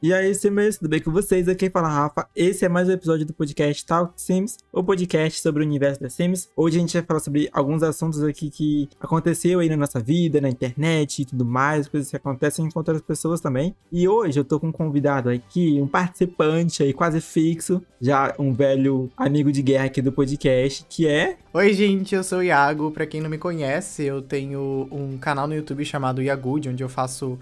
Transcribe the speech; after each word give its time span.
E 0.00 0.14
aí, 0.14 0.32
Simmers, 0.32 0.78
tudo 0.78 0.90
bem 0.90 1.00
com 1.00 1.10
vocês? 1.10 1.48
Aqui 1.48 1.68
fala 1.68 1.88
é 1.88 1.92
Rafa. 1.92 2.28
Esse 2.36 2.64
é 2.64 2.68
mais 2.68 2.88
um 2.88 2.92
episódio 2.92 3.26
do 3.26 3.34
podcast 3.34 3.84
Talk 3.84 4.12
Sims, 4.14 4.58
o 4.72 4.80
podcast 4.80 5.40
sobre 5.40 5.64
o 5.64 5.66
universo 5.66 6.00
da 6.00 6.08
Sims. 6.08 6.48
Hoje 6.54 6.76
a 6.76 6.80
gente 6.80 6.92
vai 6.92 7.02
falar 7.02 7.18
sobre 7.18 7.48
alguns 7.52 7.82
assuntos 7.82 8.22
aqui 8.22 8.48
que 8.48 8.88
aconteceu 9.00 9.58
aí 9.58 9.68
na 9.68 9.76
nossa 9.76 9.98
vida, 9.98 10.40
na 10.40 10.48
internet 10.48 11.22
e 11.22 11.24
tudo 11.24 11.44
mais, 11.44 11.88
coisas 11.88 12.08
que 12.08 12.14
acontecem 12.14 12.70
com 12.70 12.78
outras 12.78 13.02
pessoas 13.02 13.40
também. 13.40 13.74
E 13.90 14.06
hoje 14.06 14.38
eu 14.38 14.44
tô 14.44 14.60
com 14.60 14.68
um 14.68 14.72
convidado 14.72 15.30
aqui, 15.30 15.80
um 15.82 15.88
participante 15.88 16.80
aí 16.80 16.92
quase 16.92 17.20
fixo, 17.20 17.82
já 18.00 18.32
um 18.38 18.52
velho 18.52 19.10
amigo 19.16 19.50
de 19.50 19.62
guerra 19.62 19.86
aqui 19.86 20.00
do 20.00 20.12
podcast, 20.12 20.86
que 20.88 21.08
é... 21.08 21.38
Oi, 21.52 21.72
gente, 21.72 22.14
eu 22.14 22.22
sou 22.22 22.38
o 22.38 22.42
Iago. 22.44 22.92
Pra 22.92 23.04
quem 23.04 23.20
não 23.20 23.28
me 23.28 23.36
conhece, 23.36 24.04
eu 24.04 24.22
tenho 24.22 24.86
um 24.92 25.18
canal 25.18 25.48
no 25.48 25.56
YouTube 25.56 25.84
chamado 25.84 26.22
Iagood, 26.22 26.68
onde 26.68 26.84
eu 26.84 26.88
faço 26.88 27.36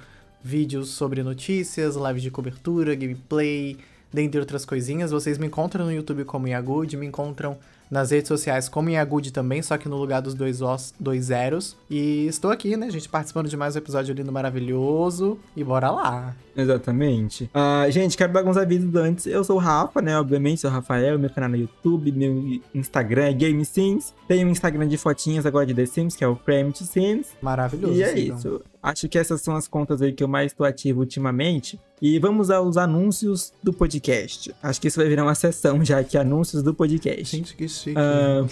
vídeos 0.47 0.91
sobre 0.91 1.25
notícias, 1.25 1.97
lives 1.97 2.23
de 2.23 2.31
cobertura, 2.31 2.95
gameplay, 2.95 3.77
dentre 4.13 4.39
outras 4.39 4.65
coisinhas. 4.65 5.11
Vocês 5.11 5.39
me 5.39 5.49
encontram 5.49 5.85
no 5.85 5.93
YouTube 5.93 6.25
como 6.25 6.47
Yagud, 6.47 6.97
me 6.97 7.07
encontram 7.07 7.59
nas 7.91 8.13
redes 8.13 8.29
sociais 8.29 8.69
como 8.69 8.89
Yagud 8.89 9.33
também, 9.33 9.61
só 9.61 9.77
que 9.77 9.89
no 9.89 9.97
lugar 9.97 10.23
dos 10.23 10.35
dois 10.35 10.63
os, 10.63 10.95
dois 11.01 11.25
zeros. 11.25 11.77
E 11.91 12.27
estou 12.27 12.53
aqui, 12.53 12.77
né, 12.77 12.89
gente, 12.91 13.09
participando 13.09 13.49
de 13.49 13.57
mais 13.57 13.75
um 13.75 13.79
episódio 13.79 14.15
lindo 14.15 14.31
maravilhoso. 14.31 15.39
E 15.57 15.65
bora 15.65 15.91
lá! 15.91 16.37
Exatamente. 16.57 17.51
Uh, 17.55 17.91
gente, 17.91 18.17
quero 18.17 18.33
dar 18.33 18.41
alguns 18.41 18.57
avisos 18.57 18.95
antes. 18.95 19.27
Eu 19.27 19.45
sou 19.45 19.57
o 19.57 19.59
Rafa, 19.59 20.01
né? 20.01 20.19
Obviamente, 20.19 20.61
sou 20.61 20.71
o 20.71 20.73
Rafael, 20.73 21.19
meu 21.19 21.31
canal 21.31 21.51
no 21.51 21.57
YouTube, 21.57 22.11
meu 22.13 22.61
Instagram 22.75 23.25
é 23.25 23.33
Game 23.33 23.65
Sims. 23.65 24.15
Tenho 24.27 24.49
um 24.49 24.51
Instagram 24.51 24.89
de 24.89 24.97
fotinhas 24.97 25.45
agora 25.45 25.67
de 25.67 25.75
The 25.75 25.87
Sims, 25.87 26.17
que 26.17 26.25
é 26.25 26.29
o 26.29 26.37
Premit 26.37 26.85
Sims. 26.85 27.29
Maravilhoso. 27.43 27.95
E 27.95 28.03
é 28.03 28.15
sigam. 28.15 28.37
isso. 28.37 28.63
Acho 28.83 29.09
que 29.09 29.19
essas 29.19 29.41
são 29.41 29.57
as 29.57 29.67
contas 29.67 30.01
aí 30.01 30.13
que 30.13 30.23
eu 30.23 30.29
mais 30.29 30.53
estou 30.53 30.65
ativo 30.65 31.01
ultimamente. 31.01 31.79
E 32.01 32.19
vamos 32.19 32.51
aos 32.51 32.77
anúncios 32.77 33.53
do 33.63 33.73
podcast. 33.73 34.55
Acho 34.63 34.81
que 34.81 34.89
isso 34.89 34.99
vai 34.99 35.09
virar 35.09 35.25
uma 35.25 35.35
sessão 35.35 35.85
já 35.85 35.99
aqui, 35.99 36.17
anúncios 36.17 36.63
do 36.63 36.73
podcast. 36.73 37.37
Gente, 37.37 37.57
que 37.57 37.69
chique. 37.69 37.99
Uh, 37.99 38.47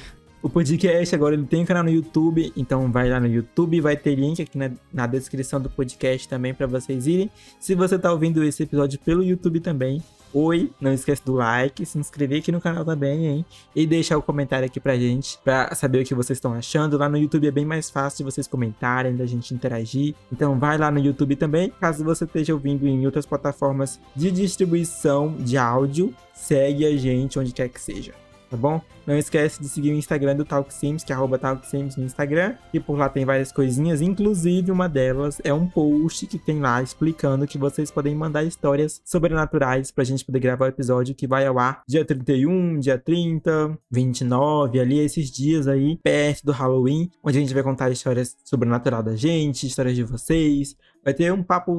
o 0.45 0.51
podcast 0.51 1.15
agora 1.15 1.35
ele 1.35 1.47
tem 1.47 1.63
um 1.63 1.65
canal 1.65 1.83
no 1.83 1.89
YouTube, 1.89 2.53
então 2.55 2.93
vai 2.93 3.09
lá 3.09 3.19
no 3.19 3.27
YouTube, 3.27 3.81
vai 3.81 3.97
ter 3.97 4.15
link 4.15 4.43
aqui 4.43 4.59
na, 4.59 4.71
na 4.93 5.07
descrição 5.07 5.59
do 5.59 5.71
podcast 5.71 6.29
também 6.29 6.53
para 6.53 6.67
vocês 6.67 7.07
irem. 7.07 7.31
Se 7.59 7.75
você 7.75 7.99
tá 7.99 8.13
ouvindo 8.13 8.45
esse 8.45 8.63
episódio 8.63 8.99
pelo 8.99 9.25
YouTube 9.25 9.59
também, 9.61 10.03
oi, 10.35 10.71
não 10.79 10.93
esquece 10.93 11.25
do 11.25 11.33
like, 11.33 11.87
se 11.87 11.97
inscrever 11.97 12.41
aqui 12.41 12.53
no 12.53 12.61
canal 12.61 12.85
também, 12.85 13.27
hein? 13.27 13.47
E 13.75 13.87
deixar 13.87 14.19
o 14.19 14.23
comentário 14.23 14.67
aqui 14.67 14.79
pra 14.79 14.99
gente, 14.99 15.39
pra 15.43 15.75
saber 15.75 16.03
o 16.03 16.05
que 16.05 16.15
vocês 16.15 16.37
estão 16.37 16.53
achando. 16.53 16.99
Lá 16.99 17.09
no 17.09 17.17
YouTube 17.17 17.49
é 17.49 17.51
bem 17.51 17.65
mais 17.65 17.89
fácil 17.89 18.19
de 18.19 18.31
vocês 18.31 18.47
comentarem, 18.47 19.17
da 19.17 19.25
gente 19.25 19.55
interagir. 19.55 20.15
Então 20.31 20.59
vai 20.59 20.77
lá 20.77 20.91
no 20.91 20.99
YouTube 20.99 21.37
também, 21.37 21.73
caso 21.81 22.05
você 22.05 22.25
esteja 22.25 22.53
ouvindo 22.53 22.87
em 22.87 23.07
outras 23.07 23.25
plataformas 23.25 23.99
de 24.15 24.31
distribuição 24.31 25.35
de 25.39 25.57
áudio, 25.57 26.15
segue 26.35 26.85
a 26.85 26.95
gente 26.99 27.39
onde 27.39 27.51
quer 27.51 27.71
que 27.71 27.81
seja 27.81 28.24
tá 28.55 28.57
bom? 28.57 28.81
Não 29.05 29.19
esquece 29.19 29.61
de 29.61 29.69
seguir 29.69 29.91
o 29.91 29.97
Instagram 29.97 30.37
do 30.37 30.45
Talk 30.45 30.73
Sims, 30.73 31.03
que 31.03 31.13
é 31.13 31.15
arroba 31.15 31.39
Talk 31.39 31.67
Sims 31.67 31.97
no 31.97 32.05
Instagram, 32.05 32.55
e 32.73 32.81
por 32.81 32.97
lá 32.97 33.09
tem 33.09 33.25
várias 33.25 33.53
coisinhas, 33.53 34.01
inclusive 34.01 34.71
uma 34.71 34.89
delas 34.89 35.41
é 35.45 35.53
um 35.53 35.67
post 35.67 36.27
que 36.27 36.39
tem 36.39 36.61
lá 36.61 36.81
explicando 36.81 37.47
que 37.47 37.59
vocês 37.59 37.91
podem 37.91 38.15
mandar 38.15 38.45
histórias 38.45 39.03
sobrenaturais 39.05 39.91
pra 39.91 40.05
gente 40.05 40.25
poder 40.25 40.39
gravar 40.39 40.67
o 40.67 40.69
episódio 40.69 41.15
que 41.15 41.27
vai 41.27 41.45
ao 41.47 41.59
ar 41.59 41.83
dia 41.87 42.05
31, 42.05 42.79
dia 42.79 42.97
30, 42.97 43.77
29, 43.91 44.81
ali 44.81 45.01
esses 45.01 45.31
dias 45.31 45.67
aí, 45.67 45.99
perto 46.03 46.47
do 46.47 46.53
Halloween, 46.53 47.11
onde 47.23 47.39
a 47.39 47.41
gente 47.41 47.53
vai 47.53 47.63
contar 47.63 47.91
histórias 47.91 48.37
sobrenatural 48.45 49.03
da 49.03 49.17
gente, 49.17 49.67
histórias 49.67 49.97
de 49.97 50.05
vocês. 50.05 50.77
Vai 51.05 51.13
ter 51.13 51.33
um 51.33 51.43
papo 51.43 51.79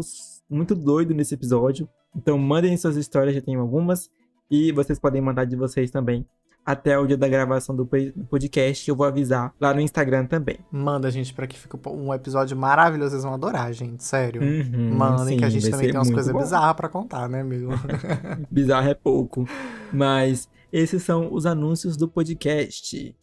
muito 0.50 0.76
doido 0.76 1.14
nesse 1.14 1.34
episódio. 1.34 1.88
Então 2.16 2.38
mandem 2.38 2.78
suas 2.78 2.98
histórias, 2.98 3.34
já 3.34 3.42
tenho 3.42 3.62
algumas. 3.62 4.09
E 4.50 4.72
vocês 4.72 5.00
podem 5.00 5.22
mandar 5.22 5.46
de 5.46 5.56
vocês 5.56 5.90
também 5.90 6.25
até 6.66 6.98
o 6.98 7.06
dia 7.06 7.18
da 7.18 7.28
gravação 7.28 7.76
do 7.76 7.86
podcast. 7.86 8.90
Eu 8.90 8.96
vou 8.96 9.06
avisar 9.06 9.53
lá 9.59 9.74
no 9.74 9.80
Instagram 9.80 10.26
também. 10.26 10.58
Manda, 10.72 11.12
gente, 11.12 11.34
para 11.34 11.46
que 11.46 11.58
fique 11.58 11.78
um 11.88 12.14
episódio 12.14 12.58
maravilhoso. 12.58 13.12
Vocês 13.12 13.24
vão 13.24 13.34
adorar, 13.34 13.72
gente. 13.72 14.03
Sério. 14.03 14.42
Uhum, 14.42 14.96
Mandem, 14.96 15.38
que 15.38 15.46
a 15.46 15.50
gente 15.50 15.70
também 15.70 15.90
tem 15.90 15.98
umas 15.98 16.09
coisas 16.09 16.36
bizarras 16.36 16.76
pra 16.76 16.90
contar, 16.90 17.30
né, 17.30 17.42
amigo? 17.42 17.70
Bizarro 18.50 18.90
é 18.90 18.94
pouco. 18.94 19.48
Mas 19.94 20.50
esses 20.72 21.03
são 21.03 21.31
os 21.31 21.46
anúncios 21.46 21.96
do 21.96 22.08
podcast. 22.08 23.16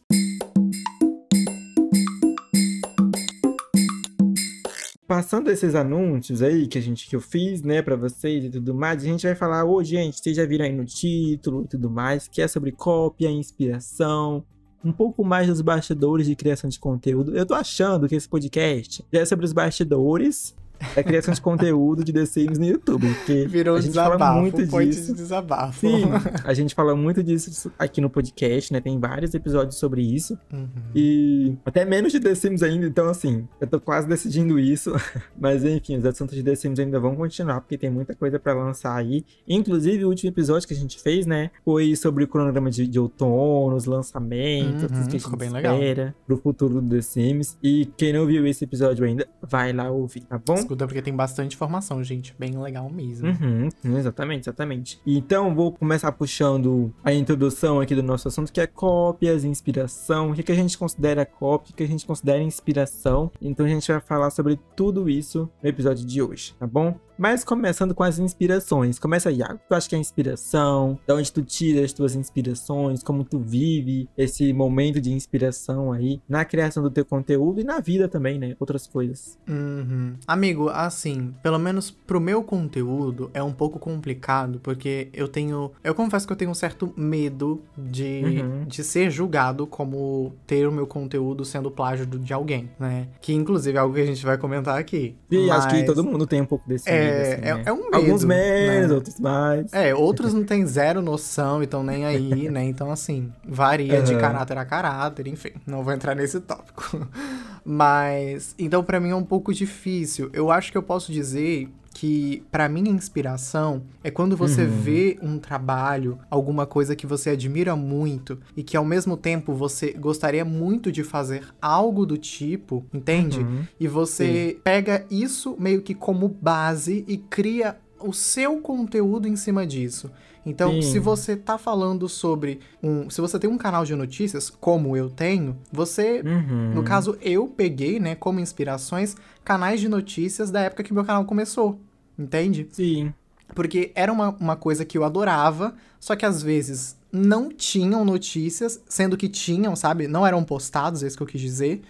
Passando 5.07 5.51
esses 5.51 5.75
anúncios 5.75 6.41
aí 6.41 6.67
que 6.67 6.77
a 6.77 6.81
gente 6.81 7.07
que 7.07 7.15
eu 7.15 7.21
fiz, 7.21 7.61
né, 7.61 7.81
para 7.81 7.95
vocês 7.95 8.45
e 8.45 8.49
tudo 8.49 8.73
mais, 8.73 9.03
a 9.03 9.05
gente 9.05 9.25
vai 9.25 9.35
falar 9.35 9.65
hoje, 9.65 9.95
gente, 9.95 10.19
vocês 10.19 10.35
já 10.35 10.45
viram 10.45 10.65
aí 10.65 10.73
no 10.73 10.85
título 10.85 11.63
e 11.63 11.67
tudo 11.67 11.89
mais, 11.89 12.27
que 12.27 12.41
é 12.41 12.47
sobre 12.47 12.71
cópia, 12.71 13.29
inspiração, 13.29 14.43
um 14.83 14.91
pouco 14.91 15.23
mais 15.23 15.47
dos 15.47 15.61
bastidores 15.61 16.27
de 16.27 16.35
criação 16.35 16.69
de 16.69 16.79
conteúdo. 16.79 17.35
Eu 17.35 17.45
tô 17.45 17.53
achando 17.53 18.07
que 18.07 18.15
esse 18.15 18.27
podcast 18.27 19.03
já 19.11 19.21
é 19.21 19.25
sobre 19.25 19.45
os 19.45 19.53
bastidores 19.53 20.55
é 20.95 21.03
criação 21.03 21.33
de 21.33 21.41
conteúdo 21.41 22.03
de 22.03 22.13
The 22.13 22.25
Sims 22.25 22.57
no 22.57 22.65
YouTube. 22.65 23.07
Porque 23.07 23.45
Virou 23.47 23.75
a 23.75 23.81
gente 23.81 23.89
desabafo, 23.91 24.19
fala 24.19 24.41
muito 24.41 24.61
um 24.61 24.79
disso. 24.85 25.07
de 25.07 25.13
desabafo. 25.13 25.79
Sim, 25.79 26.03
a 26.43 26.53
gente 26.53 26.75
fala 26.75 26.95
muito 26.95 27.23
disso 27.23 27.71
aqui 27.77 28.01
no 28.01 28.09
podcast, 28.09 28.71
né? 28.71 28.81
Tem 28.81 28.99
vários 28.99 29.33
episódios 29.33 29.75
sobre 29.75 30.01
isso. 30.01 30.37
Uhum. 30.51 30.67
E 30.95 31.55
até 31.65 31.85
menos 31.85 32.11
de 32.11 32.19
The 32.19 32.35
Sims 32.35 32.63
ainda, 32.63 32.85
então 32.85 33.09
assim, 33.09 33.47
eu 33.59 33.67
tô 33.67 33.79
quase 33.79 34.07
decidindo 34.07 34.59
isso. 34.59 34.93
Mas 35.39 35.63
enfim, 35.63 35.97
os 35.97 36.05
assuntos 36.05 36.35
de 36.35 36.43
The 36.43 36.55
Sims 36.55 36.79
ainda 36.79 36.99
vão 36.99 37.15
continuar, 37.15 37.61
porque 37.61 37.77
tem 37.77 37.89
muita 37.89 38.15
coisa 38.15 38.39
para 38.39 38.53
lançar 38.53 38.95
aí. 38.95 39.25
Inclusive, 39.47 40.05
o 40.05 40.09
último 40.09 40.29
episódio 40.29 40.67
que 40.67 40.73
a 40.73 40.77
gente 40.77 40.99
fez, 40.99 41.25
né? 41.25 41.51
Foi 41.63 41.95
sobre 41.95 42.23
o 42.23 42.27
cronograma 42.27 42.69
de, 42.69 42.87
de 42.87 42.99
outono, 42.99 43.75
os 43.75 43.85
lançamentos, 43.85 44.83
uhum, 44.83 44.89
que 44.89 44.95
a 44.95 45.19
gente 45.19 45.37
bem 45.37 45.47
espera 45.47 45.81
legal. 45.81 46.13
pro 46.25 46.37
futuro 46.37 46.81
do 46.81 46.89
The 46.89 47.01
Sims. 47.01 47.57
E 47.61 47.85
quem 47.97 48.13
não 48.13 48.25
viu 48.25 48.45
esse 48.47 48.63
episódio 48.63 49.05
ainda, 49.05 49.27
vai 49.41 49.73
lá 49.73 49.89
ouvir, 49.89 50.21
tá 50.21 50.37
bom? 50.37 50.55
Escuta 50.55 50.72
porque 50.77 51.01
tem 51.01 51.15
bastante 51.15 51.55
informação, 51.55 52.03
gente. 52.03 52.35
Bem 52.37 52.57
legal 52.57 52.89
mesmo. 52.89 53.29
Uhum, 53.29 53.69
exatamente, 53.97 54.43
exatamente. 54.43 54.99
Então, 55.05 55.53
vou 55.53 55.71
começar 55.71 56.11
puxando 56.11 56.93
a 57.03 57.13
introdução 57.13 57.79
aqui 57.79 57.95
do 57.95 58.03
nosso 58.03 58.27
assunto, 58.27 58.51
que 58.51 58.61
é 58.61 58.67
cópias, 58.67 59.43
inspiração. 59.43 60.31
O 60.31 60.33
que, 60.33 60.43
que 60.43 60.51
a 60.51 60.55
gente 60.55 60.77
considera 60.77 61.25
cópia, 61.25 61.71
o 61.71 61.75
que 61.75 61.83
a 61.83 61.87
gente 61.87 62.05
considera 62.05 62.41
inspiração. 62.41 63.31
Então, 63.41 63.65
a 63.65 63.69
gente 63.69 63.91
vai 63.91 64.01
falar 64.01 64.29
sobre 64.29 64.59
tudo 64.75 65.09
isso 65.09 65.49
no 65.61 65.69
episódio 65.69 66.05
de 66.05 66.21
hoje, 66.21 66.55
tá 66.59 66.67
bom? 66.67 66.95
Mas 67.23 67.41
começando 67.41 67.95
com 67.95 68.03
as 68.03 68.19
inspirações. 68.19 68.99
Começa 68.99 69.29
aí, 69.29 69.37
Iago. 69.37 69.57
Tu 69.69 69.73
acha 69.73 69.87
que 69.87 69.95
é 69.95 69.97
inspiração? 69.97 70.99
Da 71.07 71.15
onde 71.15 71.31
tu 71.31 71.41
tira 71.41 71.79
as 71.85 71.93
tuas 71.93 72.15
inspirações? 72.15 73.01
Como 73.01 73.23
tu 73.23 73.39
vive 73.39 74.09
esse 74.17 74.51
momento 74.51 74.99
de 74.99 75.09
inspiração 75.13 75.93
aí 75.93 76.19
na 76.27 76.43
criação 76.43 76.83
do 76.83 76.91
teu 76.91 77.05
conteúdo 77.05 77.61
e 77.61 77.63
na 77.63 77.79
vida 77.79 78.09
também, 78.09 78.37
né? 78.37 78.57
Outras 78.59 78.85
coisas. 78.85 79.39
Uhum. 79.47 80.15
Amigo, 80.27 80.67
assim, 80.67 81.33
pelo 81.41 81.57
menos 81.57 81.89
pro 81.89 82.19
meu 82.19 82.43
conteúdo 82.43 83.31
é 83.33 83.41
um 83.41 83.53
pouco 83.53 83.79
complicado, 83.79 84.59
porque 84.61 85.07
eu 85.13 85.29
tenho. 85.29 85.71
Eu 85.81 85.95
confesso 85.95 86.27
que 86.27 86.33
eu 86.33 86.37
tenho 86.37 86.51
um 86.51 86.55
certo 86.55 86.91
medo 86.97 87.61
de, 87.77 88.21
Uhum. 88.25 88.65
de 88.67 88.83
ser 88.83 89.09
julgado 89.09 89.65
como 89.65 90.33
ter 90.45 90.67
o 90.67 90.73
meu 90.73 90.85
conteúdo 90.85 91.45
sendo 91.45 91.71
plágio 91.71 92.05
de 92.05 92.33
alguém, 92.33 92.69
né? 92.77 93.07
Que 93.21 93.31
inclusive 93.33 93.77
é 93.77 93.79
algo 93.79 93.95
que 93.95 94.01
a 94.01 94.05
gente 94.05 94.25
vai 94.25 94.37
comentar 94.37 94.77
aqui. 94.77 95.15
E 95.31 95.49
acho 95.49 95.69
que 95.69 95.75
Mas- 95.75 95.85
todo 95.85 96.03
mundo 96.03 96.27
tem 96.27 96.41
um 96.41 96.45
pouco 96.45 96.67
desse 96.67 96.89
É, 96.89 96.99
medo, 97.05 97.12
assim, 97.21 97.41
é- 97.41 97.53
né? 97.55 97.63
é 97.65 97.71
um 97.73 97.77
medo, 97.89 97.95
Alguns 97.95 98.23
menos, 98.23 98.89
né? 98.89 98.95
outros 98.95 99.19
mais. 99.19 99.73
É, 99.73 99.93
outros 99.95 100.33
não 100.33 100.43
têm 100.43 100.65
zero 100.65 101.01
noção 101.01 101.61
e 101.61 101.65
estão 101.65 101.83
nem 101.83 102.05
aí, 102.05 102.49
né? 102.51 102.63
Então, 102.63 102.91
assim, 102.91 103.31
varia 103.47 104.01
de 104.01 104.13
Aham. 104.13 104.21
caráter 104.21 104.57
a 104.57 104.65
caráter, 104.65 105.27
enfim, 105.27 105.51
não 105.65 105.83
vou 105.83 105.93
entrar 105.93 106.15
nesse 106.15 106.39
tópico. 106.39 107.07
Mas, 107.65 108.53
então, 108.59 108.83
pra 108.83 108.99
mim 108.99 109.09
é 109.11 109.15
um 109.15 109.23
pouco 109.23 109.53
difícil. 109.53 110.29
Eu 110.33 110.51
acho 110.51 110.71
que 110.71 110.77
eu 110.77 110.83
posso 110.83 111.11
dizer 111.11 111.69
que, 112.03 112.43
pra 112.51 112.67
mim, 112.67 112.89
inspiração 112.89 113.83
é 114.03 114.11
quando 114.11 114.35
você 114.35 114.63
Uhum. 114.63 114.81
vê 114.81 115.17
um 115.21 115.39
trabalho, 115.39 116.19
alguma 116.29 116.65
coisa 116.65 116.97
que 116.97 117.07
você 117.07 117.29
admira 117.29 117.77
muito 117.77 118.37
e 118.57 118.61
que, 118.61 118.75
ao 118.75 118.83
mesmo 118.83 119.15
tempo, 119.15 119.53
você 119.53 119.93
gostaria 119.93 120.43
muito 120.43 120.91
de 120.91 121.01
fazer 121.01 121.47
algo 121.61 122.05
do 122.05 122.17
tipo, 122.17 122.85
entende? 122.93 123.39
Uhum. 123.39 123.63
E 123.79 123.87
você 123.87 124.59
pega 124.65 125.05
isso 125.09 125.55
meio 125.57 125.81
que 125.81 125.93
como 125.93 126.27
base 126.27 127.05
e 127.07 127.15
cria 127.17 127.77
o 128.01 128.11
seu 128.11 128.57
conteúdo 128.59 129.25
em 129.25 129.37
cima 129.37 129.65
disso. 129.65 130.11
Então, 130.45 130.73
Sim. 130.73 130.81
se 130.81 130.99
você 130.99 131.37
tá 131.37 131.57
falando 131.57 132.09
sobre 132.09 132.59
um. 132.83 133.09
Se 133.09 133.21
você 133.21 133.39
tem 133.39 133.49
um 133.49 133.57
canal 133.57 133.85
de 133.85 133.95
notícias, 133.95 134.49
como 134.49 134.97
eu 134.97 135.09
tenho, 135.09 135.55
você. 135.71 136.19
Uhum. 136.19 136.73
No 136.75 136.83
caso, 136.83 137.17
eu 137.21 137.47
peguei, 137.47 137.97
né, 137.97 138.13
como 138.13 138.41
inspirações, 138.41 139.15
canais 139.45 139.79
de 139.79 139.87
notícias 139.87 140.51
da 140.51 140.59
época 140.59 140.83
que 140.83 140.93
meu 140.93 141.05
canal 141.05 141.23
começou. 141.23 141.79
Entende? 142.17 142.67
Sim. 142.71 143.13
Porque 143.55 143.91
era 143.95 144.11
uma, 144.11 144.29
uma 144.39 144.55
coisa 144.55 144.83
que 144.85 144.97
eu 144.97 145.03
adorava, 145.03 145.75
só 145.99 146.15
que 146.15 146.25
às 146.25 146.41
vezes 146.41 146.97
não 147.11 147.49
tinham 147.49 148.03
notícias, 148.03 148.81
sendo 148.87 149.15
que 149.15 149.29
tinham, 149.29 149.75
sabe? 149.75 150.07
Não 150.07 150.25
eram 150.25 150.43
postados, 150.43 151.03
é 151.03 151.07
isso 151.07 151.15
que 151.15 151.23
eu 151.23 151.27
quis 151.27 151.41
dizer. 151.41 151.81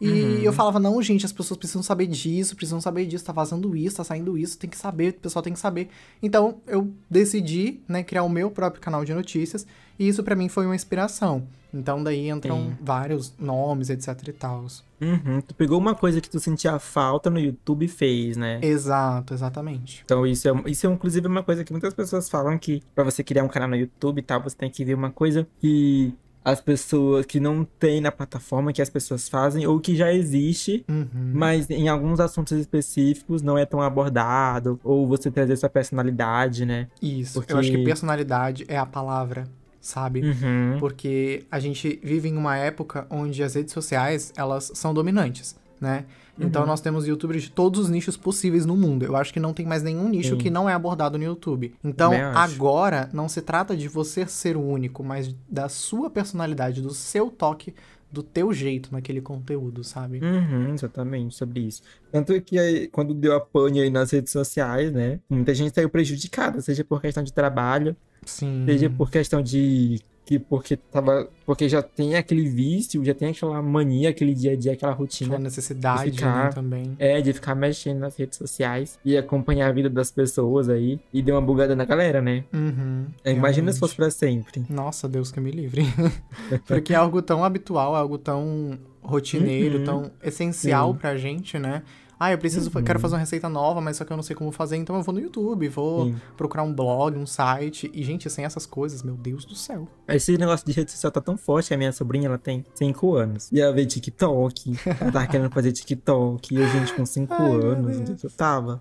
E 0.00 0.08
uhum. 0.08 0.38
eu 0.38 0.52
falava, 0.52 0.80
não, 0.80 1.00
gente, 1.00 1.24
as 1.24 1.32
pessoas 1.32 1.56
precisam 1.56 1.82
saber 1.82 2.08
disso, 2.08 2.56
precisam 2.56 2.80
saber 2.80 3.06
disso, 3.06 3.24
tá 3.24 3.32
vazando 3.32 3.76
isso, 3.76 3.98
tá 3.98 4.04
saindo 4.04 4.36
isso, 4.36 4.58
tem 4.58 4.68
que 4.68 4.76
saber, 4.76 5.10
o 5.10 5.20
pessoal 5.20 5.42
tem 5.44 5.52
que 5.52 5.60
saber. 5.60 5.88
Então, 6.20 6.56
eu 6.66 6.92
decidi, 7.08 7.80
né, 7.86 8.02
criar 8.02 8.24
o 8.24 8.28
meu 8.28 8.50
próprio 8.50 8.82
canal 8.82 9.04
de 9.04 9.14
notícias, 9.14 9.64
e 9.98 10.08
isso 10.08 10.22
para 10.22 10.34
mim 10.34 10.48
foi 10.48 10.66
uma 10.66 10.74
inspiração. 10.74 11.42
Então, 11.74 12.02
daí 12.02 12.28
entram 12.28 12.58
Sim. 12.58 12.76
vários 12.82 13.32
nomes, 13.38 13.88
etc 13.88 14.28
e 14.28 14.32
tal. 14.32 14.66
Uhum. 15.00 15.40
Tu 15.40 15.54
pegou 15.54 15.78
uma 15.78 15.94
coisa 15.94 16.20
que 16.20 16.28
tu 16.28 16.38
sentia 16.38 16.78
falta 16.78 17.30
no 17.30 17.38
YouTube 17.38 17.86
e 17.86 17.88
fez, 17.88 18.36
né? 18.36 18.60
Exato, 18.62 19.32
exatamente. 19.32 20.02
Então, 20.04 20.26
isso 20.26 20.48
é, 20.48 20.70
isso 20.70 20.86
é 20.86 20.90
inclusive 20.90 21.26
uma 21.26 21.42
coisa 21.42 21.64
que 21.64 21.72
muitas 21.72 21.94
pessoas 21.94 22.28
falam 22.28 22.58
que 22.58 22.82
para 22.94 23.04
você 23.04 23.24
criar 23.24 23.42
um 23.42 23.48
canal 23.48 23.68
no 23.68 23.76
YouTube 23.76 24.18
e 24.18 24.22
tal, 24.22 24.42
você 24.42 24.56
tem 24.56 24.70
que 24.70 24.84
ver 24.84 24.94
uma 24.94 25.10
coisa 25.10 25.46
que 25.60 26.14
as 26.44 26.60
pessoas 26.60 27.24
que 27.24 27.38
não 27.38 27.64
tem 27.64 28.00
na 28.00 28.10
plataforma 28.10 28.72
que 28.72 28.82
as 28.82 28.90
pessoas 28.90 29.28
fazem 29.28 29.66
ou 29.66 29.78
que 29.78 29.94
já 29.94 30.12
existe, 30.12 30.84
uhum. 30.88 31.32
mas 31.32 31.70
em 31.70 31.88
alguns 31.88 32.20
assuntos 32.20 32.58
específicos 32.58 33.42
não 33.42 33.56
é 33.56 33.64
tão 33.64 33.80
abordado 33.80 34.78
ou 34.82 35.06
você 35.06 35.30
trazer 35.30 35.56
sua 35.56 35.68
personalidade, 35.68 36.66
né? 36.66 36.88
Isso. 37.00 37.34
Porque... 37.34 37.52
Eu 37.52 37.58
acho 37.58 37.70
que 37.70 37.84
personalidade 37.84 38.64
é 38.68 38.76
a 38.76 38.86
palavra, 38.86 39.44
sabe? 39.82 40.22
Uhum. 40.22 40.76
Porque 40.78 41.44
a 41.50 41.58
gente 41.58 42.00
vive 42.02 42.28
em 42.28 42.36
uma 42.36 42.56
época 42.56 43.04
onde 43.10 43.42
as 43.42 43.54
redes 43.54 43.74
sociais, 43.74 44.32
elas 44.36 44.70
são 44.74 44.94
dominantes, 44.94 45.56
né? 45.80 46.06
Então 46.38 46.62
uhum. 46.62 46.68
nós 46.68 46.80
temos 46.80 47.06
youtubers 47.06 47.42
de 47.42 47.50
todos 47.50 47.80
os 47.80 47.90
nichos 47.90 48.16
possíveis 48.16 48.64
no 48.64 48.74
mundo. 48.76 49.04
Eu 49.04 49.16
acho 49.16 49.32
que 49.32 49.40
não 49.40 49.52
tem 49.52 49.66
mais 49.66 49.82
nenhum 49.82 50.08
nicho 50.08 50.30
Sim. 50.30 50.38
que 50.38 50.48
não 50.48 50.68
é 50.68 50.72
abordado 50.72 51.18
no 51.18 51.24
YouTube. 51.24 51.74
Então 51.84 52.12
agora 52.34 53.10
não 53.12 53.28
se 53.28 53.42
trata 53.42 53.76
de 53.76 53.88
você 53.88 54.26
ser 54.26 54.56
o 54.56 54.62
único, 54.62 55.04
mas 55.04 55.34
da 55.50 55.68
sua 55.68 56.08
personalidade, 56.08 56.80
do 56.80 56.94
seu 56.94 57.28
toque 57.28 57.74
do 58.10 58.22
teu 58.22 58.52
jeito 58.52 58.90
naquele 58.92 59.22
conteúdo, 59.22 59.82
sabe? 59.82 60.20
Uhum, 60.22 60.74
exatamente, 60.74 61.34
sobre 61.34 61.60
isso. 61.60 61.82
Tanto 62.10 62.38
que 62.42 62.58
aí, 62.58 62.86
quando 62.88 63.14
deu 63.14 63.34
a 63.34 63.40
pane 63.40 63.80
aí 63.80 63.88
nas 63.88 64.10
redes 64.10 64.30
sociais, 64.30 64.92
né? 64.92 65.18
Muita 65.30 65.54
gente 65.54 65.74
saiu 65.74 65.88
prejudicada, 65.88 66.60
seja 66.60 66.84
por 66.84 67.00
questão 67.00 67.22
de 67.22 67.32
trabalho, 67.32 67.96
Sim. 68.24 68.64
seja 68.66 68.88
por 68.90 69.10
questão 69.10 69.42
de 69.42 70.00
que 70.24 70.38
porque 70.38 70.76
tava 70.76 71.28
porque 71.44 71.68
já 71.68 71.82
tem 71.82 72.14
aquele 72.14 72.48
vício, 72.48 73.04
já 73.04 73.12
tem 73.12 73.30
aquela 73.30 73.60
mania, 73.60 74.10
aquele 74.10 74.34
dia 74.34 74.52
a 74.52 74.56
dia, 74.56 74.72
aquela 74.72 74.92
rotina, 74.92 75.30
aquela 75.30 75.44
necessidade 75.44 76.10
de 76.10 76.18
ficar, 76.18 76.44
né, 76.44 76.50
também. 76.50 76.96
É, 76.98 77.20
de 77.20 77.32
ficar 77.32 77.54
mexendo 77.54 77.98
nas 77.98 78.16
redes 78.16 78.38
sociais 78.38 78.98
e 79.04 79.16
acompanhar 79.16 79.68
a 79.68 79.72
vida 79.72 79.90
das 79.90 80.10
pessoas 80.10 80.68
aí 80.68 81.00
e 81.12 81.20
deu 81.22 81.34
uma 81.34 81.42
bugada 81.42 81.74
na 81.74 81.84
galera, 81.84 82.22
né? 82.22 82.44
Uhum, 82.52 83.06
é, 83.24 83.32
imagina 83.32 83.72
se 83.72 83.80
fosse 83.80 83.96
para 83.96 84.10
sempre. 84.10 84.64
Nossa, 84.70 85.08
Deus 85.08 85.32
que 85.32 85.40
me 85.40 85.50
livre. 85.50 85.82
porque 86.66 86.92
é 86.92 86.96
algo 86.96 87.20
tão 87.20 87.44
habitual, 87.44 87.96
é 87.96 87.98
algo 87.98 88.18
tão 88.18 88.78
rotineiro, 89.02 89.78
uhum. 89.78 89.84
tão 89.84 90.10
essencial 90.22 90.92
Sim. 90.92 90.98
pra 90.98 91.16
gente, 91.16 91.58
né? 91.58 91.82
Ah, 92.22 92.30
eu 92.30 92.38
preciso, 92.38 92.70
uhum. 92.72 92.84
quero 92.84 93.00
fazer 93.00 93.16
uma 93.16 93.18
receita 93.18 93.48
nova, 93.48 93.80
mas 93.80 93.96
só 93.96 94.04
que 94.04 94.12
eu 94.12 94.16
não 94.16 94.22
sei 94.22 94.36
como 94.36 94.52
fazer, 94.52 94.76
então 94.76 94.94
eu 94.94 95.02
vou 95.02 95.12
no 95.12 95.18
YouTube, 95.18 95.66
vou 95.68 96.04
Sim. 96.04 96.14
procurar 96.36 96.62
um 96.62 96.72
blog, 96.72 97.18
um 97.18 97.26
site. 97.26 97.90
E, 97.92 98.04
gente, 98.04 98.30
sem 98.30 98.44
essas 98.44 98.64
coisas, 98.64 99.02
meu 99.02 99.16
Deus 99.16 99.44
do 99.44 99.56
céu. 99.56 99.88
Esse 100.06 100.38
negócio 100.38 100.64
de 100.64 100.72
rede 100.72 100.92
social 100.92 101.10
tá 101.10 101.20
tão 101.20 101.36
forte, 101.36 101.74
a 101.74 101.76
minha 101.76 101.90
sobrinha, 101.90 102.28
ela 102.28 102.38
tem 102.38 102.64
5 102.76 103.16
anos. 103.16 103.50
E 103.50 103.60
ela 103.60 103.72
vê 103.72 103.84
TikTok, 103.84 104.78
ela 105.00 105.10
tava 105.10 105.26
querendo 105.26 105.50
fazer 105.50 105.72
TikTok, 105.72 106.54
e 106.54 106.62
a 106.62 106.66
gente 106.68 106.94
com 106.94 107.04
5 107.04 107.34
anos, 107.42 108.22
eu 108.22 108.30
tava. 108.30 108.80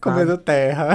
Comendo 0.00 0.38
terra. 0.38 0.94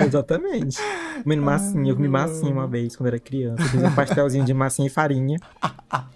É, 0.00 0.04
exatamente. 0.04 0.78
Comendo 1.22 1.42
massinha. 1.42 1.90
Eu 1.90 1.96
comi 1.96 2.08
massinha 2.08 2.52
uma 2.52 2.66
vez 2.66 2.96
quando 2.96 3.08
era 3.08 3.18
criança. 3.18 3.62
Eu 3.62 3.68
fiz 3.68 3.82
um 3.82 3.90
pastelzinho 3.94 4.44
de 4.44 4.54
massinha 4.54 4.86
e 4.86 4.90
farinha. 4.90 5.38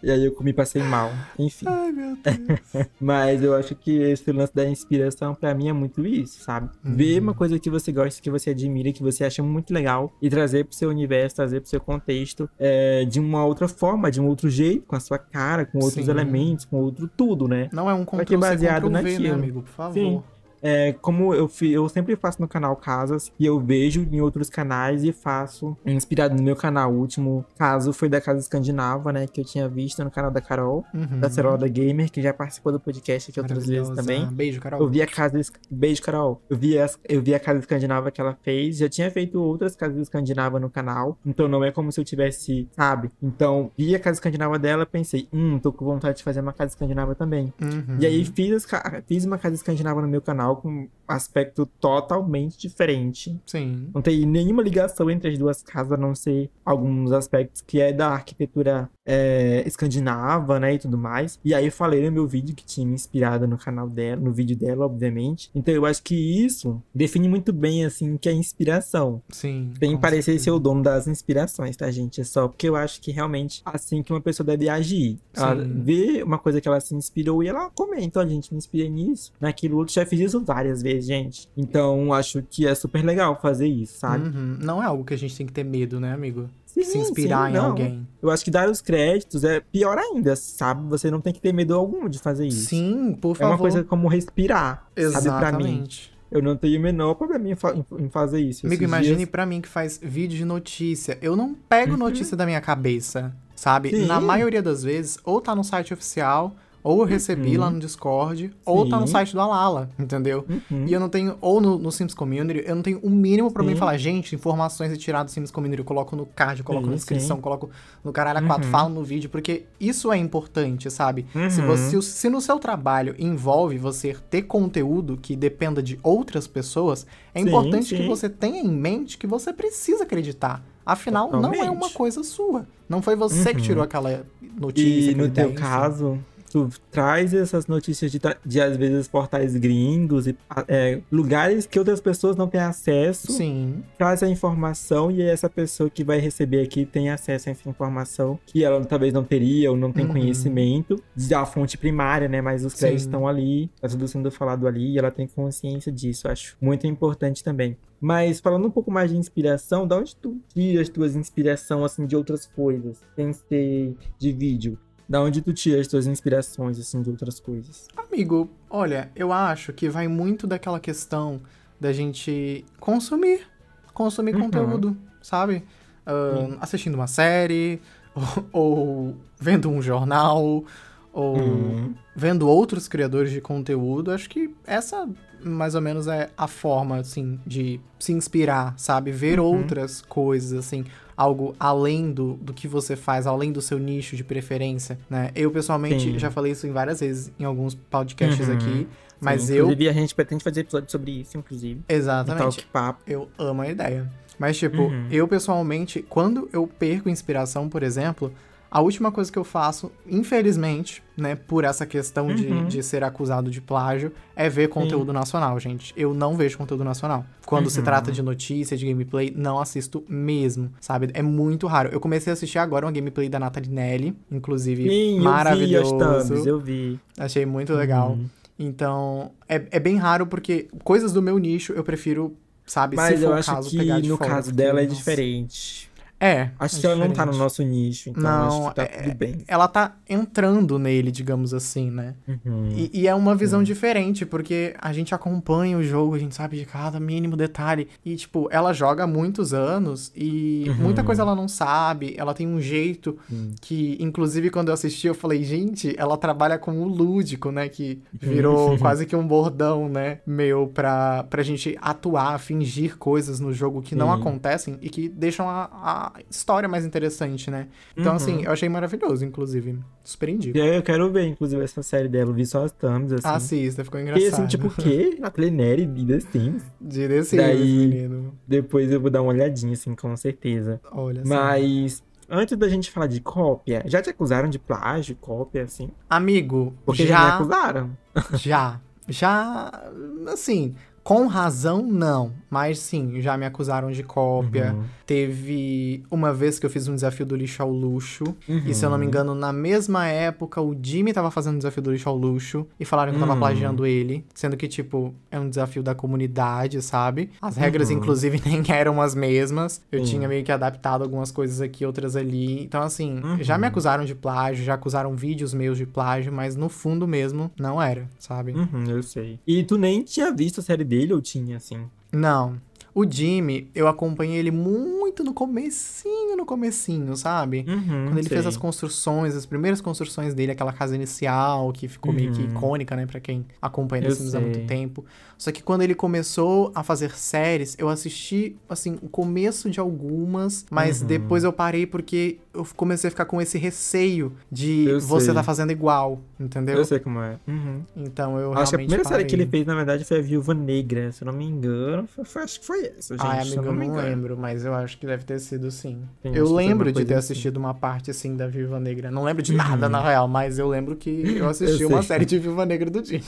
e 0.03 0.11
aí 0.11 0.25
eu 0.25 0.33
comi 0.33 0.53
passei 0.53 0.83
mal. 0.83 1.11
Enfim. 1.39 1.67
Ai, 1.69 1.93
meu 1.93 2.17
Deus. 2.17 2.87
Mas 3.01 3.43
eu 3.43 3.55
acho 3.55 3.75
que 3.75 3.99
esse 3.99 4.31
lance 4.33 4.55
da 4.55 4.69
inspiração, 4.69 5.35
pra 5.35 5.55
mim, 5.55 5.69
é 5.69 5.73
muito 5.73 6.05
isso, 6.07 6.43
sabe? 6.43 6.69
Uhum. 6.85 6.95
Ver 6.95 7.21
uma 7.21 7.35
coisa 7.35 7.59
que 7.59 7.71
você 7.71 7.93
gosta, 7.93 8.21
que 8.21 8.31
você 8.31 8.51
admira, 8.51 8.93
que 8.93 9.03
você 9.03 9.25
acha 9.25 9.43
muito 9.43 9.73
legal 9.73 10.13
e 10.21 10.29
trazer 10.29 10.65
pro 10.65 10.77
seu 10.77 10.89
universo, 10.91 11.37
trazer 11.37 11.61
pro 11.61 11.71
seu 11.71 11.81
contexto 11.81 12.49
é, 12.59 13.05
de 13.05 13.21
uma 13.21 13.45
outra 13.45 13.69
forma, 13.69 14.11
de 14.11 14.21
um 14.21 14.27
outro 14.27 14.49
jeito, 14.49 14.87
com 14.87 14.97
a 14.97 15.01
sua 15.01 15.19
cara, 15.19 15.65
com 15.65 15.79
outros 15.79 16.05
Sim. 16.05 16.11
elementos, 16.11 16.65
com 16.65 16.77
outro 16.77 17.09
tudo, 17.17 17.49
né? 17.49 17.69
Não 17.73 17.89
é 17.89 17.95
um 17.95 18.05
conteúdo 18.05 18.41
baseado 18.41 18.89
naquilo. 18.91 19.23
Né, 19.23 19.31
amigo? 19.31 19.63
Por 19.63 19.71
favor. 19.71 19.95
Sim. 19.95 20.23
É, 20.63 20.93
como 20.93 21.35
eu, 21.35 21.51
eu 21.63 21.89
sempre 21.89 22.15
faço 22.15 22.41
no 22.41 22.47
canal 22.47 22.77
casas 22.77 23.33
e 23.39 23.45
eu 23.45 23.59
vejo 23.59 24.07
em 24.11 24.21
outros 24.21 24.49
canais 24.49 25.03
e 25.03 25.13
faço 25.13 25.77
inspirado 25.85 26.35
no 26.37 26.43
meu 26.43 26.55
canal. 26.55 26.93
O 26.93 26.99
último 26.99 27.45
caso 27.59 27.93
foi 27.93 28.09
da 28.09 28.21
Casa 28.21 28.39
Escandinava, 28.39 29.13
né? 29.13 29.27
Que 29.27 29.41
eu 29.41 29.45
tinha 29.45 29.69
visto 29.69 30.03
no 30.05 30.11
canal 30.11 30.31
da 30.31 30.41
Carol, 30.41 30.85
uhum. 30.95 31.19
da 31.19 31.29
Cerola 31.29 31.67
Gamer, 31.67 32.11
que 32.11 32.23
já 32.23 32.33
participou 32.33 32.73
do 32.73 32.79
podcast 32.79 33.31
aqui 33.31 33.41
outras 33.41 33.67
vezes 33.67 33.95
também. 33.95 34.27
Beijo, 34.27 34.61
Carol. 34.61 34.81
Eu 34.81 34.89
vi 34.89 35.03
a 35.03 35.07
casa. 35.07 35.41
Beijo, 35.71 36.03
Carol. 36.03 36.41
Eu 36.49 36.57
vi, 36.57 36.79
a, 36.79 36.89
eu 37.09 37.21
vi 37.21 37.35
a 37.35 37.41
Casa 37.41 37.59
Escandinava 37.59 38.11
que 38.11 38.21
ela 38.21 38.39
fez. 38.43 38.79
Já 38.79 38.89
tinha 38.89 39.11
feito 39.11 39.41
outras 39.41 39.75
casas 39.75 39.99
Escandinava 39.99 40.61
no 40.61 40.71
canal. 40.71 41.19
Então 41.27 41.49
não 41.49 41.65
é 41.65 41.73
como 41.73 41.91
se 41.91 42.01
eu 42.01 42.05
tivesse, 42.05 42.69
sabe? 42.73 43.11
Então, 43.23 43.71
vi 43.77 43.95
a 43.95 43.99
Casa 43.99 44.17
Escandinava 44.17 44.59
dela, 44.59 44.87
pensei, 44.87 45.29
hum, 45.33 45.59
tô 45.59 45.73
com 45.73 45.85
vontade 45.85 46.19
de 46.19 46.23
fazer 46.23 46.41
uma 46.41 46.53
Casa 46.53 46.71
Escandinava 46.71 47.15
também. 47.15 47.53
Uhum. 47.61 47.97
E 47.99 48.07
aí 48.07 48.25
fiz, 48.25 48.67
fiz 49.07 49.25
uma 49.25 49.39
Casa 49.39 49.55
Escandinava 49.55 50.01
no 50.01 50.09
meu 50.09 50.21
canal 50.21 50.52
com 50.57 50.89
aspecto 51.07 51.67
totalmente 51.67 52.59
diferente. 52.59 53.39
Sim. 53.47 53.91
Não 53.95 54.01
tem 54.01 54.25
nenhuma 54.27 54.63
ligação 54.63 55.11
entre 55.11 55.31
as 55.31 55.39
duas 55.39 55.63
casas, 55.63 55.93
a 55.93 55.97
não 55.97 56.15
ser 56.15 56.51
alguns 56.65 57.13
aspectos 57.13 57.61
que 57.61 57.81
é 57.81 57.93
da 57.93 58.09
arquitetura 58.09 58.91
é, 59.07 59.63
escandinava, 59.67 60.59
né, 60.61 60.75
e 60.75 60.79
tudo 60.79 60.97
mais. 60.97 61.39
E 61.45 61.55
aí 61.55 61.67
eu 61.67 61.73
falei 61.73 62.05
no 62.05 62.13
meu 62.13 62.27
vídeo 62.27 62.55
que 62.55 62.65
tinha 62.65 62.87
me 62.87 62.95
inspirado 62.95 63.47
no 63.47 63.59
canal 63.59 63.89
dela, 63.89 64.21
no 64.21 64.33
vídeo 64.33 64.57
dela, 64.57 64.87
obviamente. 64.87 65.51
Então 65.55 65.75
eu 65.75 65.85
acho 65.87 66.03
que 66.03 66.15
isso 66.15 66.83
define 66.95 67.29
muito 67.29 67.53
bem, 67.53 67.85
assim, 67.85 68.17
que 68.17 68.29
é 68.29 68.33
inspiração. 68.33 69.23
Sim. 69.31 69.73
Sem 69.79 69.97
parecer 69.97 70.39
ser 70.39 70.51
o 70.51 70.59
dono 70.59 70.83
das 70.83 71.07
inspirações, 71.07 71.77
tá, 71.77 71.91
gente? 71.91 72.21
É 72.21 72.25
só 72.25 72.49
porque 72.49 72.69
eu 72.69 72.77
acho 72.77 73.01
que 73.01 73.11
realmente 73.11 73.63
assim 73.65 74.03
que 74.03 74.13
uma 74.13 74.21
pessoa 74.21 74.47
deve 74.47 74.69
agir. 74.69 75.19
Sim. 75.33 75.43
Ela 75.43 75.65
vê 75.65 76.23
uma 76.23 76.39
coisa 76.39 76.61
que 76.61 76.69
ela 76.69 76.81
se 76.81 76.95
inspirou 76.95 77.43
e 77.43 77.49
ela 77.49 77.71
comenta, 77.71 78.21
ó, 78.21 78.27
gente, 78.27 78.53
me 78.53 78.59
inspirei 78.59 78.89
nisso, 78.89 79.33
naquilo 79.41 79.79
outro. 79.79 79.95
Já 79.95 80.07
fiz 80.07 80.21
isso 80.21 80.41
várias 80.45 80.83
vezes, 80.83 81.07
gente. 81.07 81.49
Então 81.57 82.13
acho 82.13 82.43
que 82.43 82.67
é 82.67 82.75
super 82.75 83.05
legal 83.05 83.39
fazer 83.41 83.67
isso, 83.67 83.99
sabe? 83.99 84.29
Uhum. 84.29 84.59
Não 84.61 84.83
é 84.83 84.87
algo 84.87 85.05
que 85.05 85.15
a 85.15 85.19
gente 85.19 85.37
tem 85.37 85.47
que 85.47 85.53
ter 85.53 85.65
medo, 85.65 85.99
né, 85.99 86.13
amigo? 86.13 86.49
Sim, 86.75 86.85
se 86.85 86.99
inspirar 86.99 87.47
sim, 87.47 87.53
em 87.53 87.57
não. 87.57 87.67
alguém. 87.67 88.09
Eu 88.23 88.31
acho 88.31 88.45
que 88.45 88.51
dar 88.51 88.69
os 88.69 88.81
créditos 88.81 89.45
é 89.45 89.61
pior 89.61 89.99
ainda, 89.99 90.35
sabe? 90.37 90.89
Você 90.89 91.11
não 91.11 91.21
tem 91.21 91.33
que 91.33 91.41
ter 91.41 91.53
medo 91.53 91.75
algum 91.75 92.09
de 92.09 92.19
fazer 92.19 92.47
isso. 92.47 92.69
Sim, 92.69 93.17
por 93.21 93.37
favor. 93.37 93.51
É 93.51 93.53
uma 93.53 93.59
coisa 93.59 93.85
como 93.85 94.09
respirar, 94.09 94.87
Exatamente. 94.97 95.29
sabe? 95.29 95.57
Pra 95.57 95.59
mim. 95.59 95.85
Eu 96.31 96.41
não 96.41 96.57
tenho 96.57 96.79
o 96.79 96.83
menor 96.83 97.15
problema 97.15 97.47
em, 97.47 97.55
fa 97.55 97.75
em 97.99 98.09
fazer 98.09 98.41
isso. 98.41 98.67
Amigo, 98.67 98.83
imagine 98.83 99.17
dias... 99.17 99.29
pra 99.29 99.45
mim 99.45 99.61
que 99.61 99.69
faz 99.69 100.01
vídeo 100.03 100.39
de 100.39 100.47
notícia. 100.47 101.19
Eu 101.21 101.37
não 101.37 101.55
pego 101.55 101.93
uhum. 101.93 101.99
notícia 101.99 102.35
da 102.35 102.47
minha 102.47 102.61
cabeça, 102.61 103.35
sabe? 103.55 103.91
Sim. 103.91 104.07
Na 104.07 104.19
maioria 104.19 104.63
das 104.63 104.83
vezes, 104.83 105.19
ou 105.25 105.43
tá 105.43 105.55
no 105.55 105.63
site 105.63 105.93
oficial, 105.93 106.57
ou 106.83 107.01
eu 107.01 107.07
recebi 107.07 107.55
uhum. 107.57 107.61
lá 107.61 107.71
no 107.71 107.79
Discord, 107.79 108.49
Sim. 108.49 108.53
ou 108.65 108.89
tá 108.89 108.99
no 108.99 109.07
site 109.07 109.33
do 109.33 109.41
Alala, 109.41 109.89
entendeu? 109.99 110.45
Uhum. 110.49 110.87
E 110.87 110.93
eu 110.93 110.99
não 110.99 111.09
tenho, 111.09 111.37
ou 111.41 111.61
no, 111.61 111.79
no, 111.79 111.93
Sims 111.93 112.13
Community, 112.13 112.65
eu 112.67 112.75
não 112.75 112.83
tenho 112.83 112.99
o 113.03 113.07
um 113.07 113.11
mínimo 113.11 113.53
pra 113.53 113.63
mim 113.63 113.77
falar, 113.77 113.97
gente, 113.97 114.35
informações 114.35 114.91
retiradas 114.91 115.31
do 115.31 115.35
Sims 115.35 115.51
Community, 115.51 115.79
eu 115.79 115.85
coloco 115.85 116.17
no 116.17 116.27
card, 116.27 116.61
eu 116.61 116.65
coloco 116.65 116.87
na 116.87 116.95
descrição, 116.95 117.41
coloco 117.41 117.71
no 118.03 118.13
caralho 118.13 118.41
a 118.41 118.43
4, 118.43 118.65
uhum. 118.65 118.71
falo 118.71 118.89
no 118.89 119.05
vídeo, 119.05 119.31
porque 119.31 119.65
isso 119.79 120.13
é 120.13 120.17
importante, 120.17 120.91
sabe? 120.91 121.27
Se, 121.51 121.61
uhum. 121.61 121.67
você, 121.67 122.03
se 122.03 122.29
no 122.29 122.41
seu 122.41 122.59
trabalho 122.59 123.15
envolve 123.19 123.79
você 123.79 124.17
ter 124.29 124.43
conteúdo 124.43 125.19
que 125.21 125.37
dependa 125.37 125.83
de 125.83 125.99
outras 126.03 126.47
pessoas, 126.47 127.07
é 127.35 127.41
sim, 127.41 127.49
importante 127.49 127.87
sim. 127.87 127.97
que 127.97 128.09
você 128.09 128.29
tenha 128.29 128.61
em 128.61 128.71
mente 128.71 129.17
que 129.17 129.27
você 129.27 129.53
precisa 129.53 130.03
acreditar. 130.03 130.63
Afinal, 130.85 131.29
Totalmente. 131.29 131.59
não 131.59 131.65
é 131.65 131.71
uma 131.71 131.91
coisa 131.91 132.25
sua. 132.25 132.67
Não 132.89 133.01
foi 133.01 133.15
você 133.15 133.51
uhum. 133.51 133.55
que 133.55 133.63
tirou 133.63 133.85
aquela 133.85 134.27
notícia. 134.59 135.13
E 135.13 135.15
no 135.15 135.31
teu 135.31 135.53
caso, 135.55 136.19
tu 136.53 136.69
traz 136.91 137.33
essas 137.33 137.67
notícias 137.67 138.13
de, 138.13 138.21
de 138.45 138.61
às 138.61 138.77
vezes, 138.77 139.09
portais 139.09 139.57
gringos 139.57 140.27
e 140.27 140.37
é, 140.69 141.01
lugares 141.11 141.65
que 141.65 141.79
outras 141.79 141.99
pessoas 141.99 142.37
não 142.37 142.47
têm 142.47 142.61
acesso. 142.61 143.33
Sim. 143.33 143.83
Traz 143.97 144.23
a 144.23 144.29
informação 144.29 145.11
e 145.11 145.23
essa 145.23 145.49
pessoa 145.49 145.89
que 145.89 146.05
vai 146.05 146.19
receber 146.19 146.61
aqui 146.61 146.85
tem 146.85 147.09
acesso 147.09 147.49
a 147.49 147.53
essa 147.53 147.69
informação 147.69 148.39
que 148.45 148.63
ela 148.63 148.85
talvez 148.85 149.15
não 149.15 149.25
teria 149.25 149.71
ou 149.71 149.79
não 149.79 149.91
tem 149.91 150.05
uhum. 150.05 150.13
conhecimento 150.13 151.03
da 151.17 151.47
fonte 151.47 151.79
primária, 151.79 152.29
né? 152.29 152.43
Mas 152.43 152.67
os 152.67 152.75
créditos 152.75 153.05
estão 153.05 153.27
ali, 153.27 153.71
tá 153.81 153.89
tudo 153.89 154.07
sendo 154.07 154.31
falado 154.31 154.69
ali 154.69 154.93
e 154.93 154.99
ela 154.99 155.11
tem 155.11 155.27
consciência 155.27 155.91
disso. 155.91 156.29
Acho 156.29 156.55
muito 156.61 156.87
importante 156.87 157.43
também. 157.43 157.79
Mas 157.99 158.41
falando 158.41 158.67
um 158.67 158.71
pouco 158.71 158.91
mais 158.91 159.11
de 159.11 159.17
inspiração, 159.17 159.87
da 159.87 159.97
onde 159.97 160.15
tu 160.17 160.37
tira 160.53 160.83
as 160.83 160.89
tuas 160.89 161.17
inspirações 161.17 161.85
assim 161.85 162.05
de 162.05 162.15
outras 162.15 162.45
coisas, 162.45 163.01
sem 163.17 163.33
ser 163.33 163.97
de 164.19 164.33
vídeo? 164.33 164.77
Da 165.13 165.21
onde 165.21 165.43
tu 165.43 165.53
tira 165.53 165.79
as 165.79 165.87
tuas 165.87 166.07
inspirações, 166.07 166.81
assim, 166.81 167.03
de 167.03 167.11
outras 167.11 167.39
coisas? 167.39 167.87
Amigo, 167.95 168.51
olha, 168.71 169.11
eu 169.15 169.31
acho 169.31 169.71
que 169.71 169.87
vai 169.87 170.09
muito 170.09 170.47
daquela 170.47 170.81
questão 170.81 171.43
da 171.79 171.93
gente 171.93 172.65
consumir. 172.81 173.47
Consumir 173.93 174.35
uhum. 174.35 174.45
conteúdo, 174.45 174.97
sabe? 175.21 175.65
Uh, 176.07 176.57
assistindo 176.63 176.95
uma 176.95 177.07
série, 177.07 177.79
ou, 178.15 178.25
ou, 178.53 179.17
vendo 179.39 179.69
um 179.69 179.83
jornal, 179.83 180.65
ou 181.13 181.37
Uhum. 181.37 181.95
vendo 182.17 182.49
outros 182.49 182.89
criadores 182.89 183.31
de 183.31 183.43
conteúdo, 183.43 184.13
acho 184.13 184.31
que 184.31 184.49
essa 184.67 185.07
mais 185.45 185.75
ou 185.75 185.83
menos 185.83 186.07
é 186.07 186.31
a 186.39 186.49
forma, 186.49 186.97
assim, 186.97 187.39
de 187.47 187.79
se 187.99 188.15
inspirar, 188.15 188.73
sabe? 188.79 189.11
Ver 189.13 189.39
Uhum. 189.39 189.61
outras 189.61 190.01
coisas, 190.01 190.59
assim, 190.59 190.87
algo 191.17 191.55
além 191.59 192.11
do, 192.13 192.35
do 192.35 192.53
que 192.53 192.67
você 192.69 192.97
faz, 192.97 193.27
além 193.27 193.53
do 193.53 193.61
seu 193.61 193.79
nicho 193.79 194.17
de 194.17 194.25
preferência, 194.25 194.99
né? 195.09 195.31
Eu, 195.35 195.51
pessoalmente, 195.51 196.13
Sim. 196.13 196.19
já 196.19 196.31
falei 196.31 196.53
isso 196.53 196.67
em 196.67 196.73
várias 196.73 197.01
vezes 197.01 197.31
em 197.39 197.45
alguns 197.45 197.75
podcasts 197.75 198.49
Uhum. 198.49 198.55
aqui, 198.55 198.89
mas 199.21 199.43
Sim, 199.43 199.55
eu... 199.55 199.65
Inclusive, 199.67 199.89
a 199.89 199.93
gente 199.93 200.15
pretende 200.15 200.43
fazer 200.43 200.61
episódio 200.61 200.91
sobre 200.91 201.11
isso, 201.21 201.37
inclusive. 201.39 201.81
Exatamente. 201.89 202.67
papo. 202.73 203.01
Eu 203.07 203.29
amo 203.39 203.63
a 203.63 203.69
ideia. 203.69 204.11
Mas, 204.39 204.57
tipo, 204.59 204.83
Uhum. 204.83 205.07
eu 205.11 205.29
pessoalmente, 205.29 206.03
quando 206.09 206.49
eu 206.53 206.67
perco 206.67 207.09
inspiração, 207.09 207.69
por 207.69 207.83
exemplo, 207.83 208.33
a 208.75 208.81
última 208.81 209.13
coisa 209.13 209.31
que 209.31 209.39
eu 209.39 209.45
faço, 209.45 209.93
infelizmente, 210.07 211.03
né, 211.15 211.35
por 211.37 211.63
essa 211.63 211.85
questão 211.85 212.35
de, 212.35 212.47
Uhum. 212.47 212.67
de 212.69 212.83
ser 212.83 213.05
acusado 213.05 213.51
de 213.51 213.61
plágio, 213.61 214.11
é 214.35 214.49
ver 214.49 214.69
conteúdo 214.69 215.13
nacional, 215.13 215.61
gente. 215.61 215.93
Eu 215.95 216.15
não 216.15 216.35
vejo 216.37 216.57
conteúdo 216.57 216.83
nacional. 216.83 217.25
Quando 217.45 217.69
se 217.69 217.81
Uhum. 217.81 217.85
trata 217.85 218.11
de 218.11 218.23
notícia, 218.23 218.75
de 218.75 218.87
gameplay, 218.87 219.31
não 219.37 219.61
assisto 219.61 220.03
mesmo, 220.09 220.71
sabe? 220.81 221.11
É 221.13 221.21
muito 221.21 221.67
raro. 221.67 221.91
Eu 221.93 222.01
comecei 222.01 222.31
a 222.31 222.35
assistir 222.35 222.59
agora 222.59 222.87
uma 222.87 222.93
gameplay 222.93 223.29
da 223.29 223.39
Nathalie 223.39 223.69
Nelly, 223.71 224.17
inclusive 224.31 224.89
Sim, 224.89 225.21
maravilhoso. 225.21 225.95
eu 225.95 225.99
vi 225.99 226.05
as 226.17 226.25
thumbs, 226.29 226.47
eu 226.47 226.59
vi. 226.59 227.01
Achei 227.19 227.45
muito 227.45 227.75
legal. 227.75 228.13
Uhum. 228.13 228.25
Então, 228.59 229.33
é, 229.49 229.63
é 229.71 229.79
bem 229.81 229.97
raro 229.97 230.27
porque 230.27 230.69
coisas 230.83 231.13
do 231.13 231.21
meu 231.21 231.39
nicho 231.39 231.73
eu 231.75 231.85
prefiro, 231.85 232.35
sabe, 232.65 232.97
Mas 232.97 233.19
se 233.19 233.25
eu 233.25 233.29
for 233.31 233.37
o 233.37 233.39
acho 233.39 233.51
caso, 233.55 233.71
que 233.71 234.01
de 234.01 234.09
no 234.09 234.17
fora, 234.17 234.31
caso 234.31 234.53
dela 234.53 234.81
é 234.81 234.85
nossa. 234.85 234.97
diferente. 234.97 235.91
É. 236.25 236.51
Acho 236.59 236.77
é 236.77 236.81
que 236.81 236.87
ela 236.87 236.95
não 236.97 237.11
tá 237.11 237.27
no 237.27 237.33
nosso 237.37 237.63
nicho, 237.65 238.11
então 238.11 238.23
Não, 238.23 238.47
acho 238.67 238.69
que 238.69 238.75
tá 238.77 238.83
é- 238.85 238.87
tudo 239.03 239.15
bem. 239.17 239.39
Ela 239.49 239.67
tá 239.67 239.97
entrando 240.09 240.79
nele, 240.79 241.11
digamos 241.11 241.53
assim, 241.53 241.91
né? 241.91 242.15
Uhum. 242.29 242.69
E, 242.77 242.91
e 242.95 243.09
é 243.09 243.15
uma 243.15 243.35
visão 243.35 243.61
diferente, 243.63 244.25
porque 244.25 244.75
a 244.81 244.93
gente 244.93 245.15
acompanha 245.15 245.77
o 245.77 245.83
jogo, 245.83 246.15
a 246.15 246.19
gente 246.19 246.35
sabe 246.35 246.59
de 246.59 246.65
cada 246.65 247.01
mínimo 247.01 247.37
detalhe. 247.37 247.89
E, 248.05 248.15
tipo, 248.15 248.47
ela 248.53 248.73
joga 248.73 249.03
há 249.03 249.07
muitos 249.07 249.53
anos 249.53 250.13
e 250.15 250.67
Uhum. 250.69 250.75
muita 250.77 251.03
coisa 251.03 251.23
ela 251.23 251.35
não 251.35 251.49
sabe. 251.49 252.15
Ela 252.17 252.35
tem 252.35 252.47
um 252.47 252.61
jeito 252.61 253.19
que, 253.61 253.97
inclusive, 254.01 254.49
quando 254.51 254.69
eu 254.69 254.75
assisti, 254.75 255.09
eu 255.09 255.15
falei, 255.15 255.43
gente, 255.43 255.93
ela 255.99 256.17
trabalha 256.17 256.57
com 256.57 256.81
o 256.83 256.87
lúdico, 256.87 257.51
né? 257.51 257.69
Que 257.69 258.01
virou 258.13 258.79
quase 258.79 259.07
que 259.07 259.17
um 259.17 259.27
bordão, 259.27 259.89
né? 259.89 260.21
Meu, 260.25 260.69
pra, 260.73 261.25
pra 261.25 261.43
gente 261.43 261.77
atuar, 261.81 262.39
fingir 262.39 262.97
coisas 262.97 263.41
no 263.41 263.53
jogo 263.53 263.83
que 263.83 263.95
não 263.97 264.13
acontecem 264.13 264.79
e 264.81 264.89
que 264.89 265.09
deixam 265.09 265.49
a, 265.49 265.65
a 265.73 266.12
história 266.31 266.69
mais 266.69 266.85
interessante, 266.85 267.51
né? 267.51 267.69
Então, 267.97 268.13
Uhum. 268.13 268.17
assim, 268.17 268.43
eu 268.45 268.51
achei 268.53 268.69
maravilhoso, 268.69 269.25
inclusive. 269.25 269.79
Super 270.05 270.29
indico. 270.29 270.57
E 270.57 270.61
aí 270.61 270.77
eu 270.77 270.83
quero 270.83 271.11
ver, 271.13 271.27
inclusive, 271.27 271.63
essa 271.63 271.83
série 271.83 272.09
dela. 272.09 272.31
Eu 272.31 272.35
vi 272.35 272.45
só 272.47 272.65
as 272.65 272.73
thumbs, 272.73 273.13
assim. 273.13 273.29
Assista, 273.29 273.85
ficou 273.85 273.99
E 274.01 274.03
engraçado. 274.03 274.33
assim, 274.33 274.47
tipo, 274.47 274.67
o 274.69 274.71
quê? 274.75 275.17
Na 275.21 275.31
Telenere 275.31 275.83
e 275.97 276.07
The 276.07 276.21
Sims? 276.21 276.63
De 276.81 277.09
The 277.09 277.23
Sims, 277.23 277.43
Daí- 277.43 277.87
menino. 277.89 278.35
Depois 278.47 278.91
eu 278.93 279.01
vou 279.01 279.11
dar 279.11 279.23
uma 279.23 279.33
olhadinha, 279.33 279.73
assim, 279.73 279.95
com 279.95 280.17
certeza. 280.17 280.81
Olha 280.91 281.25
só. 281.25 281.29
Mas, 281.35 282.03
antes 282.29 282.57
da 282.57 282.69
gente 282.69 282.91
falar 282.91 283.07
de 283.07 283.21
cópia, 283.21 283.83
já 283.87 284.01
te 284.03 284.11
acusaram 284.11 284.49
de 284.49 284.59
plágio, 284.59 285.17
cópia, 285.17 285.63
assim? 285.65 285.91
Amigo, 286.11 286.75
Porque 286.85 287.07
já, 287.07 287.19
me 287.19 287.23
já, 287.23 287.35
acusaram. 287.37 287.91
já, 288.35 288.81
já, 289.09 289.83
assim, 290.29 290.75
com 291.03 291.27
razão, 291.27 291.83
não. 291.83 292.33
Mas 292.51 292.79
sim, 292.79 293.21
já 293.21 293.37
me 293.37 293.45
acusaram 293.47 293.91
de 293.91 294.03
cópia. 294.03 294.73
Uhum. 294.75 294.85
Teve 295.07 296.03
uma 296.11 296.33
vez 296.33 296.59
que 296.59 296.67
eu 296.67 296.71
fiz 296.71 296.87
um 296.89 296.95
desafio 296.95 297.25
do 297.25 297.35
lixo 297.37 297.63
ao 297.63 297.71
luxo. 297.71 298.25
Uhum. 298.49 298.63
E 298.67 298.75
se 298.75 298.85
eu 298.85 298.91
não 298.91 298.99
me 298.99 299.07
engano, 299.07 299.35
na 299.35 299.53
mesma 299.53 300.07
época, 300.07 300.61
o 300.61 300.77
Jimmy 300.81 301.13
tava 301.13 301.31
fazendo 301.31 301.55
o 301.55 301.59
desafio 301.59 301.83
do 301.83 301.93
lixo 301.93 302.09
ao 302.09 302.17
luxo. 302.17 302.67
E 302.79 302.85
falaram 302.85 303.13
que 303.13 303.17
eu 303.17 303.21
tava 303.21 303.35
Hum. 303.35 303.39
plagiando 303.39 303.87
ele. 303.87 304.25
Sendo 304.35 304.57
que, 304.57 304.69
tipo, 304.69 305.15
é 305.31 305.39
um 305.41 305.49
desafio 305.49 305.83
da 305.83 305.95
comunidade, 305.95 306.81
sabe? 306.83 307.31
As 307.41 307.57
regras, 307.57 307.91
Uhum. 307.91 307.97
inclusive, 307.97 308.41
nem 308.45 308.63
eram 308.69 309.01
as 309.01 309.15
mesmas. 309.15 309.81
Eu 309.91 310.03
tinha 310.05 310.29
meio 310.29 310.45
que 310.45 310.53
adaptado 310.53 311.03
algumas 311.03 311.31
coisas 311.31 311.61
aqui, 311.61 311.85
outras 311.87 312.17
ali. 312.17 312.63
Então, 312.63 312.83
assim, 312.83 313.21
Uhum. 313.23 313.43
já 313.43 313.57
me 313.57 313.67
acusaram 313.67 314.05
de 314.05 314.15
plágio, 314.15 314.65
já 314.65 314.75
acusaram 314.75 315.15
vídeos 315.17 315.55
meus 315.55 315.79
de 315.79 315.87
plágio, 315.87 316.33
mas 316.33 316.57
no 316.57 316.69
fundo 316.69 317.07
mesmo, 317.09 317.51
não 317.59 317.81
era, 317.81 318.09
sabe? 318.19 318.53
Uhum, 318.53 318.85
eu 318.89 319.03
sei. 319.03 319.39
E 319.47 319.63
tu 319.63 319.79
nem 319.79 320.03
tinha 320.03 320.31
visto 320.33 320.61
a 320.61 320.63
série 320.63 320.85
dele 320.93 321.13
ou 321.15 321.21
tinha, 321.23 321.57
assim? 321.57 321.87
Não. 322.13 322.61
O 322.95 323.11
Jimmy, 323.11 323.71
eu 323.75 323.89
acompanhei 323.89 324.37
ele 324.37 324.51
muito 324.51 325.25
no 325.25 325.33
comecinho, 325.33 326.37
no 326.37 326.45
comecinho, 326.45 327.17
sabe? 327.17 327.65
Uhum, 327.67 328.05
Quando 328.07 328.19
ele 328.19 328.29
fez 328.29 328.43
sei. 328.43 328.49
as 328.51 328.57
construções, 328.59 329.35
as 329.35 329.47
primeiras 329.47 329.81
construções 329.81 330.35
dele, 330.35 330.53
aquela 330.53 330.75
casa 330.75 330.95
inicial, 330.95 331.73
que 331.73 331.89
ficou 331.89 332.13
meio 332.13 332.31
que 332.31 332.43
Uhum. 332.43 332.49
icônica, 332.51 332.95
né, 332.95 333.07
pra 333.07 333.19
quem 333.19 333.47
acompanha 333.63 334.11
Sims 334.11 334.35
há 334.35 334.41
muito 334.41 334.61
tempo. 334.67 335.07
Só 335.39 335.51
que 335.51 335.63
quando 335.63 335.81
ele 335.81 335.95
começou 335.95 336.71
a 336.75 336.83
fazer 336.83 337.13
séries, 337.13 337.75
eu 337.79 337.89
assisti, 337.89 338.57
assim, 338.69 338.99
o 339.01 339.09
começo 339.09 339.71
de 339.71 339.81
algumas, 339.81 340.67
mas 340.71 341.01
Uhum. 341.01 341.07
depois 341.07 341.45
eu 341.45 341.53
parei 341.53 341.87
porque 341.87 342.41
eu 342.53 342.67
comecei 342.77 343.09
a 343.09 343.11
ficar 343.11 343.25
com 343.25 343.41
esse 343.41 343.57
receio 343.57 344.35
de 344.51 344.85
Eu 344.87 345.01
você 345.01 345.27
sei. 345.27 345.35
tá 345.35 345.43
fazendo 345.43 345.73
igual, 345.73 346.21
entendeu? 346.45 346.77
Eu 346.77 346.85
sei 346.85 346.99
como 346.99 347.21
é. 347.21 347.39
Uhum. 347.47 347.83
Então 347.97 348.39
eu 348.39 348.53
Acho 348.55 348.71
que 348.71 348.77
a 348.77 348.79
primeira 348.79 349.05
série 349.05 349.25
que 349.25 349.35
ele 349.35 349.45
parei. 349.47 349.61
fez, 349.61 349.67
na 349.67 349.75
verdade, 349.75 350.05
foi 350.05 350.19
a 350.19 350.23
Viúva 350.23 350.55
Negra. 350.55 351.11
Se 351.13 351.23
eu 351.23 351.27
não 351.27 351.33
me 351.33 351.45
engano, 351.45 352.07
foi, 352.07 352.25
foi- 352.25 352.43
acho 352.43 352.61
que 352.61 352.67
foi 352.67 352.87
essa, 352.99 353.17
gente. 353.17 353.21
Se 353.47 353.55
amigo, 353.59 353.63
eu 353.63 353.65
eu 353.67 353.73
me 353.73 353.89
não 353.89 353.95
lembro, 353.97 354.37
mas 354.37 354.65
eu 354.65 354.75
acho 354.75 354.99
que 354.99 355.07
deve 355.07 355.25
ter 355.25 355.39
sido 355.41 355.71
sim. 355.71 356.03
Eu 356.25 356.53
lembro 356.53 356.93
de 356.93 357.05
ter 357.05 357.15
assim. 357.15 357.33
assistido 357.33 357.57
uma 357.57 357.75
parte 357.75 358.11
assim 358.11 358.37
da 358.37 358.47
Viúva 358.47 358.79
Negra. 358.81 359.11
Não 359.11 359.25
lembro 359.25 359.43
de 359.43 359.53
nada, 359.55 359.89
na 359.89 360.01
real, 360.03 360.27
mas 360.29 360.59
eu 360.59 360.69
lembro 360.69 360.97
que 360.97 361.37
eu 361.37 361.49
assisti 361.49 361.83
Eu 361.83 361.89
uma 361.89 362.03
série 362.03 362.25
de 362.25 362.39
Viúva 362.39 362.65
Negra 362.67 362.91
do 362.91 363.05
Jimmy. 363.05 363.25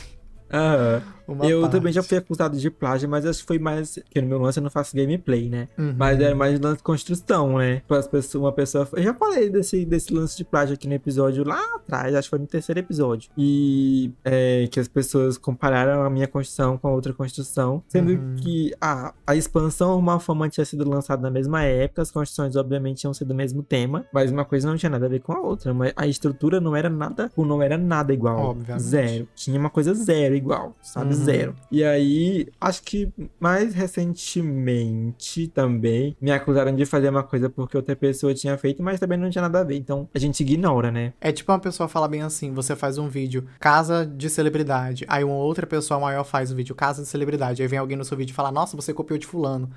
Uma 1.27 1.47
Eu 1.47 1.63
parte. 1.63 1.73
também 1.73 1.93
já 1.93 2.03
fui 2.03 2.19
acusado 2.19 2.57
de 2.57 2.71
plágio, 2.71 3.09
mas 3.09 3.25
acho 3.25 3.41
que 3.41 3.47
foi 3.47 3.59
mais. 3.59 3.95
Porque 3.95 4.21
no 4.21 4.29
meu 4.29 4.39
lance 4.39 4.59
eu 4.59 4.63
não 4.63 4.71
faço 4.71 4.95
gameplay, 4.95 5.49
né? 5.49 5.69
Uhum. 5.79 5.95
Mas 5.97 6.21
era 6.21 6.35
mais 6.35 6.61
lance 6.61 6.77
de 6.79 6.83
construção, 6.83 7.57
né? 7.59 7.81
As 7.89 8.07
pessoas, 8.07 8.35
uma 8.43 8.53
pessoa. 8.53 8.87
Eu 8.93 9.03
já 9.03 9.15
falei 9.15 9.49
desse, 9.49 9.85
desse 9.87 10.13
lance 10.13 10.37
de 10.37 10.45
plágio 10.45 10.75
aqui 10.75 10.87
no 10.87 10.93
episódio 10.95 11.43
lá 11.43 11.59
atrás, 11.77 12.15
acho 12.15 12.27
que 12.27 12.31
foi 12.31 12.39
no 12.39 12.47
terceiro 12.47 12.79
episódio. 12.79 13.31
E 13.39 14.13
é, 14.23 14.69
que 14.71 14.79
as 14.79 14.87
pessoas 14.87 15.39
compararam 15.39 16.03
a 16.03 16.11
minha 16.11 16.29
construção 16.29 16.77
com 16.77 16.89
a 16.89 16.93
outra 16.93 17.13
construção, 17.15 17.83
sendo 17.89 18.05
Uhum. 18.15 18.37
que 18.37 18.75
a, 18.81 19.15
a 19.27 19.35
expansão 19.35 19.99
Uma 19.99 20.21
Fama 20.21 20.49
tinha 20.51 20.65
sido 20.65 20.89
lançada 20.89 21.23
na 21.23 21.31
mesma 21.31 21.63
época, 21.63 22.03
as 22.03 22.11
construções, 22.11 22.55
obviamente, 22.55 22.99
tinham 22.99 23.15
sido 23.15 23.29
do 23.29 23.35
mesmo 23.35 23.63
tema, 23.63 24.05
mas 24.13 24.31
uma 24.31 24.45
coisa 24.45 24.69
não 24.69 24.77
tinha 24.77 24.91
nada 24.91 25.07
a 25.07 25.09
ver 25.09 25.21
com 25.21 25.33
a 25.33 25.41
outra. 25.41 25.73
Mas 25.73 25.93
a 25.97 26.07
estrutura 26.07 26.61
não 26.61 26.77
era 26.77 26.91
nada, 26.91 27.33
não 27.37 27.63
era 27.63 27.79
nada 27.79 28.13
igual. 28.13 28.39
Obviamente. 28.51 28.83
Zero. 28.83 29.29
Tinha 29.35 29.59
uma 29.59 29.71
coisa 29.71 29.95
zero 29.95 30.34
igual, 30.37 30.75
sabe? 30.83 31.15
Uhum. 31.15 31.25
Zero. 31.25 31.57
E 31.71 31.85
aí, 31.85 32.49
acho 32.61 32.83
que 32.83 33.13
mais 33.39 33.75
recentemente 33.75 35.49
também 35.49 36.17
me 36.21 36.31
acusaram 36.31 36.75
de 36.75 36.85
fazer 36.85 37.09
uma 37.09 37.23
coisa 37.23 37.49
porque 37.49 37.77
outra 37.77 37.95
pessoa 37.97 38.35
tinha 38.35 38.57
feito, 38.59 38.83
mas 38.83 39.01
também 39.01 39.19
não 39.19 39.31
tinha 39.31 39.43
nada 39.43 39.61
a 39.61 39.65
ver. 39.65 39.77
Então 39.77 40.09
a 40.15 40.19
gente 40.19 40.41
ignora, 40.41 40.91
né? 40.91 41.13
É 41.21 41.33
tipo 41.33 41.51
uma 41.53 41.59
pessoa 41.59 41.89
fala 41.89 42.09
bem 42.09 42.23
assim, 42.23 42.53
você 42.53 42.75
faz 42.75 42.99
um 42.99 43.09
vídeo 43.09 43.45
casa 43.59 44.05
de 44.07 44.29
celebridade, 44.29 45.05
aí 45.09 45.25
uma 45.25 45.35
outra 45.35 45.67
pessoa 45.67 46.01
maior 46.01 46.25
faz 46.25 46.51
o 46.51 46.55
vídeo 46.55 46.75
casa 46.75 47.03
de 47.03 47.09
celebridade, 47.09 47.63
aí 47.63 47.69
vem 47.69 47.79
alguém 47.79 47.97
no 47.97 48.05
seu 48.05 48.17
vídeo 48.17 48.33
e 48.33 48.35
fala, 48.35 48.51
nossa, 48.51 48.77
você 48.77 48.93
copiou 48.93 49.19
de 49.19 49.27
fulano. 49.27 49.71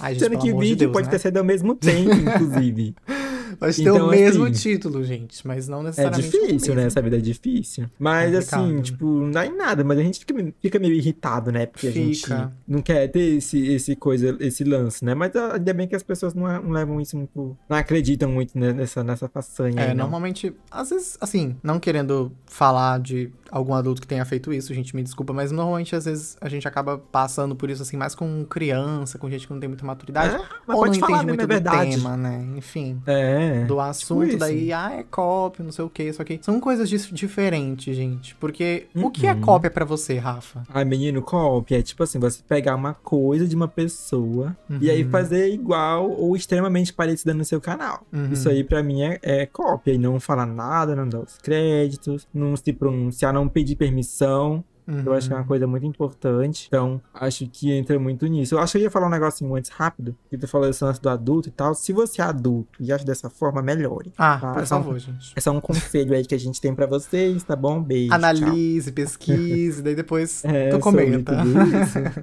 Ai, 0.00 0.14
gente, 0.14 0.24
Sendo 0.24 0.38
que 0.38 0.48
o 0.48 0.52
amor 0.52 0.62
de 0.62 0.68
vídeo 0.68 0.78
Deus, 0.86 0.92
pode 0.92 1.06
né? 1.06 1.10
ter 1.10 1.18
sido 1.18 1.36
ao 1.36 1.44
mesmo 1.44 1.74
tempo, 1.74 2.12
inclusive. 2.12 2.94
Pode 3.56 3.76
ter 3.76 3.82
Então, 3.82 4.06
o 4.06 4.10
mesmo 4.10 4.44
assim, 4.44 4.52
título, 4.52 5.04
gente, 5.04 5.46
mas 5.46 5.68
não 5.68 5.80
É 5.80 5.84
necessariamente 5.84 6.36
o 6.36 6.46
difícil, 6.46 6.74
né? 6.74 6.84
Essa 6.84 7.02
vida 7.02 7.16
é 7.16 7.20
difícil. 7.20 7.86
Mas 7.98 8.32
Complicado. 8.32 8.64
assim, 8.64 8.82
tipo, 8.82 9.06
não 9.06 9.30
dá 9.30 9.46
em 9.46 9.56
nada, 9.56 9.84
mas 9.84 9.98
a 9.98 10.02
gente 10.02 10.20
fica, 10.20 10.34
fica 10.60 10.78
meio 10.78 10.94
irritado, 10.94 11.50
né? 11.50 11.66
Porque 11.66 11.88
a 11.88 11.92
gente 11.92 12.20
Fica. 12.20 12.52
não 12.66 12.80
quer 12.82 13.08
ter 13.08 13.36
esse, 13.36 13.66
esse 13.68 13.96
coisa, 13.96 14.36
esse 14.40 14.64
lance, 14.64 15.04
né? 15.04 15.14
Mas 15.14 15.34
ah, 15.36 15.54
ainda 15.54 15.74
bem 15.74 15.86
que 15.86 15.96
as 15.96 16.02
pessoas 16.02 16.34
não, 16.34 16.46
não 16.62 16.70
levam 16.70 17.00
isso 17.00 17.16
muito. 17.16 17.56
Não 17.68 17.76
acreditam 17.76 18.30
muito 18.30 18.58
nessa, 18.58 19.02
nessa 19.02 19.28
façanha. 19.28 19.80
É, 19.80 19.88
aí, 19.90 19.94
normalmente, 19.94 20.52
às 20.70 20.90
vezes, 20.90 21.16
assim, 21.20 21.56
não 21.62 21.78
querendo 21.78 22.32
falar 22.46 23.00
de 23.00 23.30
algum 23.50 23.74
adulto 23.74 24.00
que 24.00 24.06
tenha 24.06 24.24
feito 24.24 24.52
isso, 24.52 24.72
gente, 24.74 24.94
me 24.94 25.02
desculpa, 25.02 25.32
mas 25.32 25.50
normalmente, 25.50 25.94
às 25.96 26.04
vezes, 26.04 26.36
a 26.40 26.48
gente 26.48 26.66
acaba 26.68 26.98
passando 26.98 27.54
por 27.56 27.70
isso, 27.70 27.82
assim, 27.82 27.96
mais 27.96 28.14
com 28.14 28.44
criança, 28.44 29.18
com 29.18 29.28
gente 29.30 29.46
que 29.46 29.52
não 29.52 29.60
tem 29.60 29.68
muita 29.68 29.84
maturidade, 29.84 30.34
É, 30.34 30.38
mas 30.66 30.76
ou 30.76 30.84
pode 30.84 30.98
não 31.00 31.06
falar, 31.06 31.18
entende 31.22 31.28
muito 31.28 31.40
É 31.40 31.46
do 31.46 31.48
verdade. 31.48 31.90
tema, 31.96 32.16
né? 32.16 32.46
Enfim. 32.56 33.00
É. 33.06 33.64
Do 33.64 33.80
assunto, 33.80 34.24
isso. 34.28 34.38
daí, 34.38 34.72
ah, 34.72 34.92
é 34.92 35.02
cópia, 35.02 35.64
não 35.64 35.72
sei 35.72 35.84
o 35.84 35.90
que, 35.90 36.02
isso 36.04 36.20
aqui. 36.22 36.38
São 36.42 36.60
coisas 36.60 36.88
diferentes, 36.88 37.94
gente. 37.96 38.34
Porque 38.36 38.86
o 38.94 39.10
que 39.10 39.26
é 39.26 39.32
Uhum. 39.32 39.40
cópia 39.40 39.70
pra 39.70 39.84
você, 39.84 40.16
Rafa? 40.18 40.62
Ai, 40.72 40.84
menino, 40.84 41.22
cópia 41.22 41.78
é 41.78 41.82
tipo 41.82 42.02
assim, 42.02 42.18
você 42.18 42.42
pegar 42.46 42.74
uma 42.74 42.94
coisa 42.94 43.46
de 43.46 43.54
uma 43.54 43.68
pessoa 43.68 44.56
e 44.80 44.90
aí 44.90 45.04
Uhum. 45.04 45.10
fazer 45.10 45.52
igual 45.52 46.10
ou 46.10 46.36
extremamente 46.36 46.92
parecida 46.92 47.32
no 47.34 47.44
seu 47.44 47.60
canal. 47.60 48.06
Uhum. 48.12 48.32
Isso 48.32 48.48
aí 48.48 48.62
pra 48.64 48.82
mim 48.82 49.02
é, 49.02 49.18
é 49.22 49.46
cópia 49.46 49.92
e 49.92 49.98
não 49.98 50.18
falar 50.20 50.46
nada, 50.46 50.94
não 50.96 51.08
dar 51.08 51.20
os 51.20 51.38
créditos, 51.38 52.26
não 52.32 52.56
se 52.56 52.72
pronunciar, 52.72 53.32
não 53.32 53.37
pedir 53.46 53.76
permissão. 53.76 54.64
Uhum. 54.88 55.02
Eu 55.04 55.12
acho 55.12 55.28
que 55.28 55.34
é 55.34 55.36
uma 55.36 55.44
coisa 55.44 55.66
muito 55.66 55.86
importante. 55.86 56.66
Então, 56.66 57.00
acho 57.12 57.46
que 57.46 57.70
entra 57.70 57.98
muito 57.98 58.26
nisso. 58.26 58.54
Eu 58.54 58.58
acho 58.58 58.72
que 58.72 58.78
eu 58.78 58.82
ia 58.82 58.90
falar 58.90 59.06
um 59.06 59.10
negocinho 59.10 59.54
antes 59.54 59.70
rápido, 59.70 60.16
que 60.30 60.38
tu 60.38 60.48
falou 60.48 60.68
esse 60.68 60.82
lance 60.82 61.00
do 61.00 61.10
adulto 61.10 61.48
e 61.48 61.52
tal. 61.52 61.74
Se 61.74 61.92
você 61.92 62.22
é 62.22 62.24
adulto 62.24 62.82
e 62.82 62.90
acha 62.90 63.04
dessa 63.04 63.28
forma, 63.28 63.60
melhore. 63.60 64.12
Ah, 64.16 64.38
tá? 64.40 64.52
por 64.54 64.62
é 64.62 64.66
só 64.66 64.76
favor, 64.76 64.94
um, 64.94 64.98
gente. 64.98 65.32
É 65.36 65.40
só 65.40 65.52
um 65.52 65.60
conselho 65.60 66.14
aí 66.14 66.24
que 66.24 66.34
a 66.34 66.38
gente 66.38 66.58
tem 66.58 66.74
pra 66.74 66.86
vocês, 66.86 67.42
tá 67.42 67.54
bom? 67.54 67.82
Beijo. 67.82 68.14
Analise, 68.14 68.90
pesquise, 68.90 69.82
daí 69.82 69.94
depois 69.94 70.42
é, 70.46 70.70
tu 70.70 70.78
comenta. 70.78 71.36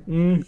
uhum, 0.08 0.40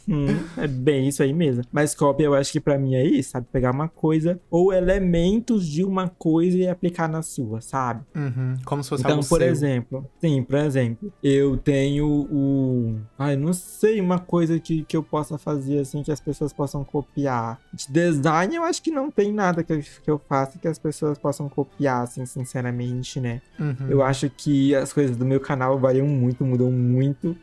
é 0.58 0.68
bem 0.68 1.08
isso 1.08 1.22
aí 1.22 1.34
mesmo. 1.34 1.64
Mas 1.72 1.94
cópia, 1.94 2.26
eu 2.26 2.34
acho 2.34 2.52
que 2.52 2.60
pra 2.60 2.80
mim 2.80 2.96
é 2.96 3.06
isso, 3.06 3.32
sabe? 3.32 3.46
Pegar 3.52 3.72
uma 3.72 3.88
coisa 3.88 4.40
ou 4.50 4.74
elementos 4.74 5.68
de 5.68 5.84
uma 5.84 6.10
coisa 6.10 6.58
e 6.58 6.68
aplicar 6.68 7.08
na 7.08 7.22
sua, 7.22 7.62
sabe? 7.62 8.02
Uhum, 8.16 8.58
como 8.66 8.84
se 8.84 8.90
fosse 8.90 9.04
então, 9.04 9.20
por 9.20 9.40
seu. 9.40 9.48
exemplo, 9.48 10.10
sim, 10.20 10.42
por 10.42 10.56
exemplo, 10.56 11.14
eu 11.22 11.58
tenho 11.58 12.07
o. 12.08 12.96
Ai, 13.18 13.36
não 13.36 13.54
sei, 13.54 14.00
uma 14.00 14.20
coisa 14.20 14.60
que, 14.60 14.84
que 14.84 14.96
eu 14.96 15.04
possa 15.04 15.38
fazer 15.38 15.80
assim 15.80 16.04
que 16.04 16.12
as 16.12 16.20
pessoas 16.20 16.54
possam 16.54 16.84
copiar. 16.84 17.60
De 17.74 17.92
design, 17.92 18.56
eu 18.56 18.64
acho 18.64 18.82
que 18.82 18.92
não 18.92 19.12
tem 19.12 19.32
nada 19.32 19.64
que 19.64 19.74
eu, 19.74 19.80
que 19.80 20.10
eu 20.12 20.22
faça 20.28 20.58
que 20.58 20.68
as 20.68 20.80
pessoas 20.80 21.18
possam 21.18 21.48
copiar, 21.50 22.04
assim, 22.04 22.26
sinceramente, 22.26 23.20
né? 23.20 23.42
Uhum. 23.60 23.88
Eu 23.90 24.04
acho 24.04 24.30
que 24.30 24.76
as 24.76 24.94
coisas 24.94 25.16
do 25.16 25.26
meu 25.26 25.40
canal 25.40 25.78
variam 25.80 26.08
muito, 26.08 26.44
mudam 26.44 26.72
muito. 26.72 27.36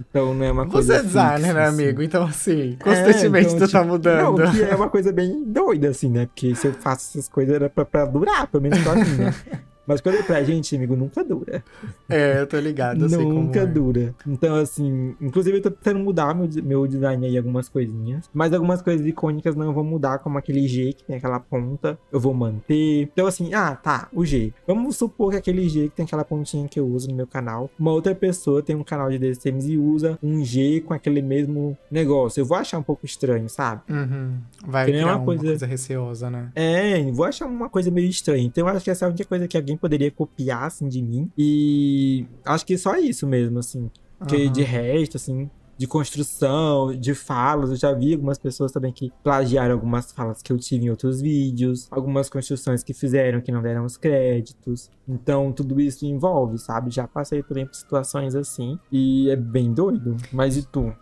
Então 0.00 0.34
não 0.34 0.44
é 0.44 0.50
uma 0.50 0.66
coisa. 0.66 0.94
Você 0.94 1.00
é 1.00 1.02
designer, 1.02 1.38
fixa, 1.38 1.54
né, 1.54 1.64
assim. 1.64 1.82
amigo? 1.82 2.02
Então, 2.02 2.24
assim, 2.24 2.76
constantemente 2.82 3.48
É, 3.48 3.52
então, 3.52 3.66
tu 3.68 3.72
tá 3.72 3.80
tipo, 3.80 3.92
mudando. 3.92 4.38
Não, 4.38 4.52
que 4.52 4.62
é 4.62 4.74
uma 4.74 4.88
coisa 4.88 5.12
bem 5.12 5.44
doida, 5.44 5.88
assim, 5.90 6.08
né? 6.08 6.26
Porque 6.26 6.54
se 6.54 6.66
eu 6.66 6.72
faço 6.72 7.10
essas 7.18 7.28
coisas 7.28 7.54
era 7.54 7.68
pra, 7.68 7.84
pra 7.84 8.04
durar, 8.04 8.46
pelo 8.46 8.62
menos 8.62 8.78
pra 8.82 8.94
mim, 8.96 9.14
né? 9.16 9.34
Mas 9.88 10.00
quando 10.02 10.16
é 10.16 10.22
pra 10.22 10.42
gente, 10.44 10.76
amigo, 10.76 10.94
nunca 10.94 11.24
dura. 11.24 11.64
É, 12.08 12.40
eu 12.40 12.46
tô 12.46 12.58
ligado, 12.58 13.06
eu 13.10 13.20
Nunca 13.28 13.60
é. 13.60 13.66
dura. 13.66 14.14
Então, 14.26 14.54
assim, 14.56 15.14
inclusive 15.20 15.56
eu 15.58 15.62
tô 15.62 15.70
tentando 15.70 15.98
mudar 16.00 16.34
meu, 16.34 16.46
meu 16.62 16.86
design 16.86 17.26
aí 17.26 17.36
algumas 17.38 17.68
coisinhas. 17.70 18.28
Mas 18.34 18.52
algumas 18.52 18.82
coisas 18.82 19.06
icônicas 19.06 19.56
não 19.56 19.72
vou 19.72 19.82
mudar, 19.82 20.18
como 20.18 20.36
aquele 20.36 20.68
G 20.68 20.92
que 20.92 21.04
tem 21.04 21.16
aquela 21.16 21.40
ponta. 21.40 21.98
Eu 22.12 22.20
vou 22.20 22.34
manter. 22.34 23.08
Então, 23.12 23.26
assim, 23.26 23.54
ah, 23.54 23.74
tá, 23.74 24.08
o 24.12 24.24
G. 24.26 24.52
Vamos 24.66 24.96
supor 24.96 25.30
que 25.30 25.36
aquele 25.38 25.68
G 25.68 25.88
que 25.88 25.96
tem 25.96 26.04
aquela 26.04 26.24
pontinha 26.24 26.68
que 26.68 26.78
eu 26.78 26.86
uso 26.86 27.08
no 27.08 27.14
meu 27.14 27.26
canal. 27.26 27.70
Uma 27.78 27.92
outra 27.92 28.14
pessoa 28.14 28.62
tem 28.62 28.76
um 28.76 28.84
canal 28.84 29.08
de 29.10 29.18
DCMs 29.18 29.72
e 29.72 29.78
usa 29.78 30.18
um 30.22 30.44
G 30.44 30.82
com 30.86 30.92
aquele 30.92 31.22
mesmo 31.22 31.76
negócio. 31.90 32.40
Eu 32.40 32.44
vou 32.44 32.58
achar 32.58 32.78
um 32.78 32.82
pouco 32.82 33.06
estranho, 33.06 33.48
sabe? 33.48 33.80
Uhum. 33.90 34.34
Vai 34.66 34.84
Que 34.84 34.92
nem 34.92 35.00
criar 35.00 35.12
uma 35.14 35.18
uma 35.18 35.24
coisa- 35.24 35.44
coisa... 35.44 35.66
receosa, 35.66 36.28
né? 36.30 36.50
É, 36.54 37.10
vou 37.12 37.24
achar 37.24 37.46
uma 37.46 37.68
coisa 37.70 37.90
meio 37.90 38.08
estranha. 38.08 38.44
Então, 38.44 38.68
eu 38.68 38.74
acho 38.74 38.84
que 38.84 38.90
essa 38.90 39.04
é 39.04 39.06
a 39.06 39.08
única 39.08 39.24
coisa 39.24 39.48
que 39.48 39.56
alguém 39.56 39.77
poderia 39.78 40.10
copiar, 40.10 40.64
assim, 40.64 40.88
de 40.88 41.00
mim. 41.02 41.30
E 41.38 42.26
acho 42.44 42.66
que 42.66 42.76
só 42.76 42.96
isso 42.96 43.26
mesmo, 43.26 43.58
assim. 43.58 43.90
Porque 44.18 44.36
Aham. 44.44 44.52
de 44.52 44.62
resto, 44.62 45.16
assim, 45.16 45.48
de 45.76 45.86
construção, 45.86 46.92
de 46.92 47.14
falas, 47.14 47.70
eu 47.70 47.76
já 47.76 47.92
vi 47.92 48.12
algumas 48.12 48.36
pessoas 48.36 48.72
também 48.72 48.92
que 48.92 49.12
plagiaram 49.22 49.74
algumas 49.74 50.10
falas 50.10 50.42
que 50.42 50.52
eu 50.52 50.58
tive 50.58 50.86
em 50.86 50.90
outros 50.90 51.20
vídeos, 51.20 51.86
algumas 51.90 52.28
construções 52.28 52.82
que 52.82 52.92
fizeram 52.92 53.40
que 53.40 53.52
não 53.52 53.62
deram 53.62 53.84
os 53.84 53.96
créditos. 53.96 54.90
Então, 55.06 55.52
tudo 55.52 55.80
isso 55.80 56.04
envolve, 56.04 56.58
sabe? 56.58 56.90
Já 56.90 57.06
passei 57.06 57.42
também 57.44 57.64
por 57.66 57.74
situações 57.76 58.34
assim. 58.34 58.76
E 58.90 59.30
é 59.30 59.36
bem 59.36 59.72
doido. 59.72 60.16
Mas 60.32 60.56
e 60.56 60.66
tu? 60.66 60.88
O 60.88 60.94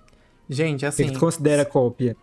Gente, 0.48 0.84
assim, 0.86 1.06
que 1.06 1.12
tu 1.12 1.20
considera 1.20 1.64
cópia? 1.64 2.16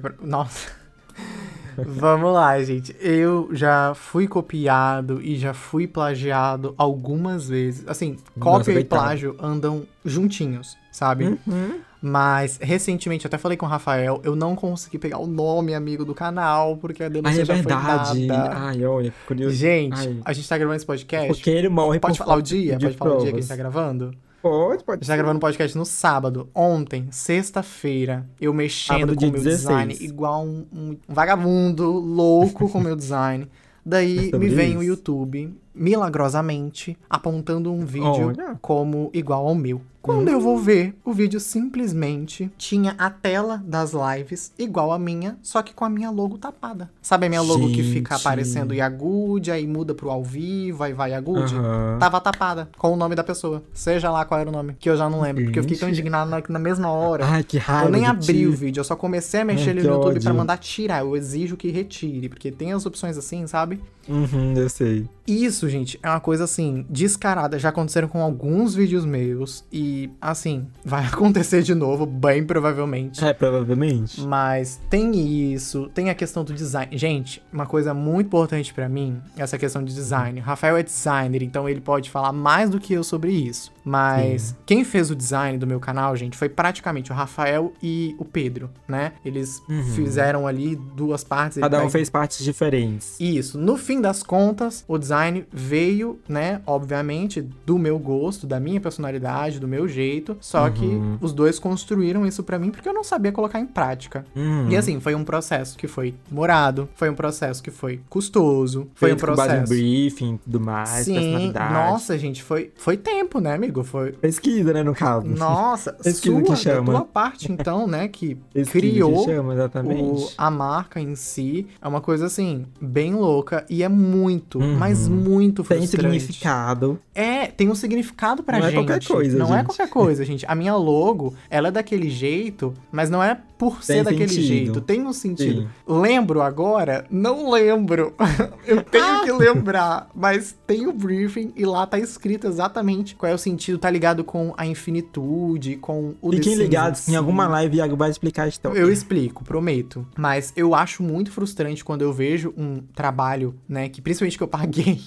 pra- 0.00 0.14
Nossa. 0.20 0.70
Vamos 1.76 2.32
lá, 2.32 2.62
gente. 2.62 2.96
Eu 3.00 3.50
já 3.52 3.92
fui 3.94 4.26
copiado 4.26 5.20
e 5.22 5.36
já 5.36 5.52
fui 5.52 5.86
plagiado 5.86 6.74
algumas 6.78 7.48
vezes. 7.48 7.84
Assim, 7.86 8.16
cópia 8.40 8.70
e 8.72 8.74
coitado. 8.74 9.02
plágio 9.02 9.36
andam 9.38 9.84
juntinhos, 10.04 10.76
sabe? 10.90 11.38
Uhum. 11.46 11.80
Mas 12.00 12.58
recentemente, 12.62 13.24
eu 13.24 13.28
até 13.28 13.36
falei 13.36 13.56
com 13.56 13.66
o 13.66 13.68
Rafael, 13.68 14.20
eu 14.22 14.36
não 14.36 14.54
consegui 14.54 14.98
pegar 14.98 15.18
o 15.18 15.26
nome, 15.26 15.74
amigo, 15.74 16.04
do 16.04 16.14
canal, 16.14 16.76
porque 16.76 17.02
a 17.02 17.06
Ai, 17.06 17.10
denúncia 17.10 17.42
é 17.42 17.44
já 17.44 17.54
verdade. 17.54 18.10
foi 18.10 18.26
dada. 18.26 18.56
Ai, 18.56 18.84
olha, 18.84 19.10
que 19.10 19.26
curioso. 19.26 19.54
Gente, 19.56 19.98
Ai. 19.98 20.16
a 20.24 20.32
gente 20.32 20.48
tá 20.48 20.56
gravando 20.56 20.76
esse 20.76 20.86
podcast. 20.86 21.28
Porque 21.28 21.50
ele 21.50 21.68
morre 21.68 21.98
Pode 21.98 22.18
falar 22.18 22.36
o 22.36 22.42
dia? 22.42 22.76
de 22.76 22.86
Pode 22.86 22.96
falar 22.96 23.16
o 23.16 23.18
dia 23.18 23.32
que 23.32 23.38
a 23.38 23.40
gente 23.40 23.48
tá 23.48 23.56
gravando? 23.56 24.14
Pode, 24.48 24.82
A 24.82 24.84
pode. 24.84 25.00
gente 25.00 25.08
tá 25.08 25.16
gravando 25.16 25.38
o 25.38 25.40
podcast 25.40 25.76
no 25.76 25.84
sábado. 25.84 26.48
Ontem, 26.54 27.08
sexta-feira, 27.10 28.26
eu 28.40 28.52
mexendo 28.54 29.10
Sábado, 29.10 29.16
com 29.16 29.26
o 29.26 29.30
meu 29.32 29.42
16. 29.42 29.58
design, 29.58 29.96
igual 30.00 30.44
um, 30.44 30.66
um 30.72 30.96
vagabundo 31.08 31.90
louco 31.90 32.68
com 32.68 32.78
o 32.78 32.82
meu 32.82 32.94
design. 32.96 33.48
Daí 33.84 34.16
É 34.18 34.20
me 34.22 34.30
sobre 34.30 34.48
vem 34.48 34.76
o 34.76 34.82
isso. 34.82 34.90
YouTube, 34.90 35.54
milagrosamente, 35.74 36.96
apontando 37.08 37.72
um 37.72 37.84
vídeo 37.84 38.28
Olha. 38.28 38.58
como 38.60 39.10
igual 39.12 39.46
ao 39.46 39.54
meu. 39.54 39.80
Quando 40.06 40.28
eu 40.28 40.40
vou 40.40 40.58
ver, 40.58 40.94
o 41.04 41.12
vídeo 41.12 41.38
simplesmente 41.40 42.50
tinha 42.56 42.94
a 42.98 43.10
tela 43.10 43.62
das 43.66 43.92
lives 43.92 44.52
igual 44.58 44.92
a 44.92 44.98
minha, 44.98 45.38
só 45.42 45.62
que 45.62 45.74
com 45.74 45.84
a 45.84 45.90
minha 45.90 46.10
logo 46.10 46.38
tapada. 46.38 46.90
Sabe 47.02 47.26
a 47.26 47.28
minha 47.28 47.42
logo 47.42 47.68
que 47.68 47.82
fica 47.82 48.14
Gente. 48.14 48.26
aparecendo 48.26 48.72
Yagood, 48.74 49.50
aí 49.50 49.66
muda 49.66 49.94
pro 49.94 50.10
ao 50.10 50.22
vivo, 50.22 50.82
aí 50.82 50.92
vai 50.92 51.10
Yagood? 51.12 51.54
Aham. 51.54 51.98
Tava 51.98 52.20
tapada, 52.20 52.68
com 52.78 52.92
o 52.92 52.96
nome 52.96 53.14
da 53.14 53.24
pessoa. 53.24 53.62
Seja 53.72 54.10
lá 54.10 54.24
qual 54.24 54.40
era 54.40 54.48
o 54.48 54.52
nome, 54.52 54.76
que 54.78 54.88
eu 54.88 54.96
já 54.96 55.10
não 55.10 55.20
lembro, 55.20 55.44
porque 55.44 55.58
eu 55.58 55.62
fiquei 55.62 55.76
tão 55.76 55.88
Gente. 55.88 55.98
indignado 55.98 56.30
na, 56.30 56.42
na 56.48 56.58
mesma 56.58 56.90
hora. 56.90 57.26
Ai, 57.26 57.42
que 57.42 57.58
raiva. 57.58 57.86
eu 57.88 57.92
nem 57.92 58.06
abri 58.06 58.40
ti. 58.40 58.46
o 58.46 58.52
vídeo, 58.52 58.80
eu 58.80 58.84
só 58.84 58.96
comecei 58.96 59.40
a 59.40 59.44
mexer 59.44 59.74
que 59.74 59.82
no 59.82 59.94
YouTube 59.94 60.20
pra 60.20 60.30
ódio. 60.30 60.34
mandar 60.34 60.56
tirar. 60.58 61.00
Eu 61.00 61.16
exijo 61.16 61.56
que 61.56 61.70
retire, 61.70 62.28
porque 62.28 62.50
tem 62.50 62.72
as 62.72 62.86
opções 62.86 63.16
assim, 63.18 63.46
sabe? 63.46 63.80
Uhum, 64.08 64.54
eu 64.56 64.68
sei. 64.68 65.08
Isso, 65.26 65.68
gente, 65.68 65.98
é 66.00 66.08
uma 66.08 66.20
coisa 66.20 66.44
assim, 66.44 66.86
descarada. 66.88 67.58
Já 67.58 67.70
aconteceram 67.70 68.06
com 68.06 68.22
alguns 68.22 68.74
vídeos 68.74 69.04
meus 69.04 69.64
e, 69.72 69.95
assim, 70.20 70.66
vai 70.84 71.04
acontecer 71.12 71.62
de 71.62 71.74
novo, 71.74 72.06
bem 72.06 72.44
provavelmente. 72.44 73.24
É, 73.24 73.32
provavelmente. 73.32 74.20
Mas 74.20 74.80
tem 74.90 75.52
isso, 75.52 75.90
tem 75.94 76.10
a 76.10 76.14
questão 76.14 76.44
do 76.44 76.52
design. 76.52 76.96
Gente, 76.96 77.42
uma 77.52 77.66
coisa 77.66 77.92
muito 77.92 78.26
importante 78.26 78.72
pra 78.72 78.88
mim, 78.88 79.20
essa 79.36 79.58
questão 79.58 79.82
de 79.82 79.94
design. 79.94 80.40
Rafael 80.40 80.76
é 80.76 80.82
designer, 80.82 81.42
então 81.42 81.68
ele 81.68 81.80
pode 81.80 82.10
falar 82.10 82.32
mais 82.32 82.70
do 82.70 82.80
que 82.80 82.92
eu 82.92 83.04
sobre 83.04 83.32
isso. 83.32 83.75
Mas 83.86 84.56
quem 84.66 84.82
fez 84.84 85.12
o 85.12 85.14
design 85.14 85.56
do 85.58 85.66
meu 85.66 85.78
canal, 85.78 86.16
gente, 86.16 86.36
foi 86.36 86.48
praticamente 86.48 87.12
o 87.12 87.14
Rafael 87.14 87.72
e 87.80 88.16
o 88.18 88.24
Pedro, 88.24 88.68
né? 88.88 89.12
Eles 89.24 89.62
Uhum. 89.68 89.82
fizeram 89.94 90.44
ali 90.46 90.74
duas 90.74 91.22
partes. 91.22 91.58
Cada 91.58 91.82
um 91.84 91.88
fez 91.88 92.10
partes 92.10 92.44
diferentes. 92.44 93.16
isso. 93.20 93.56
No 93.58 93.76
fim 93.76 94.00
das 94.00 94.24
contas, 94.24 94.84
o 94.88 94.98
design 94.98 95.44
veio, 95.52 96.18
né, 96.28 96.60
obviamente, 96.66 97.40
do 97.64 97.78
meu 97.78 97.96
gosto, 97.98 98.44
da 98.46 98.58
minha 98.58 98.80
personalidade, 98.80 99.60
do 99.60 99.68
meu 99.68 99.86
jeito. 99.86 100.36
Só 100.40 100.68
que 100.68 100.84
Uhum. 100.84 101.18
os 101.20 101.32
dois 101.32 101.58
construíram 101.60 102.26
isso 102.26 102.42
pra 102.42 102.58
mim 102.58 102.70
porque 102.70 102.88
eu 102.88 102.92
não 102.94 103.04
sabia 103.04 103.30
colocar 103.30 103.60
em 103.60 103.66
prática. 103.66 104.24
Uhum. 104.34 104.68
E 104.68 104.76
assim, 104.76 104.98
foi 104.98 105.14
um 105.14 105.22
processo 105.22 105.76
que 105.78 105.86
foi 105.86 106.12
demorado, 106.28 106.88
foi 106.96 107.08
um 107.08 107.14
processo 107.14 107.62
que 107.62 107.70
foi 107.70 108.00
custoso, 108.08 108.88
foi 108.96 109.12
um 109.12 109.18
Feito 109.18 109.26
com 109.30 109.36
base 109.36 109.52
em 109.54 109.56
processo. 109.58 109.68
briefing 109.72 110.36
tudo 110.42 110.58
mais, 110.60 110.88
Sim, 111.04 111.14
personalidade. 111.14 111.72
nossa, 111.74 112.18
gente, 112.18 112.42
foi, 112.42 112.72
foi 112.76 112.96
tempo, 112.96 113.38
né, 113.40 113.54
amigo? 113.54 113.75
Foi. 113.84 114.12
Pesquisa, 114.12 114.72
né, 114.72 114.82
no 114.82 114.94
caso. 114.94 115.26
Nossa, 115.26 115.92
Pesquisa 116.02 116.34
sua, 116.34 116.42
que 116.42 116.50
da 116.50 116.56
chama. 116.56 116.92
tua 116.92 117.04
parte, 117.04 117.50
então, 117.52 117.86
né, 117.86 118.08
que 118.08 118.34
Pesquisa 118.52 118.70
criou 118.70 119.24
que 119.24 119.32
chama, 119.32 119.50
o, 119.50 119.52
exatamente. 119.52 120.34
a 120.36 120.50
marca 120.50 121.00
em 121.00 121.14
si 121.14 121.66
é 121.80 121.86
uma 121.88 122.00
coisa 122.00 122.26
assim, 122.26 122.66
bem 122.80 123.14
louca 123.14 123.64
e 123.68 123.82
é 123.82 123.88
muito, 123.88 124.58
Uhum. 124.58 124.76
mas 124.78 125.08
muito 125.08 125.62
Tem 125.64 125.78
frustrante. 125.78 126.20
significado. 126.20 126.98
É, 127.14 127.46
tem 127.46 127.68
um 127.70 127.74
significado 127.74 128.42
pra 128.42 128.58
Não 128.58 128.66
é 128.66 128.70
gente. 128.70 128.84
qualquer 128.86 129.04
coisa, 129.06 129.38
Não 129.38 129.46
é 129.54 129.58
gente. 129.58 129.66
qualquer 129.66 129.88
coisa, 129.88 130.24
gente. 130.24 130.44
A 130.46 130.54
minha 130.54 130.74
logo, 130.76 131.34
ela 131.50 131.68
é 131.68 131.70
daquele 131.70 132.10
jeito, 132.10 132.74
mas 132.92 133.08
não 133.10 133.22
é 133.22 133.38
por 133.58 133.82
ser 133.82 133.94
Tem 133.94 134.04
daquele 134.04 134.28
sentido. 134.28 134.46
jeito. 134.46 134.80
Tem 134.82 135.02
um 135.06 135.12
sentido. 135.14 135.62
Sim. 135.62 135.68
Lembro 135.88 136.42
agora? 136.42 137.06
Não 137.10 137.50
lembro. 137.50 138.14
Eu 138.66 138.82
tenho 138.82 139.04
Ah! 139.04 139.22
que 139.24 139.32
lembrar. 139.32 140.10
Mas 140.14 140.54
tem 140.66 140.86
o 140.86 140.92
briefing 140.92 141.52
e 141.56 141.64
lá 141.64 141.86
tá 141.86 141.98
escrito 141.98 142.46
exatamente 142.46 143.14
qual 143.14 143.32
é 143.32 143.34
o 143.34 143.38
sentido. 143.38 143.65
Tá 143.78 143.90
ligado 143.90 144.22
com 144.24 144.54
a 144.56 144.66
infinitude, 144.66 145.76
com 145.76 146.14
o 146.20 146.30
Fiquem 146.32 146.54
ligados, 146.54 147.08
em 147.08 147.16
em 147.16 147.16
alguma 147.16 147.48
live 147.48 147.78
Iago 147.78 147.96
vai 147.96 148.10
explicar 148.10 148.46
história. 148.46 148.78
Eu 148.78 148.92
explico, 148.92 149.42
prometo. 149.42 150.06
Mas 150.16 150.52
eu 150.54 150.74
acho 150.74 151.02
muito 151.02 151.32
frustrante 151.32 151.84
quando 151.84 152.02
eu 152.02 152.12
vejo 152.12 152.52
um 152.56 152.82
trabalho, 152.94 153.54
né, 153.68 153.88
que 153.88 154.00
principalmente 154.02 154.36
que 154.36 154.42
eu 154.42 154.48
paguei. 154.48 155.00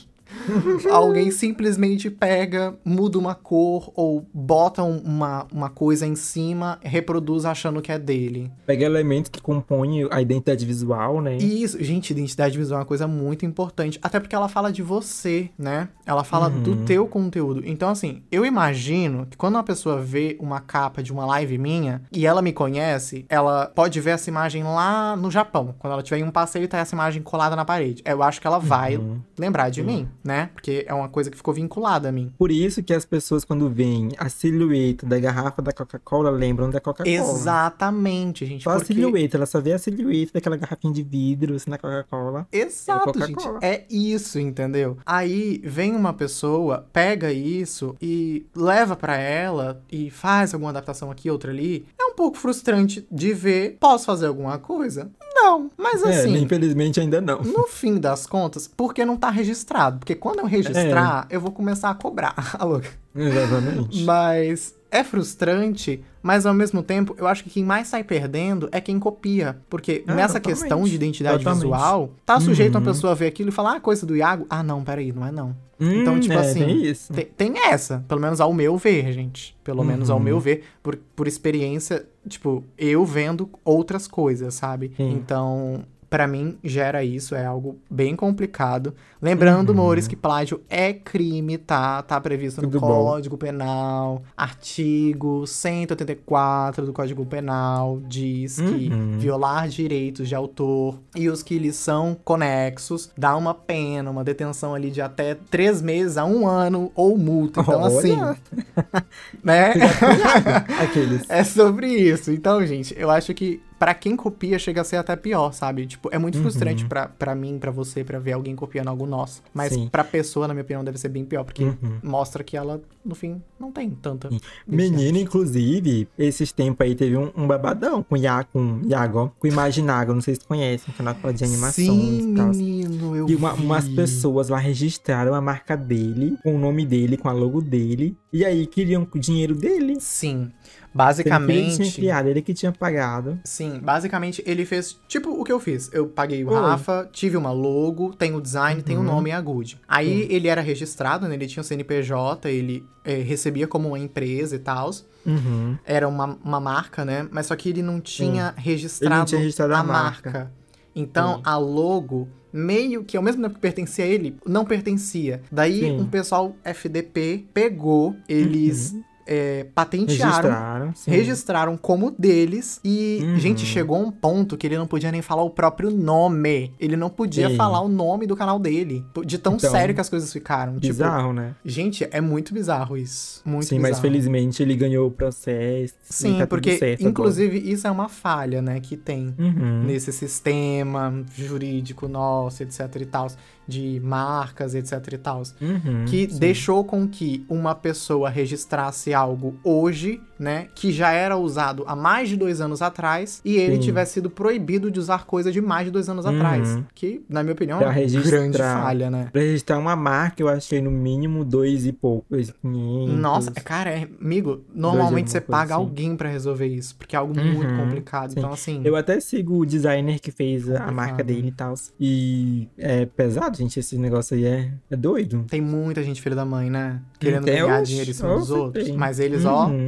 Alguém 0.91 1.31
simplesmente 1.31 2.09
pega, 2.09 2.75
muda 2.83 3.17
uma 3.17 3.35
cor 3.35 3.91
ou 3.95 4.25
bota 4.33 4.83
um- 4.83 4.99
uma, 4.99 5.47
uma 5.53 5.69
coisa 5.69 6.05
em 6.05 6.15
cima, 6.15 6.79
reproduz 6.81 7.45
achando 7.45 7.81
que 7.81 7.91
é 7.91 7.99
dele. 7.99 8.51
Pega 8.65 8.85
elementos 8.85 9.29
que 9.29 9.41
compõem 9.41 10.07
a 10.11 10.21
identidade 10.21 10.65
visual, 10.65 11.21
né? 11.21 11.37
E 11.39 11.63
isso, 11.63 11.81
gente, 11.83 12.11
identidade 12.11 12.57
visual 12.57 12.79
é 12.79 12.81
uma 12.81 12.85
coisa 12.87 13.07
muito 13.07 13.45
importante. 13.45 13.99
Até 14.01 14.19
porque 14.19 14.35
ela 14.35 14.47
fala 14.47 14.71
de 14.71 14.81
você, 14.81 15.49
né? 15.57 15.89
Ela 16.05 16.23
fala 16.23 16.49
Uhum. 16.49 16.61
do 16.63 16.75
teu 16.77 17.07
conteúdo. 17.07 17.61
Então, 17.65 17.89
assim, 17.89 18.21
eu 18.31 18.45
imagino 18.45 19.25
que 19.25 19.37
quando 19.37 19.55
uma 19.55 19.63
pessoa 19.63 20.01
vê 20.01 20.37
uma 20.39 20.59
capa 20.59 21.03
de 21.03 21.11
uma 21.11 21.25
live 21.25 21.57
minha 21.57 22.01
e 22.11 22.25
ela 22.25 22.41
me 22.41 22.51
conhece, 22.53 23.25
ela 23.29 23.67
pode 23.67 23.99
ver 23.99 24.11
essa 24.11 24.29
imagem 24.29 24.63
lá 24.63 25.15
no 25.15 25.29
Japão. 25.29 25.75
Quando 25.79 25.93
ela 25.93 26.03
tiver 26.03 26.19
em 26.19 26.23
um 26.23 26.31
passeio 26.31 26.63
e 26.63 26.67
tá 26.67 26.77
essa 26.77 26.95
imagem 26.95 27.21
colada 27.21 27.55
na 27.55 27.65
parede. 27.65 28.01
Eu 28.05 28.23
acho 28.23 28.39
que 28.41 28.47
ela 28.47 28.59
vai 28.59 28.97
Uhum. 28.97 29.19
lembrar 29.37 29.69
de 29.69 29.83
mim. 29.83 30.07
Né? 30.29 30.51
Porque 30.53 30.85
é 30.87 30.93
uma 30.93 31.09
coisa 31.09 31.31
que 31.31 31.35
ficou 31.35 31.51
vinculada 31.53 32.09
a 32.09 32.11
mim. 32.11 32.31
Por 32.37 32.51
isso 32.51 32.83
que 32.83 32.93
as 32.93 33.03
pessoas, 33.03 33.43
quando 33.43 33.67
veem 33.67 34.11
a 34.15 34.29
silhueta 34.29 35.03
da 35.07 35.19
garrafa 35.19 35.59
da 35.59 35.73
Coca-Cola, 35.73 36.29
lembram 36.29 36.69
da 36.69 36.79
Coca-Cola. 36.79 37.09
Exatamente, 37.09 38.45
gente. 38.45 38.63
Só 38.63 38.75
porque... 38.75 38.93
a 38.93 38.95
silhueta, 38.95 39.37
ela 39.37 39.47
só 39.47 39.59
vê 39.59 39.73
a 39.73 39.79
silhueta 39.79 40.33
daquela 40.35 40.55
garrafinha 40.55 40.93
de 40.93 41.01
vidro, 41.01 41.55
assim, 41.55 41.71
na 41.71 41.79
Coca-Cola. 41.79 42.47
Exato, 42.51 43.23
é 43.23 43.25
gente. 43.25 43.49
É 43.63 43.85
isso, 43.89 44.39
entendeu? 44.39 44.97
Aí 45.03 45.59
vem 45.63 45.95
uma 45.95 46.13
pessoa, 46.13 46.85
pega 46.93 47.33
isso 47.33 47.95
e 47.99 48.45
leva 48.55 48.95
para 48.95 49.17
ela 49.17 49.81
e 49.91 50.11
faz 50.11 50.53
alguma 50.53 50.69
adaptação 50.69 51.09
aqui, 51.09 51.31
outra 51.31 51.51
ali. 51.51 51.87
É 51.99 52.05
um 52.05 52.13
pouco 52.13 52.37
frustrante 52.37 53.07
de 53.11 53.33
ver. 53.33 53.77
Posso 53.79 54.05
fazer 54.05 54.27
alguma 54.27 54.59
coisa? 54.59 55.09
Não, 55.41 55.71
mas 55.77 56.03
É, 56.03 56.19
assim. 56.19 56.37
infelizmente 56.37 56.99
ainda 56.99 57.21
não. 57.21 57.41
No 57.41 57.67
fim 57.67 57.97
das 57.99 58.25
contas, 58.27 58.67
porque 58.67 59.05
não 59.05 59.15
tá 59.17 59.29
registrado? 59.29 59.99
Porque 59.99 60.15
quando 60.15 60.39
eu 60.39 60.45
registrar, 60.45 61.25
eu 61.29 61.39
vou 61.39 61.51
começar 61.51 61.89
a 61.89 61.93
cobrar. 61.95 62.35
Alô? 62.59 62.81
Exatamente. 63.15 64.03
Mas 64.03 64.75
é 64.91 65.03
frustrante, 65.03 66.03
mas 66.21 66.45
ao 66.45 66.53
mesmo 66.53 66.81
tempo, 66.83 67.15
eu 67.17 67.27
acho 67.27 67.43
que 67.43 67.49
quem 67.49 67.63
mais 67.63 67.87
sai 67.87 68.03
perdendo 68.03 68.67
é 68.71 68.81
quem 68.81 68.99
copia. 68.99 69.57
Porque 69.69 70.03
Ah, 70.07 70.13
nessa 70.15 70.39
totalmente. 70.39 70.59
questão 70.61 70.83
de 70.83 70.95
identidade 70.95 71.37
Totalmente. 71.39 71.61
visual, 71.63 72.11
tá 72.25 72.39
sujeito 72.39 72.75
Uhum. 72.75 72.81
uma 72.81 72.85
pessoa 72.93 73.11
a 73.11 73.15
ver 73.15 73.27
aquilo 73.27 73.49
e 73.49 73.51
falar, 73.51 73.75
ah, 73.77 73.79
coisa 73.79 74.05
do 74.05 74.15
Iago. 74.15 74.45
Ah, 74.49 74.63
não, 74.63 74.83
peraí, 74.83 75.11
não 75.11 75.25
é 75.25 75.31
não. 75.31 75.55
Então, 75.81 76.15
Hum, 76.15 76.19
tipo 76.19 76.33
é, 76.33 76.37
assim, 76.39 76.59
Tem 76.65 76.83
isso. 76.85 77.13
Tem, 77.13 77.25
tem 77.25 77.53
essa, 77.67 78.03
pelo 78.05 78.19
menos 78.19 78.41
ao 78.41 78.51
meu 78.53 78.75
ver, 78.77 79.13
gente. 79.13 79.55
Pelo 79.63 79.81
menos 79.83 80.09
ao 80.09 80.17
Uhum. 80.17 80.23
meu 80.23 80.39
ver, 80.39 80.63
por, 80.83 80.97
por 81.15 81.25
experiência, 81.25 82.05
tipo, 82.29 82.63
eu 82.77 83.03
vendo 83.03 83.49
outras 83.65 84.07
coisas, 84.07 84.53
sabe? 84.53 84.93
Sim. 84.95 85.11
Então, 85.11 85.83
pra 86.09 86.27
mim, 86.27 86.57
gera 86.63 87.03
isso, 87.03 87.35
é 87.35 87.45
algo 87.45 87.77
bem 87.89 88.15
complicado. 88.15 88.93
Lembrando, 89.21 89.69
Uhum. 89.69 89.75
Mores, 89.75 90.07
que 90.07 90.15
plágio 90.15 90.61
é 90.69 90.91
crime, 90.93 91.57
tá? 91.57 92.01
Tá 92.01 92.19
previsto 92.19 92.61
no 92.61 92.67
Tudo 92.69 92.79
bom. 92.79 92.87
Código 93.05 93.37
Penal, 93.37 94.23
artigo 94.35 95.45
184 95.45 96.85
do 96.85 96.93
Código 96.93 97.25
Penal, 97.25 97.99
diz 98.07 98.55
que 98.59 98.89
Uhum. 98.91 99.17
violar 99.19 99.67
direitos 99.67 100.27
de 100.27 100.33
autor 100.35 100.99
e 101.15 101.29
os 101.29 101.43
que 101.43 101.57
lhes 101.59 101.75
são 101.75 102.17
conexos 102.23 103.11
dá 103.17 103.35
uma 103.35 103.53
pena, 103.53 104.09
uma 104.09 104.23
detenção 104.23 104.73
ali 104.73 104.89
de 104.89 105.01
até 105.01 105.35
três 105.35 105.81
meses 105.81 106.17
a 106.17 106.25
um 106.25 106.47
ano 106.47 106.91
ou 106.95 107.17
multa. 107.17 107.61
Então, 107.61 107.81
Olha! 107.81 107.97
assim, 107.99 108.17
né? 109.43 109.73
É 111.29 111.43
sobre 111.43 111.87
isso. 111.87 112.31
Então, 112.31 112.65
gente, 112.65 112.95
eu 112.97 113.09
acho 113.09 113.33
que 113.33 113.61
pra 113.79 113.93
quem 113.93 114.15
copia 114.15 114.59
chega 114.59 114.81
a 114.81 114.83
ser 114.83 114.97
até 114.97 115.15
pior, 115.15 115.53
sabe? 115.53 115.87
Tipo, 115.87 116.09
é 116.11 116.17
muito 116.19 116.35
Uhum. 116.35 116.41
frustrante 116.43 116.85
pra, 116.85 117.07
pra 117.07 117.33
mim, 117.33 117.57
pra 117.57 117.71
você, 117.71 118.03
pra 118.03 118.19
ver 118.19 118.33
alguém 118.33 118.55
copiando 118.55 118.89
algo 118.89 119.05
nosso. 119.05 119.41
Mas 119.53 119.73
Sim. 119.73 119.87
pra 119.89 120.03
pessoa, 120.03 120.47
na 120.47 120.53
minha 120.53 120.63
opinião, 120.63 120.83
deve 120.83 120.97
ser 120.97 121.07
bem 121.09 121.23
pior, 121.25 121.43
porque 121.45 121.63
Uhum. 121.63 121.77
mostra 122.03 122.43
que 122.43 122.57
ela, 122.57 122.81
no 123.05 123.15
fim, 123.15 123.41
não 123.59 123.71
tem 123.71 123.89
tanta. 123.89 124.29
Menino, 124.67 125.17
inclusive, 125.17 126.07
esses 126.17 126.51
tempos 126.51 126.85
aí 126.85 126.93
teve 126.93 127.15
um, 127.17 127.31
um 127.35 127.47
babadão 127.47 128.03
com, 128.03 128.17
Ia, 128.17 128.43
com 128.43 128.81
Iago, 128.85 129.33
com 129.39 129.47
Imaginago, 129.47 130.13
não 130.13 130.21
sei 130.21 130.35
se 130.35 130.41
tu 130.41 130.47
conhece, 130.47 130.91
canal 130.91 131.15
que 131.15 131.21
fala 131.21 131.33
de 131.33 131.43
animações 131.43 131.87
Sim, 131.87 132.33
e 132.33 132.35
tal. 132.35 132.49
menino, 132.49 133.15
eu 133.15 133.29
E 133.29 133.35
uma- 133.35 133.53
umas 133.53 133.87
pessoas 133.87 134.49
lá 134.49 134.57
registraram 134.57 135.33
a 135.33 135.39
marca 135.41 135.77
dele, 135.77 136.37
com 136.43 136.53
o 136.55 136.59
nome 136.59 136.85
dele, 136.85 137.15
com 137.15 137.29
a 137.29 137.31
logo 137.31 137.61
dele, 137.61 138.17
e 138.33 138.43
aí 138.43 138.67
queriam 138.67 139.07
o 139.13 139.19
dinheiro 139.19 139.55
dele. 139.55 139.97
Sim. 139.99 140.51
Que 140.91 140.97
Ele 140.97 141.13
tinha 141.23 141.39
Basicamente. 141.39 141.91
criado, 141.95 142.27
ele 142.29 142.41
que 142.41 142.53
tinha 142.53 142.71
pagado. 142.71 143.39
Sim, 143.43 143.79
basicamente 143.79 144.43
ele 144.45 144.65
fez 144.65 144.97
tipo 145.07 145.29
o 145.29 145.43
que 145.43 145.51
eu 145.51 145.59
fiz. 145.59 145.89
Eu 145.93 146.07
paguei 146.07 146.43
o 146.43 146.49
Oi. 146.49 146.55
Rafa, 146.59 147.07
tive 147.13 147.37
uma 147.37 147.51
logo, 147.51 148.13
tem 148.15 148.33
o 148.35 148.41
design, 148.41 148.81
tem 148.81 148.95
o 148.97 148.99
Uhum. 148.99 149.05
nome 149.05 149.29
e 149.29 149.33
a 149.33 149.39
Good. 149.39 149.79
Aí 149.87 150.27
ele 150.31 150.47
era 150.47 150.61
registrado, 150.61 151.27
né? 151.27 151.35
Ele 151.35 151.45
tinha 151.47 151.61
o 151.61 151.63
CNPJ, 151.63 152.49
ele 152.49 152.83
eh, 153.05 153.21
recebia 153.21 153.67
como 153.67 153.89
uma 153.89 153.99
empresa 153.99 154.55
e 154.55 154.59
tal. 154.59 154.89
Uhum. 155.25 155.77
Era 155.85 156.07
uma, 156.07 156.37
uma 156.43 156.59
marca, 156.59 157.05
né? 157.05 157.27
Mas 157.31 157.45
só 157.45 157.55
que 157.55 157.69
ele 157.69 157.81
não 157.83 158.01
tinha 158.01 158.53
registrado, 158.57 159.13
Ele 159.13 159.19
não 159.19 159.25
tinha 159.25 159.39
registrado 159.41 159.73
a 159.75 159.83
marca. 159.83 160.31
marca. 160.31 160.51
Então 160.95 161.35
Sim. 161.35 161.41
a 161.45 161.57
logo, 161.57 162.27
meio 162.51 163.03
que 163.03 163.15
ao 163.15 163.21
mesmo 163.21 163.43
tempo 163.43 163.55
que 163.55 163.61
pertencia 163.61 164.03
a 164.05 164.07
ele, 164.07 164.35
não 164.45 164.65
pertencia. 164.65 165.41
Daí 165.51 165.81
Sim. 165.81 165.99
um 166.01 166.05
pessoal 166.07 166.55
FDP 166.63 167.45
pegou, 167.53 168.15
eles 168.27 168.95
eh, 169.31 169.67
patentearam 169.75 170.49
Registraram. 170.49 170.93
registraram 171.05 171.77
como 171.77 172.09
deles 172.09 172.79
e, 172.83 173.19
Uhum. 173.21 173.37
gente, 173.37 173.63
chegou 173.63 173.95
a 173.97 173.99
um 173.99 174.11
ponto 174.11 174.57
que 174.57 174.65
ele 174.65 174.75
não 174.75 174.87
podia 174.87 175.11
nem 175.11 175.21
falar 175.21 175.43
o 175.43 175.51
próprio 175.51 175.91
nome. 175.91 176.73
Ele 176.79 176.97
não 176.97 177.09
podia 177.11 177.47
Sim. 177.49 177.55
falar 177.55 177.79
o 177.81 177.87
nome 177.87 178.25
do 178.25 178.35
canal 178.35 178.57
dele. 178.57 179.05
De 179.25 179.37
tão 179.37 179.53
Então, 179.55 179.69
sério 179.69 179.93
que 179.93 180.01
as 180.01 180.09
coisas 180.09 180.33
ficaram. 180.33 180.73
Tipo, 180.73 180.87
Bizarro, 180.87 181.31
né? 181.31 181.53
gente, 181.63 182.07
é 182.09 182.19
muito 182.19 182.53
bizarro 182.55 182.97
isso. 182.97 183.41
Muito 183.45 183.67
Sim, 183.67 183.75
bizarro. 183.75 183.93
mas 183.93 183.99
felizmente 183.99 184.63
ele 184.63 184.75
ganhou 184.75 185.07
o 185.07 185.11
processo. 185.11 185.93
Sim, 186.03 186.39
tá 186.39 186.47
porque, 186.47 186.79
inclusive, 186.99 187.57
isso 187.71 187.85
é 187.87 187.91
uma 187.91 188.09
falha, 188.09 188.61
né, 188.63 188.79
que 188.79 188.97
tem. 188.97 189.35
agora. 189.37 189.59
Uhum. 189.59 189.83
Nesse 189.83 190.11
sistema 190.11 191.23
jurídico 191.35 192.07
nosso, 192.07 192.63
etc 192.63 192.79
e 192.99 193.05
tal, 193.05 193.27
de 193.69 193.99
marcas, 194.03 194.73
etc 194.73 195.13
e 195.13 195.17
tal. 195.17 195.43
Uhum, 195.61 196.05
que 196.05 196.29
sim. 196.29 196.39
deixou 196.39 196.83
com 196.83 197.07
que 197.07 197.45
uma 197.47 197.75
pessoa 197.75 198.29
registrasse 198.29 199.13
algo 199.13 199.57
hoje, 199.63 200.19
né, 200.39 200.67
que 200.73 200.91
já 200.91 201.11
era 201.11 201.35
usado 201.35 201.83
há 201.85 201.95
mais 201.95 202.29
de 202.29 202.37
dois 202.37 202.61
anos 202.61 202.81
atrás, 202.81 203.41
e 203.43 203.57
ele 203.57 203.75
Sim. 203.75 203.81
tivesse 203.81 204.13
sido 204.13 204.29
proibido 204.29 204.89
de 204.89 204.97
usar 204.99 205.25
coisa 205.25 205.51
de 205.51 205.59
mais 205.61 205.85
de 205.85 205.91
dois 205.91 206.07
anos 206.07 206.25
Uhum. 206.25 206.35
atrás. 206.35 206.79
Que, 206.95 207.21
na 207.27 207.43
minha 207.43 207.53
opinião, 207.53 207.77
é 207.77 207.81
Pra 207.81 207.87
uma 207.89 207.93
registrar. 207.93 208.29
grande 208.31 208.57
falha, 208.57 209.11
né? 209.11 209.27
Pra 209.31 209.41
registrar 209.41 209.77
uma 209.77 209.95
marca, 209.95 210.41
eu 210.41 210.47
achei 210.47 210.81
no 210.81 210.89
mínimo 210.89 211.43
dois 211.43 211.85
e 211.85 211.91
pouco, 211.91 212.25
dois 212.29 212.51
quinhentos. 212.51 213.15
Nossa, 213.19 213.51
é, 213.53 213.59
cara, 213.59 213.89
é, 213.89 214.07
amigo, 214.21 214.61
normalmente 214.73 215.29
você 215.29 215.41
paga 215.41 215.75
assim. 215.75 215.83
alguém 215.83 216.15
pra 216.15 216.29
resolver 216.29 216.67
isso, 216.67 216.95
porque 216.95 217.15
é 217.15 217.19
algo 217.19 217.33
muito 217.37 217.71
Uhum, 217.71 217.77
complicado. 217.77 218.31
sim. 218.31 218.39
Então, 218.39 218.53
assim, 218.53 218.81
Eu 218.85 218.95
até 218.95 219.19
sigo 219.19 219.57
o 219.59 219.65
designer 219.65 220.19
que 220.19 220.31
fez 220.31 220.69
a- 220.69 220.89
marca 220.91 221.23
dele 221.23 221.49
e 221.49 221.51
tal. 221.51 221.73
E 221.99 222.67
é 222.77 223.05
pesado, 223.05 223.57
gente. 223.57 223.79
Esse 223.79 223.97
negócio 223.97 224.37
aí 224.37 224.45
é, 224.45 224.71
é 224.89 224.95
doido. 224.95 225.45
tem 225.49 225.59
muita 225.61 226.01
gente 226.01 226.21
filha 226.21 226.35
da 226.35 226.45
mãe, 226.45 226.69
né? 226.69 227.01
Querendo 227.19 227.43
Tem, 227.45 227.59
ganhar 227.61 227.81
dinheiro 227.83 228.09
em 228.09 228.13
cima 228.13 228.35
dos 228.35 228.49
outros. 228.51 228.89
Mas 228.91 229.19
eles, 229.19 229.43
ó, 229.45 229.67
Uhum. 229.67 229.85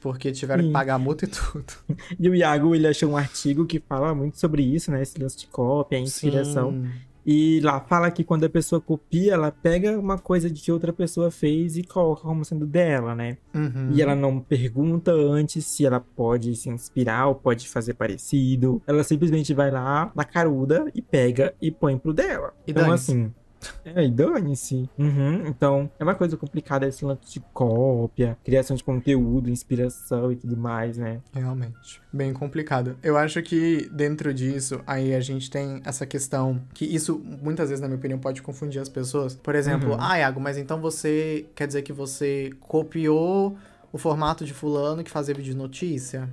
Porque 0.00 0.32
tiveram 0.32 0.64
que 0.64 0.70
pagar 0.70 0.98
multa 0.98 1.24
e 1.24 1.28
tudo. 1.28 1.72
E 2.18 2.28
o 2.28 2.34
Iago, 2.34 2.74
ele 2.74 2.86
achou 2.86 3.10
um 3.10 3.16
artigo 3.16 3.66
que 3.66 3.80
fala 3.80 4.14
muito 4.14 4.38
sobre 4.38 4.62
isso, 4.62 4.90
né? 4.90 5.02
Esse 5.02 5.20
lance 5.20 5.36
de 5.36 5.46
cópia, 5.46 5.98
a 5.98 6.00
inspiração. 6.00 6.72
Sim. 6.72 6.88
E 7.30 7.60
lá 7.60 7.78
fala 7.78 8.10
que 8.10 8.24
quando 8.24 8.44
a 8.44 8.48
pessoa 8.48 8.80
copia, 8.80 9.34
ela 9.34 9.52
pega 9.52 9.98
uma 9.98 10.16
coisa 10.16 10.50
de 10.50 10.62
que 10.62 10.72
outra 10.72 10.94
pessoa 10.94 11.30
fez 11.30 11.76
e 11.76 11.82
coloca 11.82 12.22
como 12.22 12.42
sendo 12.42 12.66
dela, 12.66 13.14
né? 13.14 13.36
Uhum. 13.54 13.90
E 13.92 14.00
ela 14.00 14.14
não 14.14 14.40
pergunta 14.40 15.12
antes 15.12 15.66
se 15.66 15.84
ela 15.84 16.00
pode 16.00 16.56
se 16.56 16.70
inspirar 16.70 17.26
ou 17.26 17.34
pode 17.34 17.68
fazer 17.68 17.92
parecido. 17.92 18.80
Ela 18.86 19.04
simplesmente 19.04 19.52
vai 19.52 19.70
lá 19.70 20.10
na 20.14 20.24
caruda 20.24 20.90
e 20.94 21.02
pega 21.02 21.54
e 21.60 21.70
põe 21.70 21.98
pro 21.98 22.14
dela. 22.14 22.54
E 22.66 22.70
então, 22.70 22.90
assim. 22.90 23.30
É, 23.84 24.04
e 24.04 24.10
dane-se. 24.10 24.88
Uhum, 24.98 25.46
Então, 25.46 25.90
é 25.98 26.04
uma 26.04 26.14
coisa 26.14 26.36
complicada 26.36 26.86
esse 26.86 27.04
lance 27.04 27.32
de 27.32 27.40
cópia, 27.52 28.36
criação 28.44 28.76
de 28.76 28.84
conteúdo, 28.84 29.50
inspiração 29.50 30.30
e 30.30 30.36
tudo 30.36 30.56
mais, 30.56 30.96
né? 30.96 31.20
Realmente. 31.32 32.00
Bem 32.12 32.32
complicado. 32.32 32.96
Eu 33.02 33.16
acho 33.16 33.42
que 33.42 33.88
dentro 33.92 34.32
disso, 34.32 34.80
aí 34.86 35.14
a 35.14 35.20
gente 35.20 35.50
tem 35.50 35.80
essa 35.84 36.06
questão 36.06 36.60
que 36.74 36.84
isso, 36.84 37.18
muitas 37.42 37.68
vezes, 37.68 37.80
na 37.80 37.88
minha 37.88 37.98
opinião, 37.98 38.18
pode 38.18 38.42
confundir 38.42 38.80
as 38.80 38.88
pessoas. 38.88 39.34
Por 39.34 39.54
exemplo, 39.54 39.90
Uhum. 39.90 39.96
ah, 40.00 40.18
Iago, 40.18 40.40
mas 40.40 40.56
então 40.56 40.80
você 40.80 41.46
quer 41.54 41.66
dizer 41.66 41.82
que 41.82 41.92
você 41.92 42.50
copiou 42.60 43.56
o 43.92 43.98
formato 43.98 44.44
de 44.44 44.52
fulano 44.54 45.02
que 45.02 45.10
fazia 45.10 45.34
vídeo 45.34 45.52
de 45.52 45.56
notícia? 45.58 46.28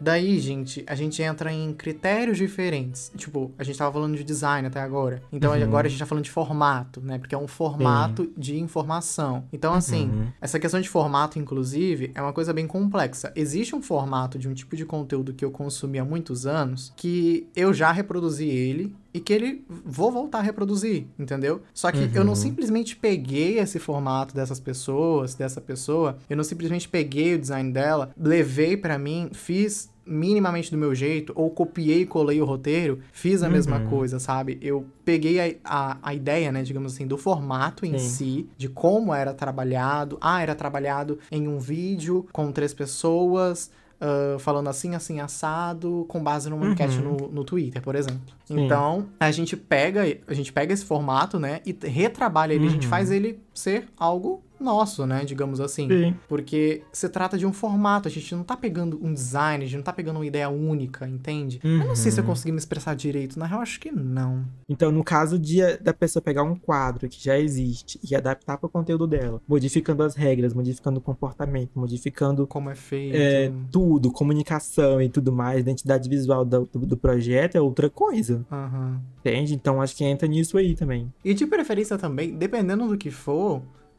Daí, 0.00 0.38
gente, 0.40 0.84
a 0.86 0.94
gente 0.94 1.22
entra 1.22 1.52
em 1.52 1.72
critérios 1.72 2.36
diferentes. 2.38 3.10
Tipo, 3.16 3.50
a 3.58 3.64
gente 3.64 3.78
tava 3.78 3.92
falando 3.92 4.16
de 4.16 4.24
design 4.24 4.66
até 4.68 4.80
agora. 4.80 5.22
Então 5.32 5.52
Uhum. 5.52 5.62
agora 5.62 5.86
a 5.86 5.90
gente 5.90 5.98
tá 5.98 6.06
falando 6.06 6.24
de 6.24 6.30
formato, 6.30 7.00
né? 7.00 7.18
Porque 7.18 7.34
é 7.34 7.38
um 7.38 7.46
formato 7.48 8.30
de 8.36 8.58
informação. 8.58 9.44
Então, 9.52 9.72
assim, 9.74 10.08
Uhum. 10.10 10.26
essa 10.40 10.58
questão 10.58 10.80
de 10.80 10.88
formato, 10.88 11.38
inclusive, 11.38 12.10
é 12.14 12.20
uma 12.22 12.32
coisa 12.32 12.52
bem 12.52 12.66
complexa. 12.66 13.32
Existe 13.36 13.74
um 13.74 13.82
formato 13.82 14.38
de 14.38 14.48
um 14.48 14.54
tipo 14.54 14.76
de 14.76 14.84
conteúdo 14.84 15.32
que 15.32 15.44
eu 15.44 15.50
consumi 15.50 15.98
há 15.98 16.04
muitos 16.04 16.46
anos 16.46 16.92
que 16.96 17.46
eu 17.54 17.72
já 17.72 17.90
reproduzi 17.92 18.48
ele 18.48 18.94
e 19.14 19.20
que 19.20 19.32
ele 19.32 19.64
vou 19.68 20.10
voltar 20.10 20.40
a 20.40 20.42
reproduzir, 20.42 21.06
entendeu? 21.16 21.62
Só 21.72 21.92
que 21.92 22.10
eu 22.12 22.24
não 22.24 22.32
Uhum. 22.32 22.34
simplesmente 22.34 22.96
peguei 22.96 23.60
esse 23.60 23.78
formato 23.78 24.34
dessas 24.34 24.58
pessoas, 24.58 25.34
dessa 25.36 25.60
pessoa, 25.60 26.18
eu 26.28 26.36
não 26.36 26.42
simplesmente 26.42 26.88
peguei 26.88 27.34
o 27.34 27.38
design 27.38 27.70
dela, 27.70 28.10
levei 28.18 28.76
pra 28.76 28.98
mim, 28.98 29.30
fiz 29.32 29.88
minimamente 30.06 30.70
do 30.70 30.76
meu 30.76 30.94
jeito, 30.94 31.32
ou 31.34 31.48
copiei 31.48 32.02
e 32.02 32.06
colei 32.06 32.38
o 32.40 32.44
roteiro, 32.44 32.98
fiz 33.12 33.42
a 33.42 33.48
mesma 33.48 33.78
Uhum. 33.78 33.86
coisa, 33.86 34.18
sabe? 34.18 34.58
Eu 34.60 34.84
peguei 35.04 35.40
a, 35.40 35.54
a, 35.64 35.98
a 36.02 36.12
ideia, 36.14 36.52
né, 36.52 36.62
digamos 36.62 36.92
assim, 36.92 37.06
do 37.06 37.16
formato 37.16 37.86
em 37.86 37.96
Sim. 37.96 38.08
si, 38.08 38.48
de 38.58 38.68
como 38.68 39.14
era 39.14 39.32
trabalhado. 39.32 40.18
Ah, 40.20 40.42
era 40.42 40.54
trabalhado 40.54 41.18
em 41.30 41.48
um 41.48 41.58
vídeo 41.58 42.26
com 42.32 42.52
três 42.52 42.74
pessoas, 42.74 43.70
uh, 44.00 44.38
falando 44.38 44.68
assim, 44.68 44.94
assim, 44.94 45.20
assado, 45.20 46.04
com 46.08 46.22
base 46.22 46.48
numa 46.50 46.64
Uhum. 46.66 46.72
enquete 46.72 46.98
no, 46.98 47.16
no 47.30 47.44
Twitter, 47.44 47.80
por 47.82 47.94
exemplo. 47.94 48.20
Sim. 48.44 48.64
Então, 48.64 49.06
a 49.18 49.30
gente 49.30 49.56
pega, 49.56 50.02
a 50.26 50.34
gente 50.34 50.52
pega 50.52 50.72
esse 50.72 50.84
formato, 50.84 51.38
né, 51.38 51.60
e 51.66 51.76
retrabalha 51.86 52.54
ele, 52.54 52.66
a 52.66 52.70
gente 52.70 52.84
Uhum. 52.84 52.90
faz 52.90 53.10
ele 53.10 53.38
ser 53.54 53.86
algo 53.96 54.42
nosso, 54.60 55.04
né, 55.04 55.24
digamos 55.24 55.60
assim. 55.60 55.88
Sim. 55.88 56.14
Porque 56.28 56.82
se 56.92 57.08
trata 57.08 57.36
de 57.36 57.44
um 57.44 57.52
formato, 57.52 58.08
a 58.08 58.10
gente 58.10 58.34
não 58.34 58.42
tá 58.42 58.56
pegando 58.56 58.98
um 59.02 59.12
design, 59.12 59.62
a 59.62 59.66
gente 59.66 59.76
não 59.76 59.82
tá 59.82 59.92
pegando 59.92 60.16
uma 60.16 60.24
ideia 60.26 60.48
única, 60.48 61.06
entende? 61.06 61.60
Eu 61.62 61.86
não 61.86 61.94
sei 61.96 62.10
se 62.10 62.18
eu 62.18 62.24
Uhum. 62.24 62.30
consegui 62.30 62.52
me 62.52 62.58
expressar 62.58 62.94
direito, 62.94 63.38
na 63.38 63.46
real, 63.46 63.60
acho 63.60 63.78
que 63.78 63.90
não. 63.90 64.44
Então, 64.68 64.90
no 64.90 65.04
caso 65.04 65.38
de 65.38 65.54
da 65.78 65.92
pessoa 65.92 66.22
pegar 66.22 66.44
um 66.44 66.54
quadro 66.56 67.08
que 67.08 67.22
já 67.22 67.38
existe 67.38 68.00
e 68.08 68.14
adaptar 68.14 68.56
para 68.56 68.66
o 68.66 68.70
conteúdo 68.70 69.06
dela, 69.06 69.40
modificando 69.46 70.02
as 70.02 70.14
regras, 70.14 70.54
modificando 70.54 70.98
o 70.98 71.02
comportamento, 71.02 71.70
modificando 71.74 72.46
Como 72.46 72.70
é 72.70 72.74
feito. 72.74 73.16
é, 73.16 73.52
tudo, 73.70 74.10
comunicação 74.10 75.02
e 75.02 75.08
tudo 75.10 75.30
mais, 75.32 75.60
identidade 75.60 76.08
visual 76.08 76.44
do, 76.44 76.66
do, 76.72 76.96
projeto 76.96 77.56
é 77.56 77.60
outra 77.60 77.90
coisa, 77.90 78.46
Aham. 78.50 79.00
entende? 79.20 79.54
Então, 79.54 79.82
acho 79.82 79.94
que 79.94 80.04
entra 80.04 80.26
nisso 80.26 80.56
aí 80.56 80.74
também. 80.74 81.12
E 81.24 81.34
de 81.34 81.46
preferência 81.46 81.98
também, 81.98 82.34
dependendo 82.34 82.88
do 82.88 82.96
que 82.96 83.10
for, 83.10 83.43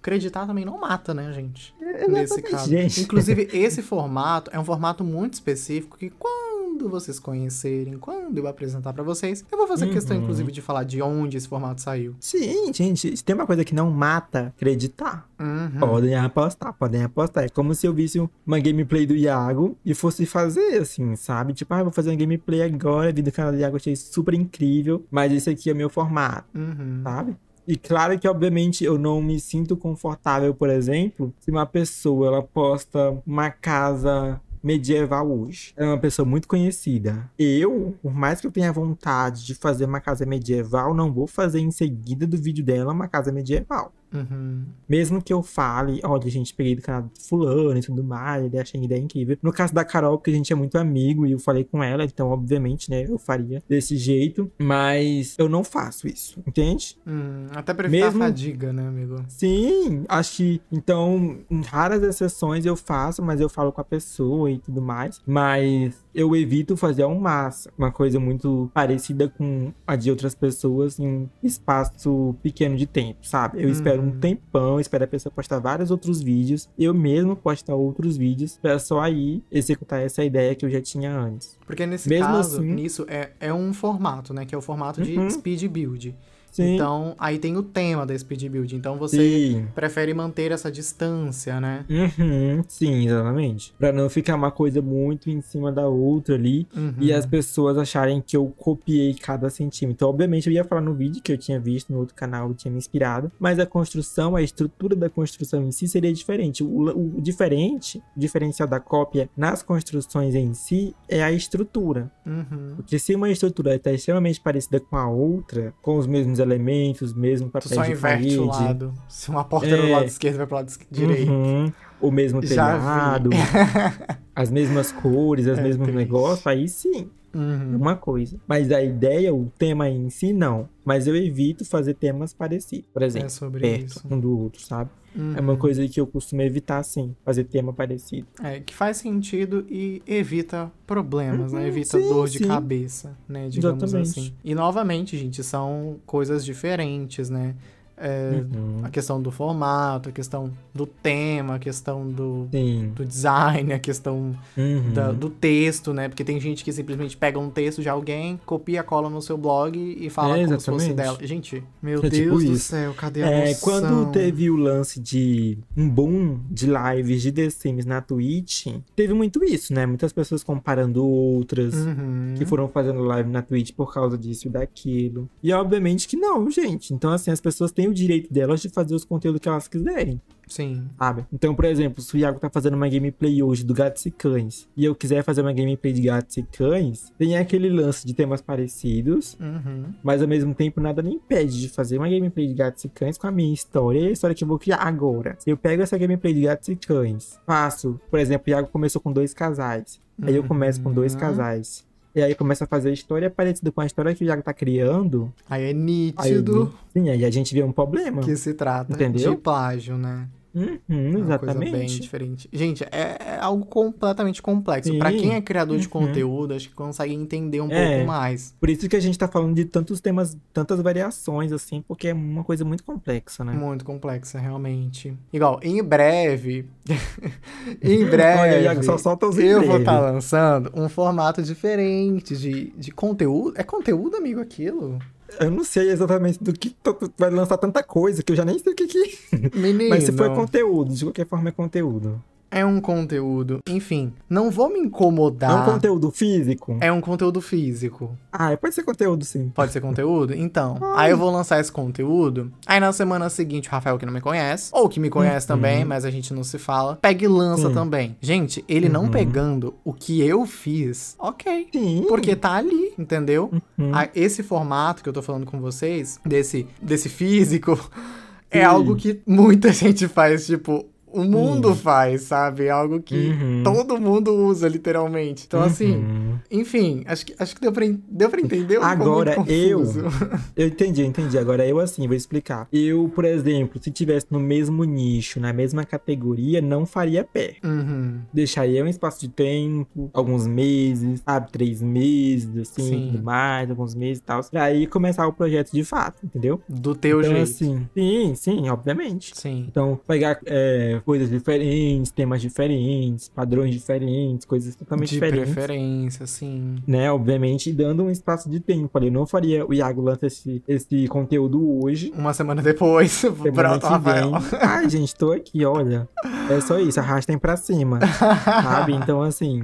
acreditar 0.02 0.46
também 0.46 0.64
não 0.66 0.80
mata, 0.80 1.14
né, 1.14 1.32
gente? 1.34 1.74
Nesse 1.82 2.06
Exatamente, 2.36 2.52
caso. 2.52 2.70
gente. 2.70 3.02
Inclusive, 3.02 3.50
esse 3.54 3.82
formato 3.82 4.52
é 4.54 4.60
um 4.60 4.66
formato 4.66 5.04
muito 5.04 5.34
específico 5.34 5.98
que 5.98 6.10
quando 6.12 6.90
vocês 6.90 7.18
conhecerem, 7.20 7.98
quando 7.98 8.38
eu 8.38 8.46
apresentar 8.48 8.92
pra 8.94 9.02
vocês, 9.02 9.44
eu 9.52 9.58
vou 9.58 9.66
fazer 9.66 9.90
questão, 9.90 10.16
Uhum. 10.18 10.24
inclusive, 10.24 10.52
de 10.52 10.62
falar 10.62 10.84
de 10.84 11.02
onde 11.02 11.38
esse 11.38 11.48
formato 11.48 11.82
saiu. 11.82 12.14
Sim, 12.20 12.72
gente, 12.74 13.16
se 13.16 13.24
tem 13.24 13.34
uma 13.34 13.48
coisa 13.48 13.64
que 13.64 13.74
não 13.74 13.90
mata, 13.90 14.54
acreditar. 14.58 15.28
Uhum. 15.40 15.80
Podem 15.80 16.16
apostar, 16.16 16.74
podem 16.74 17.04
apostar. 17.04 17.46
É 17.46 17.50
como 17.50 17.74
se 17.74 17.88
eu 17.88 17.94
visse 17.94 18.20
uma 18.46 18.60
gameplay 18.60 19.06
do 19.08 19.16
Iago 19.16 19.78
e 19.86 19.94
fosse 19.96 20.26
fazer 20.26 20.78
assim, 20.82 21.16
sabe? 21.16 21.54
Tipo, 21.54 21.74
ah, 21.74 21.84
vou 21.84 21.92
fazer 21.94 22.10
uma 22.10 22.16
gameplay 22.18 22.62
agora, 22.62 23.12
vi 23.12 23.22
do 23.22 23.32
canal 23.32 23.54
do 23.54 23.58
Iago, 23.58 23.78
achei 23.78 23.96
super 23.96 24.34
incrível, 24.34 25.04
mas 25.10 25.32
esse 25.32 25.50
aqui 25.50 25.70
é 25.70 25.74
o 25.74 25.76
meu 25.76 25.90
formato, 25.90 26.46
Uhum. 26.54 27.00
sabe? 27.04 27.38
E 27.68 27.76
claro 27.76 28.18
que, 28.20 28.28
obviamente, 28.28 28.84
eu 28.84 28.98
não 28.98 29.22
me 29.22 29.40
sinto 29.40 29.76
confortável, 29.76 30.54
por 30.54 30.70
exemplo, 30.70 31.34
se 31.40 31.50
uma 31.50 31.66
pessoa 31.66 32.28
ela 32.28 32.44
posta 32.44 33.18
uma 33.26 33.50
casa 33.50 34.40
medieval 34.66 35.32
hoje. 35.32 35.74
É 35.78 35.86
uma 35.86 35.98
pessoa 36.00 36.28
muito 36.28 36.48
conhecida. 36.48 37.30
Eu, 37.38 37.96
por 38.02 38.12
mais 38.14 38.42
que 38.42 38.48
eu 38.48 38.52
tenha 38.52 38.74
vontade 38.74 39.46
de 39.46 39.54
fazer 39.54 39.86
uma 39.86 40.02
casa 40.02 40.26
medieval, 40.26 40.94
não 40.96 41.14
vou 41.14 41.28
fazer 41.28 41.60
em 41.60 41.70
seguida 41.70 42.26
do 42.26 42.36
vídeo 42.36 42.66
dela 42.66 42.92
uma 42.92 43.08
casa 43.08 43.32
medieval. 43.32 43.94
Uhum. 44.14 44.64
Mesmo 44.88 45.22
que 45.22 45.34
eu 45.34 45.42
fale, 45.44 46.00
olha, 46.04 46.30
gente, 46.30 46.54
peguei 46.54 46.76
do 46.76 46.82
canal 46.82 47.04
do 47.04 47.12
fulano 47.20 47.78
e 47.78 47.82
tudo 47.82 48.04
mais, 48.04 48.46
ele 48.46 48.58
achei 48.58 48.80
a 48.80 48.84
ideia 48.84 49.00
incrível. 49.00 49.38
No 49.42 49.52
caso 49.52 49.74
da 49.74 49.84
Carol, 49.84 50.18
porque 50.18 50.32
a 50.32 50.34
gente 50.34 50.52
é 50.54 50.56
muito 50.56 50.78
amigo 50.78 51.26
e 51.26 51.32
eu 51.32 51.40
falei 51.40 51.64
com 51.64 51.84
ela, 51.84 52.04
então, 52.06 52.30
obviamente, 52.30 52.90
né, 52.90 53.06
eu 53.08 53.18
faria 53.18 53.62
desse 53.68 53.98
jeito. 53.98 54.52
Mas 54.60 55.36
eu 55.38 55.50
não 55.50 55.64
faço 55.64 56.08
isso, 56.08 56.42
entende? 56.48 56.98
Hum, 57.06 57.48
até 57.52 57.74
pra 57.74 57.88
evitar 57.88 58.06
Mesmo- 58.06 58.24
a 58.24 58.28
fadiga, 58.28 58.72
né, 58.72 58.88
amigo? 58.88 59.24
Sim, 59.28 60.06
acho 60.08 60.38
que, 60.38 60.62
então, 60.72 61.40
em 61.50 61.62
raras 61.62 62.04
exceções 62.04 62.66
eu 62.66 62.76
faço, 62.76 63.22
mas 63.24 63.42
eu 63.42 63.50
falo 63.50 63.72
com 63.72 63.82
a 63.82 63.86
pessoa 63.86 64.50
e 64.52 64.60
tudo 64.60 64.82
mais. 64.82 65.22
Mas 65.26 66.05
eu 66.16 66.36
evito 66.36 66.78
fazer 66.78 67.04
ao 67.04 67.14
máximo 67.14 67.74
uma 67.78 67.92
coisa 67.92 68.20
muito 68.20 68.72
parecida 68.74 69.28
com 69.28 69.72
a 69.86 69.96
de 69.96 70.10
outras 70.10 70.34
pessoas 70.34 70.98
em 70.98 71.06
um 71.06 71.30
espaço 71.44 72.36
pequeno 72.42 72.76
de 72.78 72.86
tempo, 72.86 73.20
sabe? 73.22 73.62
Eu 73.62 73.70
espero 73.70 74.02
um 74.02 74.06
Uhum. 74.06 74.20
tempão, 74.20 74.80
espero 74.80 75.04
a 75.04 75.08
pessoa 75.08 75.32
postar 75.32 75.60
vários 75.60 75.92
outros 75.92 76.22
vídeos, 76.22 76.70
eu 76.80 76.94
mesmo 76.94 77.36
postar 77.36 77.76
outros 77.76 78.16
vídeos, 78.18 78.58
pra 78.62 78.80
só 78.80 79.02
aí 79.02 79.44
executar 79.52 80.02
essa 80.02 80.24
ideia 80.24 80.56
que 80.56 80.66
eu 80.66 80.70
já 80.70 80.82
tinha 80.82 81.12
antes. 81.16 81.58
Porque 81.66 81.86
nesse 81.86 82.08
Mesmo 82.08 82.26
caso, 82.28 82.58
assim- 82.60 82.74
nisso 82.74 83.06
é, 83.10 83.32
é 83.40 83.54
um 83.54 83.74
formato, 83.74 84.34
né? 84.34 84.46
Que 84.46 84.56
é 84.56 84.58
o 84.58 84.62
formato 84.62 85.02
de 85.02 85.18
Uhum. 85.18 85.30
speed 85.30 85.64
build. 85.68 86.16
Sim, 86.56 86.76
Então, 86.76 87.16
aí 87.20 87.38
tem 87.38 87.58
o 87.58 87.64
tema 87.64 88.06
da 88.06 88.18
speed 88.18 88.48
build. 88.48 88.76
Então 88.76 88.98
você 88.98 89.18
sim. 89.18 89.68
prefere 89.76 90.14
manter 90.14 90.52
essa 90.52 90.72
distância, 90.72 91.60
né? 91.60 91.86
Uhum, 91.90 92.64
sim, 92.68 93.06
exatamente. 93.06 93.74
Pra 93.78 93.92
não 93.92 94.10
ficar 94.10 94.36
uma 94.36 94.52
coisa 94.52 94.82
muito 94.82 95.30
em 95.30 95.42
cima 95.42 95.72
da 95.72 95.88
outra 95.88 96.36
ali. 96.36 96.66
Uhum. 96.76 96.94
e 97.00 97.12
as 97.12 97.26
pessoas 97.26 97.78
acharem 97.78 98.22
que 98.22 98.38
eu 98.38 98.54
copiei 98.58 99.14
cada 99.14 99.50
centímetro. 99.50 99.96
Então, 99.96 100.10
obviamente, 100.10 100.48
eu 100.48 100.54
ia 100.54 100.64
falar 100.64 100.82
no 100.82 100.94
vídeo 100.94 101.22
que 101.22 101.32
eu 101.32 101.38
tinha 101.38 101.60
visto 101.60 101.92
no 101.92 102.00
outro 102.00 102.16
canal 102.16 102.52
e 102.52 102.54
tinha 102.54 102.72
me 102.72 102.78
inspirado, 102.78 103.32
mas 103.40 103.60
a 103.60 103.66
construção, 103.66 104.36
a 104.36 104.42
estrutura 104.42 104.96
da 104.96 105.10
construção 105.10 105.64
em 105.64 105.72
si 105.72 105.88
seria 105.88 106.14
diferente. 106.14 106.64
O, 106.64 107.18
o 107.18 107.22
diferente, 107.22 108.02
o 108.16 108.20
diferencial 108.20 108.68
da 108.68 108.80
cópia 108.80 109.30
nas 109.36 109.62
construções 109.62 110.36
em 110.36 110.54
si 110.54 110.96
é 111.10 111.24
a 111.24 111.32
estrutura. 111.32 112.12
Uhum. 112.26 112.76
Porque 112.78 112.98
se 113.00 113.16
uma 113.16 113.30
estrutura 113.30 113.76
está 113.76 113.92
extremamente 113.92 114.40
parecida 114.40 114.80
com 114.80 114.96
a 114.96 115.10
outra, 115.10 115.74
com 115.82 115.98
os 115.98 116.08
mesmos 116.08 116.40
elementos, 116.46 117.14
mesmos 117.14 117.50
Tu 117.50 117.54
papéis 117.54 117.74
só 117.76 117.82
inverte 117.86 118.02
parede, 118.02 118.40
o 118.40 118.46
lado. 118.46 118.94
Se 119.10 119.30
uma 119.30 119.44
porta 119.44 119.68
é 119.68 119.76
do 119.76 119.90
lado 119.92 120.06
esquerdo, 120.06 120.38
vai 120.38 120.48
pro 120.48 120.56
lado 120.56 120.70
esqui- 120.70 120.86
direito. 120.90 121.32
Uhum, 121.32 121.72
o 122.00 122.12
mesmo 122.12 122.42
Já 122.42 122.48
telhado, 122.50 123.30
as 124.36 124.52
mesmas 124.52 124.92
cores, 124.92 125.48
os 125.48 125.58
É 125.58 125.62
mesmos 125.62 125.88
negócios, 125.94 126.46
aí 126.48 126.68
sim. 126.68 127.10
Uhum. 127.36 127.76
uma 127.76 127.96
coisa. 127.96 128.40
Mas 128.48 128.72
a 128.72 128.82
ideia, 128.82 129.34
o 129.34 129.52
tema 129.58 129.90
em 129.90 130.10
si, 130.10 130.32
não. 130.34 130.70
Mas 130.84 131.06
eu 131.08 131.16
evito 131.16 131.66
fazer 131.66 131.94
temas 131.96 132.34
parecidos. 132.34 132.86
Por 132.94 133.02
exemplo, 133.04 133.26
É 133.26 133.30
sobre 133.30 133.62
perto 133.62 133.86
isso. 133.88 134.08
um 134.10 134.20
do 134.20 134.40
outro, 134.40 134.62
sabe? 134.62 134.90
Uhum. 135.16 135.34
É 135.36 135.40
uma 135.42 135.56
coisa 135.58 135.88
que 135.88 136.00
eu 136.00 136.06
costumo 136.06 136.42
evitar, 136.42 136.84
sim. 136.84 137.16
Fazer 137.24 137.46
tema 137.46 137.72
parecido. 137.74 138.28
É, 138.44 138.60
que 138.60 138.74
faz 138.76 138.98
sentido 138.98 139.66
e 139.70 140.02
evita 140.06 140.72
problemas, 140.86 141.54
né? 141.54 141.62
Uhum, 141.62 141.68
Evita 141.68 142.00
sim, 142.00 142.08
dor 142.10 142.28
de 142.28 142.40
sim. 142.40 142.48
cabeça, 142.48 143.18
né? 143.28 143.48
Digamos 143.50 143.82
Exatamente. 143.84 144.20
assim. 144.20 144.34
E 144.44 144.54
novamente, 144.54 145.18
gente, 145.18 145.42
são 145.44 145.98
coisas 146.06 146.44
diferentes, 146.44 147.30
né? 147.30 147.56
É, 147.98 148.44
Uhum. 148.54 148.82
A 148.84 148.90
questão 148.90 149.22
do 149.22 149.32
formato, 149.32 150.10
a 150.10 150.12
questão 150.12 150.52
do 150.74 150.86
tema, 150.86 151.56
a 151.56 151.60
questão 151.60 152.08
do, 152.10 152.48
Sim. 152.52 152.92
do 152.94 153.06
design, 153.06 153.72
a 153.74 153.80
questão 153.80 154.36
Uhum. 154.58 154.94
da- 154.94 155.12
do 155.12 155.30
texto, 155.30 155.94
né? 155.94 156.10
Porque 156.10 156.24
tem 156.24 156.40
gente 156.40 156.64
que 156.64 156.72
simplesmente 156.74 157.16
pega 157.16 157.40
um 157.40 157.50
texto 157.50 157.82
de 157.82 157.88
alguém, 157.90 158.40
copia, 158.46 158.84
cola 158.84 159.10
no 159.10 159.22
seu 159.22 159.38
blog 159.38 159.78
e 159.78 160.10
fala 160.10 160.38
É, 160.38 160.46
como 160.46 160.60
se 160.60 160.66
fosse 160.66 160.86
exatamente. 160.88 160.96
dela. 161.18 161.28
Gente, 161.28 161.64
meu 161.82 162.00
É 162.00 162.10
tipo 162.10 162.26
Deus 162.30 162.44
do 162.44 162.52
isso. 162.54 162.66
céu, 162.70 162.94
cadê 162.94 163.24
a 163.24 163.30
É, 163.30 163.48
noção? 163.50 163.62
quando 163.62 164.12
teve 164.12 164.50
o 164.50 164.56
lance 164.58 165.00
de 165.00 165.58
um 165.78 165.90
boom 165.90 166.40
de 166.52 166.68
lives 166.68 167.22
de 167.22 167.32
The 167.32 167.50
Sims 167.50 167.86
na 167.86 168.02
Twitch, 168.02 168.68
teve 168.96 169.14
muito 169.14 169.44
isso, 169.44 169.74
né? 169.74 169.86
Muitas 169.86 170.12
pessoas 170.12 170.44
comparando 170.44 171.06
outras. 171.06 171.74
Uhum. 171.76 172.34
que 172.38 172.46
foram 172.46 172.68
fazendo 172.68 173.02
live 173.04 173.30
na 173.30 173.42
Twitch 173.42 173.72
por 173.74 173.94
causa 173.94 174.18
disso 174.18 174.48
e 174.48 174.50
daquilo. 174.52 175.30
E 175.42 175.54
obviamente 175.54 176.08
que 176.08 176.18
não, 176.18 176.50
gente. 176.52 176.94
Então, 176.94 177.12
assim, 177.12 177.32
as 177.32 177.40
pessoas 177.40 177.72
têm 177.72 177.85
o 177.88 177.94
direito 177.94 178.32
delas 178.34 178.62
de 178.62 178.70
fazer 178.70 178.96
os 178.96 179.04
conteúdos 179.06 179.40
que 179.42 179.48
elas 179.50 179.68
quiserem, 179.68 180.22
Sim. 180.48 180.88
sabe? 180.98 181.26
Então, 181.34 181.54
por 181.56 181.66
exemplo, 181.66 182.02
se 182.02 182.16
o 182.16 182.18
Iago 182.18 182.40
tá 182.40 182.50
fazendo 182.50 182.76
uma 182.76 182.88
gameplay 182.88 183.42
hoje 183.42 183.64
do 183.64 183.74
Gatos 183.74 184.06
e 184.06 184.12
Cães 184.12 184.68
e 184.76 184.86
eu 184.86 184.94
quiser 184.96 185.24
fazer 185.24 185.42
uma 185.42 185.54
gameplay 185.54 185.92
de 185.94 186.02
Gatos 186.02 186.38
e 186.38 186.44
Cães, 186.44 187.12
tem 187.18 187.38
aquele 187.38 187.70
lance 187.70 188.06
de 188.06 188.14
temas 188.14 188.42
parecidos, 188.42 189.38
Uhum. 189.40 189.94
mas 190.04 190.22
ao 190.22 190.28
mesmo 190.28 190.54
tempo 190.54 190.80
nada 190.82 191.02
me 191.02 191.14
impede 191.16 191.60
de 191.60 191.70
fazer 191.70 191.98
uma 191.98 192.10
gameplay 192.10 192.48
de 192.48 192.54
Gatos 192.54 192.84
e 192.86 192.90
Cães 192.90 193.18
com 193.18 193.28
a 193.28 193.32
minha 193.32 193.54
história 193.54 194.00
e 194.00 194.08
a 194.08 194.12
história 194.12 194.36
que 194.36 194.44
eu 194.44 194.48
vou 194.48 194.60
criar 194.60 194.78
agora. 194.78 195.38
Eu 195.46 195.58
pego 195.58 195.82
essa 195.84 195.98
gameplay 195.98 196.34
de 196.34 196.42
Gatos 196.42 196.68
e 196.70 196.76
Cães, 196.76 197.40
faço, 197.46 198.00
por 198.10 198.20
exemplo, 198.20 198.46
o 198.48 198.50
Iago 198.50 198.68
começou 198.70 199.02
com 199.02 199.12
dois 199.12 199.34
casais. 199.34 200.00
Aí 200.22 200.36
eu 200.36 200.44
começo 200.44 200.82
com 200.82 200.94
dois 200.94 201.14
Uhum. 201.14 201.20
casais. 201.20 201.86
E 202.16 202.22
aí 202.24 202.34
começa 202.34 202.64
a 202.64 202.68
fazer 202.68 202.90
a 202.90 202.94
história 202.94 203.30
parecida 203.30 203.72
com 203.72 203.82
a 203.82 203.86
história 203.86 204.16
que 204.16 204.24
o 204.24 204.28
Iago 204.28 204.42
tá 204.42 204.54
criando. 204.54 205.34
Aí 205.50 205.64
é 205.64 205.68
Aí, 205.68 205.74
nítido 205.74 206.74
sim, 206.94 207.10
aí 207.10 207.26
a 207.26 207.30
gente 207.30 207.54
vê 207.54 207.62
um 207.62 207.74
problema. 207.74 208.22
que 208.22 208.36
se 208.38 208.54
trata 208.54 208.94
Entendeu? 208.94 209.32
de 209.32 209.38
plágio, 209.38 209.98
né? 209.98 210.28
Uhum, 210.56 210.80
É 210.88 211.18
uma 211.18 211.38
coisa 211.38 211.54
bem 211.60 211.68
exatamente. 211.68 212.00
diferente. 212.00 212.50
Gente, 212.54 212.84
é, 212.86 213.18
é 213.20 213.38
algo 213.42 213.66
completamente 213.66 214.42
complexo. 214.42 214.98
Pra 214.98 215.12
quem 215.12 215.36
é 215.36 215.42
criador 215.42 215.78
de 215.78 215.84
Uhum. 215.86 215.90
conteúdo, 215.92 216.54
acho 216.54 216.70
que 216.70 216.74
consegue 216.76 217.14
entender 217.14 217.60
um 217.60 217.70
É. 217.70 217.96
pouco 217.98 218.08
mais. 218.08 218.56
Por 218.60 218.70
isso 218.70 218.88
que 218.88 218.96
a 218.96 219.00
gente 219.02 219.18
tá 219.20 219.28
falando 219.28 219.54
de 219.54 219.66
tantos 219.66 220.00
temas, 220.00 220.38
tantas 220.54 220.80
variações, 220.82 221.52
assim, 221.52 221.84
porque 221.86 222.08
é 222.08 222.14
uma 222.14 222.44
coisa 222.44 222.64
muito 222.64 222.84
complexa, 222.86 223.44
né? 223.44 223.52
Muito 223.52 223.84
complexa, 223.84 224.40
realmente. 224.40 225.14
Igual, 225.34 225.60
em 225.62 225.84
breve. 225.84 226.66
em 227.82 228.06
breve. 228.06 228.40
Olha, 228.40 228.60
Iago, 228.62 228.84
só 228.84 228.98
solta 228.98 229.28
os 229.28 229.38
eu 229.38 229.62
vou 229.66 229.78
estar 229.80 230.00
lançando 230.00 230.72
um 230.76 230.88
formato 230.88 231.42
diferente 231.44 232.36
de, 232.38 232.72
de 232.78 232.92
conteúdo. 232.92 233.54
É 233.58 233.64
conteúdo, 233.64 234.16
amigo, 234.16 234.40
aquilo? 234.40 235.00
Eu 235.40 235.52
não 235.52 235.64
sei 235.64 235.90
exatamente 235.90 236.44
do 236.44 236.54
que 236.54 236.76
vai 237.18 237.30
lançar 237.30 237.58
tanta 237.58 237.84
coisa 237.84 238.24
que 238.24 238.32
eu 238.32 238.36
já 238.36 238.46
nem 238.46 238.58
sei 238.60 238.74
o 238.74 238.76
que 238.76 238.88
que. 238.88 239.20
Menino. 239.58 239.90
Mas 239.90 240.04
se 240.04 240.12
for 240.12 240.34
conteúdo, 240.34 240.94
de 240.94 241.06
qualquer 241.06 241.28
forma 241.28 241.50
é 241.50 241.52
conteúdo. 241.52 242.22
É 242.52 242.66
um 242.66 242.80
conteúdo. 242.80 243.60
Enfim, 243.68 244.14
não 244.30 244.50
vou 244.50 244.70
me 244.72 244.80
incomodar. 244.80 245.52
É 245.52 245.54
um 245.62 245.74
conteúdo 245.74 246.12
físico? 246.12 246.78
É 246.80 246.92
um 246.92 247.02
conteúdo 247.02 247.42
físico. 247.42 248.18
Ah, 248.32 248.56
pode 248.56 248.74
ser 248.76 248.84
conteúdo, 248.84 249.26
sim. 249.26 249.50
Pode 249.54 249.72
ser 249.72 249.82
conteúdo? 249.82 250.34
Então. 250.34 250.78
Aí 250.96 251.12
eu 251.12 251.18
vou 251.18 251.32
lançar 251.32 251.60
esse 251.60 251.72
conteúdo. 251.72 252.52
Aí 252.66 252.80
na 252.80 252.94
semana 252.94 253.30
seguinte, 253.30 253.68
o 253.68 253.72
Rafael 253.72 253.98
que 253.98 254.06
não 254.06 254.14
me 254.14 254.22
conhece, 254.22 254.70
ou 254.74 254.88
que 254.88 255.00
me 255.00 255.10
conhece 255.10 255.46
Uhum. 255.52 255.56
também, 255.58 255.84
mas 255.86 256.06
a 256.06 256.10
gente 256.12 256.34
não 256.34 256.44
se 256.44 256.58
fala, 256.58 256.98
pega 257.02 257.26
e 257.26 257.28
lança 257.28 257.68
Sim. 257.70 257.74
também. 257.74 258.16
Gente, 258.22 258.64
ele 258.68 258.88
não 258.90 259.04
Uhum. 259.06 259.12
pegando 259.12 259.74
o 259.84 259.92
que 259.94 260.22
eu 260.22 260.46
fiz, 260.46 261.16
ok. 261.20 261.68
Sim. 261.74 262.06
Porque 262.08 262.36
tá 262.36 262.54
ali, 262.54 262.94
entendeu? 262.98 263.52
Uhum. 263.78 263.92
Esse 264.14 264.44
formato 264.44 265.04
que 265.04 265.10
eu 265.10 265.14
tô 265.14 265.22
falando 265.22 265.46
com 265.46 265.60
vocês, 265.60 266.20
desse, 266.26 266.68
desse 266.82 267.10
físico, 267.10 267.78
é 268.52 268.64
algo 268.64 268.96
que 268.96 269.20
muita 269.28 269.72
gente 269.74 270.08
faz, 270.08 270.46
tipo, 270.46 270.86
o 271.16 271.24
mundo 271.24 271.70
Sim. 271.70 271.76
faz, 271.82 272.22
sabe? 272.24 272.66
É 272.66 272.70
algo 272.70 273.02
que 273.02 273.30
Uhum. 273.30 273.62
todo 273.64 274.00
mundo 274.00 274.34
usa, 274.34 274.68
literalmente. 274.68 275.46
Então, 275.48 275.62
assim, 275.62 275.96
Uhum. 275.98 276.36
enfim, 276.52 277.04
acho 277.08 277.26
que, 277.26 277.36
acho 277.40 277.56
que 277.56 277.62
deu, 277.62 277.72
pra, 277.72 277.86
deu 278.10 278.30
pra 278.30 278.42
entender. 278.42 278.78
Agora, 278.82 279.36
eu-? 279.48 279.84
Eu 280.56 280.68
entendi, 280.68 281.02
eu 281.02 281.08
entendi. 281.08 281.38
Agora 281.38 281.66
eu 281.68 281.80
assim, 281.80 282.06
vou 282.08 282.16
explicar. 282.16 282.68
Eu, 282.72 283.10
por 283.14 283.26
exemplo, 283.26 283.82
se 283.82 283.92
tivesse 283.92 284.28
no 284.30 284.40
mesmo 284.40 284.84
nicho, 284.84 285.40
na 285.40 285.52
mesma 285.52 285.84
categoria, 285.84 286.62
não 286.62 286.86
faria 286.86 287.24
pé. 287.24 287.56
Uhum. 287.64 288.20
Deixaria 288.34 288.84
um 288.84 288.88
espaço 288.88 289.20
de 289.22 289.30
tempo, 289.30 290.10
alguns 290.14 290.48
meses, 290.48 291.22
sabe? 291.26 291.52
Três 291.52 291.82
meses, 291.82 292.56
assim, 292.58 292.84
Sim. 292.90 293.10
tudo 293.12 293.24
mais, 293.24 293.70
alguns 293.70 293.94
meses 293.96 294.20
e 294.20 294.24
tal. 294.24 294.44
Pra 294.46 294.64
aí 294.64 294.88
começar 294.88 295.28
o 295.28 295.34
projeto 295.34 295.72
de 295.72 295.84
fato, 295.84 296.18
entendeu? 296.24 296.62
Do 296.70 296.96
teu 296.96 297.20
então, 297.22 297.32
jeito. 297.32 297.44
assim, 297.44 297.88
sim, 297.94 298.36
sim, 298.36 298.70
obviamente. 298.70 299.32
Sim. 299.36 299.66
Então, 299.70 300.00
pegar 300.08 300.40
é, 300.46 301.02
coisas 301.06 301.30
diferentes, 301.30 302.12
temas 302.12 302.42
diferentes, 302.42 303.30
padrões 303.30 303.72
diferentes, 303.74 304.46
coisas 304.46 304.76
totalmente 304.76 305.10
De 305.10 305.16
diferentes. 305.16 305.54
preferência, 305.54 306.26
sim. 306.28 306.76
Né, 306.88 307.12
obviamente, 307.12 307.72
dando 307.72 308.04
um 308.04 308.10
espaço 308.10 308.50
de 308.50 308.60
tempo. 308.60 308.90
Falei, 308.92 309.12
não 309.12 309.26
faria 309.26 309.66
o 309.66 309.74
Iago 309.74 310.02
lança 310.02 310.26
esse, 310.26 310.62
esse 310.68 311.08
conteúdo 311.08 311.84
hoje. 311.84 312.12
Uma 312.18 312.34
semana 312.34 312.62
depois, 312.62 313.12
Semana 313.14 313.52
pronto, 313.54 313.86
Rafael. 313.86 314.32
Ai, 314.60 314.90
gente, 314.90 315.16
tô 315.16 315.32
aqui, 315.32 315.64
olha. 315.64 316.08
É 316.50 316.60
só 316.60 316.80
isso, 316.80 317.00
arrastem 317.00 317.38
pra 317.38 317.56
cima. 317.56 318.00
sabe? 318.44 318.94
Então, 318.94 319.22
assim, 319.22 319.64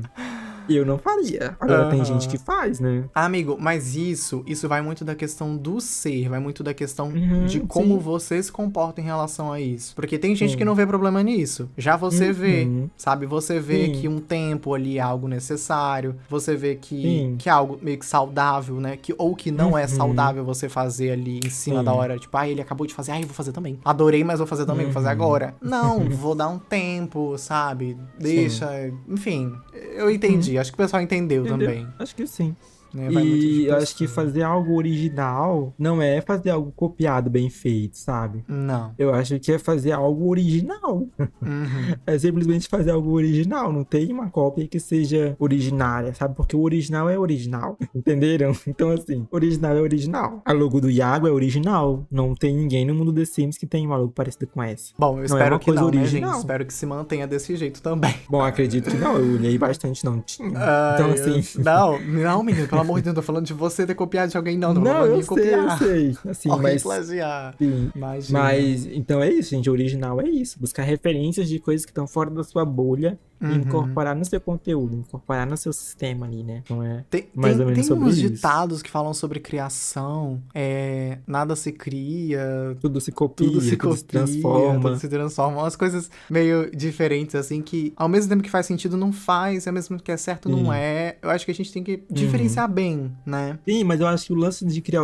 eu 0.68 0.86
não 0.86 0.98
faria. 0.98 1.56
Agora 1.60 1.86
tem 1.86 2.00
Aham. 2.00 2.06
gente 2.06 2.28
que 2.28 2.38
faz, 2.38 2.80
né? 2.80 3.04
Amigo, 3.14 3.58
mas 3.60 3.96
isso, 3.96 4.44
isso 4.48 4.68
vai 4.68 4.82
muito 4.82 5.04
da 5.04 5.14
questão 5.16 5.56
do 5.58 5.82
ser, 5.82 6.30
vai 6.30 6.40
muito 6.40 6.64
da 6.64 6.74
questão 6.74 7.10
Uhum, 7.10 7.46
de 7.46 7.60
como 7.62 7.96
sim. 7.96 8.00
você 8.00 8.42
se 8.42 8.52
comporta 8.52 9.02
em 9.02 9.04
relação 9.04 9.52
a 9.52 9.60
isso. 9.60 9.94
Porque 9.96 10.18
tem 10.18 10.36
gente 10.36 10.52
Sim. 10.52 10.58
que 10.58 10.66
não 10.66 10.76
vê 10.76 10.86
problema 10.86 11.22
nisso. 11.22 11.70
Já 11.78 11.96
você 11.98 12.28
Uhum. 12.28 12.34
vê, 12.34 12.68
sabe? 12.98 13.26
Você 13.26 13.60
vê 13.60 13.88
Sim. 13.88 13.92
que 13.94 14.08
um 14.08 14.20
tempo 14.20 14.74
ali 14.74 14.98
é 14.98 15.02
algo 15.02 15.28
necessário, 15.28 16.16
você 16.30 16.56
vê 16.56 16.76
que, 16.76 17.36
que 17.38 17.50
é 17.50 17.52
algo 17.52 17.78
meio 17.82 17.98
que 17.98 18.06
saudável, 18.06 18.80
né? 18.80 18.98
Que, 18.98 19.14
ou 19.18 19.36
que 19.36 19.52
não 19.52 19.78
é 19.78 19.82
Uhum. 19.84 19.88
saudável 19.88 20.46
você 20.46 20.70
fazer 20.70 21.12
ali 21.12 21.40
em 21.46 21.50
cima 21.50 21.84
da 21.84 21.94
hora. 21.94 22.18
Tipo, 22.18 22.38
ah, 22.38 22.48
ele 22.48 22.62
acabou 22.62 22.88
de 22.88 22.94
fazer, 22.94 23.12
ah, 23.12 23.20
eu 23.20 23.26
vou 23.28 23.36
fazer 23.36 23.52
também. 23.52 23.78
Adorei, 23.84 24.24
mas 24.24 24.40
vou 24.40 24.48
fazer 24.48 24.66
também, 24.66 24.86
vou 24.86 24.94
fazer 24.94 25.08
Uhum. 25.08 25.12
agora. 25.14 25.56
Não, 25.62 26.00
vou 26.10 26.34
dar 26.36 26.48
um 26.48 26.60
tempo, 26.60 27.38
sabe? 27.38 27.98
Deixa, 28.18 28.70
enfim. 29.10 29.52
Eu 29.96 30.10
entendi, 30.10 30.51
acho 30.58 30.72
que 30.72 30.76
o 30.76 30.78
pessoal 30.78 31.02
entendeu, 31.02 31.46
Entendeu? 31.46 31.68
também. 31.68 31.88
Acho 32.00 32.16
que 32.16 32.26
sim. 32.28 32.56
Né? 32.94 33.10
E 33.12 33.66
eu 33.68 33.76
acho 33.76 33.96
que 33.96 34.08
fazer 34.08 34.44
algo 34.44 34.74
original 34.76 35.74
não 35.78 36.02
é 36.02 36.22
fazer 36.22 36.50
algo 36.50 36.72
copiado, 36.76 37.30
bem 37.30 37.50
feito, 37.50 37.98
sabe? 37.98 38.44
Não. 38.48 38.94
Eu 38.98 39.14
acho 39.14 39.40
que 39.40 39.52
é 39.52 39.58
fazer 39.60 39.92
algo 39.92 40.28
original. 40.30 41.08
Uhum. 41.42 41.92
É 42.06 42.18
simplesmente 42.18 42.68
fazer 42.68 42.92
algo 42.92 43.12
original. 43.12 43.72
Não 43.72 43.84
tem 43.84 44.12
uma 44.12 44.30
cópia 44.30 44.68
que 44.68 44.80
seja 44.80 45.36
originária, 45.40 46.14
sabe? 46.14 46.36
Porque 46.36 46.56
o 46.56 46.62
original 46.62 47.10
é 47.10 47.18
original. 47.18 47.78
Entenderam? 47.96 48.52
Então, 48.68 48.90
assim, 48.90 49.26
original 49.32 49.76
é 49.78 49.82
original. 49.82 50.42
A 50.46 50.52
logo 50.52 50.82
do 50.82 50.90
Iago 50.90 51.28
é 51.28 51.32
original. 51.32 52.06
Não 52.12 52.34
tem 52.36 52.56
ninguém 52.56 52.86
no 52.86 52.94
mundo 52.96 53.14
The 53.14 53.26
Sims 53.26 53.58
que 53.58 53.66
tenha 53.66 53.88
uma 53.88 53.98
logo 53.98 54.12
parecida 54.12 54.46
com 54.48 54.62
essa. 54.62 54.94
Bom, 54.98 55.12
eu 55.12 55.16
Não 55.16 55.22
é 55.22 55.26
espero 55.26 55.54
uma 55.56 55.60
que 55.60 55.72
não, 55.72 55.82
né, 55.92 55.98
original. 56.00 56.32
gente? 56.34 56.40
Espero 56.40 56.66
que 56.66 56.74
se 56.74 56.86
mantenha 56.86 57.28
desse 57.28 57.56
jeito 57.56 57.82
também. 57.82 58.14
Bom, 58.30 58.42
acredito 58.42 58.90
que 58.90 58.98
não. 58.98 59.18
Eu 59.18 59.36
olhei 59.36 59.58
bastante, 59.58 60.04
não 60.04 60.20
tinha. 60.22 60.50
então, 60.50 61.08
Ai, 61.08 61.14
assim. 61.14 61.44
eu- 61.60 61.64
Não, 61.64 62.00
não, 62.02 62.44
menino, 62.44 62.68
pelo 62.68 62.81
amor 62.82 62.98
de 62.98 63.04
Deus, 63.04 63.16
não 63.16 63.22
tô 63.22 63.26
falando 63.26 63.46
de 63.46 63.54
você 63.54 63.86
ter 63.86 63.96
copiado 63.96 64.30
de 64.32 64.38
alguém, 64.38 64.58
não. 64.58 64.74
Não, 64.74 64.82
Não, 64.82 64.92
falando 64.94 65.10
eu 65.12 65.22
sei, 65.24 65.24
eu 65.24 65.28
copiar. 65.28 65.78
sei. 65.80 66.18
Assim, 66.30 66.50
Alguém 66.50 66.74
mas. 66.74 66.84
plagiar. 66.84 67.56
Sim. 67.58 67.92
Imagina. 67.96 68.40
Mas, 68.40 68.86
então 68.88 69.22
é 69.22 69.30
isso, 69.32 69.50
gente. 69.52 69.70
O 69.70 69.74
original 69.74 70.20
é 70.22 70.28
isso. 70.30 70.60
Buscar 70.60 70.84
referências 70.84 71.48
de 71.50 71.60
coisas 71.60 71.86
que 71.86 71.92
estão 71.92 72.08
fora 72.08 72.30
da 72.30 72.44
sua 72.44 72.66
bolha 72.66 73.18
e 73.40 73.46
Uhum. 73.46 73.56
incorporar 73.56 74.16
no 74.16 74.24
seu 74.24 74.40
conteúdo, 74.40 74.96
incorporar 74.98 75.48
no 75.48 75.58
seu 75.58 75.74
sistema 75.74 76.28
ali, 76.28 76.44
né? 76.44 76.62
Então 76.64 76.84
é. 76.84 77.04
Tem, 77.10 77.28
mais 77.34 77.56
tem, 77.56 77.62
ou 77.62 77.72
menos 77.72 77.74
tem 77.74 77.84
sobre 77.84 78.08
uns 78.08 78.18
isso. 78.20 78.30
ditados 78.30 78.84
que 78.84 78.90
falam 78.92 79.16
sobre 79.16 79.40
criação, 79.40 80.40
é, 80.54 81.18
nada 81.26 81.56
se 81.56 81.72
cria, 81.72 82.78
Tudo 82.80 83.02
se 83.02 83.12
copia, 83.12 83.48
tudo 83.48 83.54
tudo 83.56 83.64
se 83.64 83.70
se, 83.72 83.78
copia, 83.78 84.04
transforma. 84.08 84.82
tudo 84.82 84.96
se 85.00 85.08
transforma. 85.10 85.58
Umas 85.62 85.76
coisas 85.76 86.12
meio 86.30 86.70
diferentes, 86.76 87.34
assim, 87.34 87.64
que 87.64 87.92
ao 87.96 88.08
mesmo 88.08 88.30
tempo 88.30 88.44
que 88.44 88.50
faz 88.50 88.68
sentido, 88.68 88.96
não 88.96 89.12
faz, 89.12 89.66
ao 89.68 89.74
mesmo 89.74 89.96
tempo 89.96 90.04
que 90.04 90.12
é 90.12 90.18
certo, 90.18 90.48
não. 90.48 90.66
Uhum. 90.66 90.74
é. 90.74 91.18
Eu 91.22 91.30
acho 91.32 91.44
que 91.44 91.52
a 91.52 91.56
gente 91.56 91.72
tem 91.74 91.84
que 91.84 92.04
diferenciar 92.12 92.68
bem, 92.72 93.12
né? 93.26 93.60
Sim, 93.68 93.84
mas 93.84 94.00
eu 94.00 94.08
acho 94.08 94.26
que 94.28 94.34
o 94.34 94.36
lance 94.36 94.66
de 94.66 94.82
criar 94.82 95.02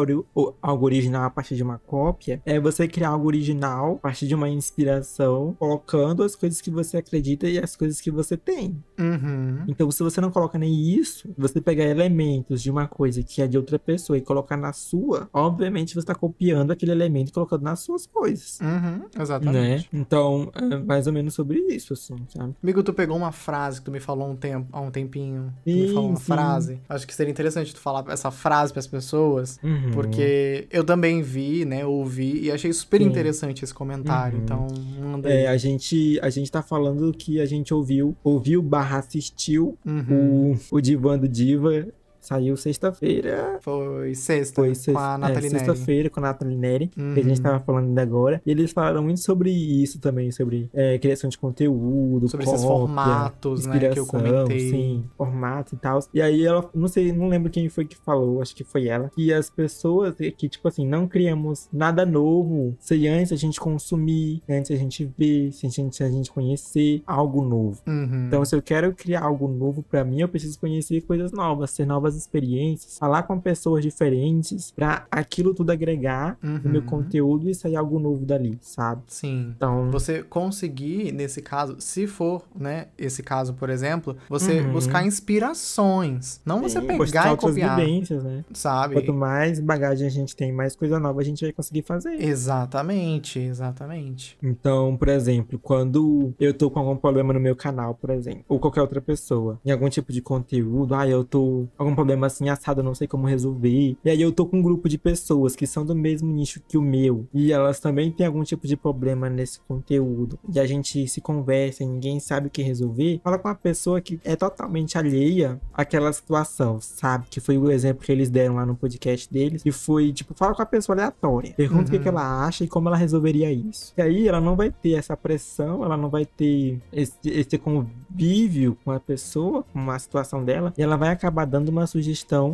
algo 0.62 0.86
original 0.86 1.24
a 1.26 1.30
partir 1.30 1.56
de 1.56 1.64
uma 1.64 1.78
cópia 1.78 2.42
é 2.46 2.60
você 2.60 2.88
criar 2.88 3.10
algo 3.10 3.28
original 3.28 3.96
a 3.96 4.00
partir 4.00 4.28
de 4.28 4.36
uma 4.36 4.50
inspiração, 4.50 5.56
colocando 5.60 6.24
as 6.24 6.36
coisas 6.36 6.62
que 6.62 6.70
você 6.72 6.98
acredita 6.98 7.48
e 7.48 7.58
as 7.60 7.76
coisas 7.76 8.00
que 8.00 8.10
você 8.12 8.38
tem. 8.38 8.82
Uhum. 9.00 9.64
Então, 9.68 9.90
se 9.92 10.02
você 10.04 10.22
não 10.22 10.32
coloca 10.32 10.58
nem 10.58 10.74
isso, 10.74 11.30
você 11.38 11.60
pegar 11.62 11.84
elementos 11.86 12.62
de 12.62 12.72
uma 12.72 12.88
coisa 12.88 13.22
que 13.24 13.42
é 13.42 13.48
de 13.48 13.58
outra 13.58 13.78
pessoa 13.78 14.18
e 14.18 14.22
colocar 14.22 14.58
na 14.58 14.72
sua, 14.74 15.30
obviamente 15.34 15.94
você 15.94 16.00
está 16.00 16.16
copiando 16.16 16.72
aquele 16.72 16.92
elemento 16.92 17.30
e 17.30 17.32
colocando 17.34 17.64
nas 17.64 17.80
suas 17.82 18.06
coisas. 18.06 18.60
Uhum, 18.62 19.00
Né? 19.00 19.10
exatamente. 19.20 19.90
Então, 19.94 20.52
é 20.56 20.78
mais 20.78 21.08
ou 21.08 21.14
menos 21.14 21.34
sobre 21.34 21.60
isso, 21.70 21.94
assim, 21.94 22.16
sabe? 22.30 22.56
Amigo, 22.64 22.84
tu 22.84 22.94
pegou 22.94 23.18
uma 23.18 23.32
frase 23.32 23.80
que 23.80 23.86
tu 23.86 23.92
me 23.92 24.00
falou 24.00 24.30
um 24.30 24.36
tempo, 24.36 24.68
há 24.72 24.80
um 24.80 24.92
tempinho. 24.92 25.54
Tu 25.64 25.70
me 25.72 25.88
Sim, 25.88 25.94
falou 25.94 26.10
uma 26.10 26.16
sim. 26.18 26.24
frase. 26.26 26.82
Acho 26.88 27.06
que 27.08 27.14
seria 27.16 27.32
interessante 27.32 27.57
tu 27.74 27.80
falar 27.80 28.04
essa 28.10 28.32
frase 28.32 28.72
pras 28.74 28.88
pessoas. 28.88 29.60
Uhum. 29.64 29.92
Porque 29.92 30.68
eu 30.72 30.84
também 30.84 31.22
vi, 31.22 31.66
né? 31.66 31.86
Ouvi 31.86 32.42
e 32.44 32.52
achei 32.52 32.72
super 32.74 33.02
Sim. 33.02 33.08
interessante 33.08 33.64
esse 33.64 33.74
comentário. 33.74 34.38
Uhum. 34.38 34.44
Então, 34.44 34.68
manda 35.00 35.30
aí. 35.30 35.44
É, 35.44 35.48
a 35.48 35.58
gente, 35.58 36.20
a 36.22 36.30
gente 36.30 36.52
tá 36.52 36.62
falando 36.62 37.12
que 37.14 37.40
a 37.40 37.46
gente 37.46 37.74
ouviu, 37.74 38.16
ouviu 38.24 38.62
barra 38.62 39.00
assistiu 39.00 39.78
Uhum. 39.86 40.58
o, 40.72 40.78
o 40.78 40.82
Divã 40.82 41.18
do 41.18 41.28
Diva. 41.28 41.88
Saiu 42.28 42.58
sexta-feira. 42.58 43.58
Foi 43.62 44.14
sexta, 44.16 44.56
Foi 44.62 44.70
com 44.70 44.76
sex- 44.76 44.98
a 44.98 45.14
é, 45.14 45.18
Nathalie 45.18 45.50
Neri. 45.50 45.50
sexta-feira 45.66 46.10
com 46.10 46.20
a 46.20 46.24
Nathalie 46.24 46.58
Neri, 46.58 46.88
que 46.88 47.00
a 47.00 47.04
Uhum. 47.04 47.16
gente 47.16 47.42
tava 47.42 47.60
falando 47.62 47.88
ainda 47.88 48.02
agora. 48.02 48.42
E 48.46 48.52
eles 48.52 48.72
falaram 48.74 49.02
muito 49.02 49.20
sobre 49.22 49.50
isso 49.50 50.00
também, 50.00 50.30
sobre 50.32 50.70
é, 50.74 50.98
criação 50.98 51.30
de 51.30 51.38
conteúdo, 51.38 52.28
Sobre 52.28 52.46
esses 52.46 52.62
cópia, 52.62 52.78
formatos, 52.78 53.66
né, 53.66 53.90
que 53.90 54.00
eu 54.00 54.06
comentei. 54.06 54.70
Sim, 54.72 55.06
formato 55.18 55.76
e 55.76 55.78
tal. 55.78 56.00
E 56.14 56.22
aí 56.22 56.46
ela, 56.46 56.70
não 56.76 56.88
sei, 56.90 57.14
não 57.14 57.30
lembro 57.30 57.50
quem 57.50 57.70
foi 57.70 57.86
que 57.86 57.96
falou, 57.96 58.42
acho 58.42 58.54
que 58.56 58.64
foi 58.66 58.88
ela, 58.88 59.10
que 59.16 59.32
as 59.32 59.50
pessoas, 59.50 60.16
que 60.16 60.50
tipo 60.50 60.68
assim, 60.68 60.86
não 60.86 61.08
criamos 61.08 61.70
nada 61.72 62.06
novo 62.06 62.76
sem 62.80 63.08
antes 63.08 63.32
a 63.32 63.36
gente 63.38 63.60
consumir, 63.60 64.42
antes 64.50 64.72
a 64.72 64.76
gente 64.76 65.10
ver, 65.18 65.52
sem 65.54 65.70
a 65.70 65.72
gente, 65.72 66.04
a 66.04 66.10
gente 66.10 66.30
conhecer 66.32 67.02
algo 67.08 67.42
novo. 67.42 67.82
Uhum. 67.88 68.26
Então, 68.28 68.44
se 68.44 68.54
eu 68.56 68.62
quero 68.62 68.94
criar 68.94 69.22
algo 69.24 69.48
novo 69.48 69.82
pra 69.82 70.04
mim, 70.04 70.20
eu 70.22 70.28
preciso 70.28 70.60
conhecer 70.60 71.02
coisas 71.02 71.32
novas, 71.32 71.74
ter 71.74 71.86
novas 71.86 72.17
experiências, 72.18 72.98
falar 72.98 73.24
com 73.24 73.40
pessoas 73.40 73.84
diferentes, 73.84 74.72
pra 74.72 75.06
aquilo 75.12 75.54
tudo 75.54 75.72
agregar 75.72 76.38
no 76.42 76.70
meu 76.70 76.82
Uhum. 76.82 76.86
conteúdo 76.88 77.50
e 77.50 77.56
sair 77.56 77.76
algo 77.76 78.00
novo 78.00 78.26
dali, 78.26 78.58
sabe? 78.62 79.04
Sim. 79.08 79.54
Então, 79.56 79.90
Você 79.92 80.24
conseguir, 80.24 81.12
nesse 81.12 81.42
caso, 81.42 81.76
se 81.80 82.08
for, 82.08 82.44
né, 82.58 82.88
esse 82.98 83.22
caso, 83.24 83.54
por 83.54 83.70
exemplo, 83.70 84.16
você 84.30 84.60
Uhum. 84.62 84.72
buscar 84.72 85.06
inspirações. 85.06 86.42
Não 86.46 86.62
você 86.62 86.80
sim, 86.80 86.88
pegar 86.88 86.98
mostrar 86.98 87.34
e 87.34 87.38
copiar, 87.38 87.76
vivências, 87.80 88.24
né? 88.24 88.44
sabe? 88.54 88.96
Quanto 88.96 89.14
mais 89.14 89.60
bagagem 89.60 90.08
a 90.08 90.10
gente 90.10 90.36
tem, 90.36 90.52
mais 90.52 90.76
coisa 90.76 91.00
nova 91.00 91.22
a 91.22 91.24
gente 91.24 91.42
vai 91.44 91.52
conseguir 91.54 91.84
fazer. 91.84 92.22
Exatamente, 92.22 93.40
exatamente. 93.40 94.38
Então, 94.42 94.96
por 94.98 95.08
exemplo, 95.10 95.60
quando 95.60 96.34
eu 96.40 96.54
tô 96.54 96.70
com 96.72 96.80
algum 96.80 96.96
problema 96.96 97.34
no 97.34 97.40
meu 97.40 97.56
canal, 97.56 97.94
por 97.94 98.10
exemplo, 98.10 98.44
ou 98.48 98.60
qualquer 98.60 98.82
outra 98.82 99.02
pessoa, 99.02 99.60
em 99.66 99.72
algum 99.72 99.90
tipo 99.90 100.12
de 100.12 100.22
conteúdo, 100.22 100.96
ah, 100.96 101.08
eu 101.08 101.24
tô 101.24 101.68
algum 101.78 101.94
problema 101.94 102.07
problema 102.08 102.28
assim 102.28 102.48
assado, 102.48 102.80
eu 102.80 102.86
não 102.86 102.96
sei 102.96 103.06
como 103.06 103.28
resolver. 103.28 103.98
E 104.04 104.10
aí 104.10 104.22
eu 104.22 104.32
tô 104.32 104.46
com 104.46 104.60
um 104.60 104.62
grupo 104.62 104.88
de 104.88 104.98
pessoas 104.98 105.58
que 105.58 105.68
são 105.68 105.86
do 105.86 105.94
mesmo 105.94 106.32
nicho 106.32 106.62
que 106.66 106.78
o 106.78 106.82
meu. 106.82 107.28
E 107.34 107.52
elas 107.52 107.82
também 107.82 108.10
têm 108.10 108.26
algum 108.26 108.44
tipo 108.44 108.66
de 108.66 108.78
problema 108.78 109.30
nesse 109.30 109.60
conteúdo. 109.60 110.40
E 110.48 110.58
a 110.58 110.66
gente 110.66 111.06
se 111.10 111.20
conversa 111.20 111.84
e 111.84 111.86
ninguém 111.86 112.22
sabe 112.22 112.48
o 112.48 112.50
que 112.50 112.62
resolver. 112.62 113.20
Fala 113.22 113.38
com 113.38 113.50
uma 113.50 113.56
pessoa 113.56 114.00
que 114.00 114.22
é 114.24 114.38
totalmente 114.38 114.98
alheia 114.98 115.60
àquela 115.74 116.14
situação, 116.14 116.80
sabe? 116.80 117.26
Que 117.30 117.42
foi 117.42 117.58
o 117.58 117.70
exemplo 117.70 118.06
que 118.06 118.12
eles 118.12 118.30
deram 118.30 118.56
lá 118.56 118.66
no 118.66 118.76
podcast 118.76 119.32
deles. 119.32 119.64
E 119.66 119.72
foi, 119.72 120.14
tipo, 120.14 120.34
fala 120.34 120.56
com 120.56 120.62
a 120.62 120.66
pessoa 120.66 120.96
aleatória. 120.96 121.54
Pergunta 121.58 121.82
uhum. 121.82 121.88
o 121.88 121.92
que, 121.92 122.00
que 122.00 122.08
ela 122.08 122.46
acha 122.46 122.64
e 122.64 122.70
como 122.70 122.88
ela 122.88 122.96
resolveria 122.96 123.52
isso. 123.52 123.94
E 123.98 124.02
aí 124.02 124.30
ela 124.30 124.40
não 124.40 124.56
vai 124.56 124.72
ter 124.72 124.94
essa 124.94 125.18
pressão, 125.18 125.84
ela 125.84 125.98
não 125.98 126.10
vai 126.10 126.26
ter 126.26 126.80
esse, 126.94 127.18
esse 127.26 127.58
convívio 127.58 128.78
com 128.86 128.92
a 128.92 129.00
pessoa, 129.00 129.66
com 129.74 129.92
a 129.92 130.00
situação 130.00 130.46
dela. 130.46 130.74
E 130.78 130.82
ela 130.82 130.96
vai 130.96 131.10
acabar 131.10 131.44
dando 131.44 131.68
uma 131.68 131.86
sugestão 131.86 131.97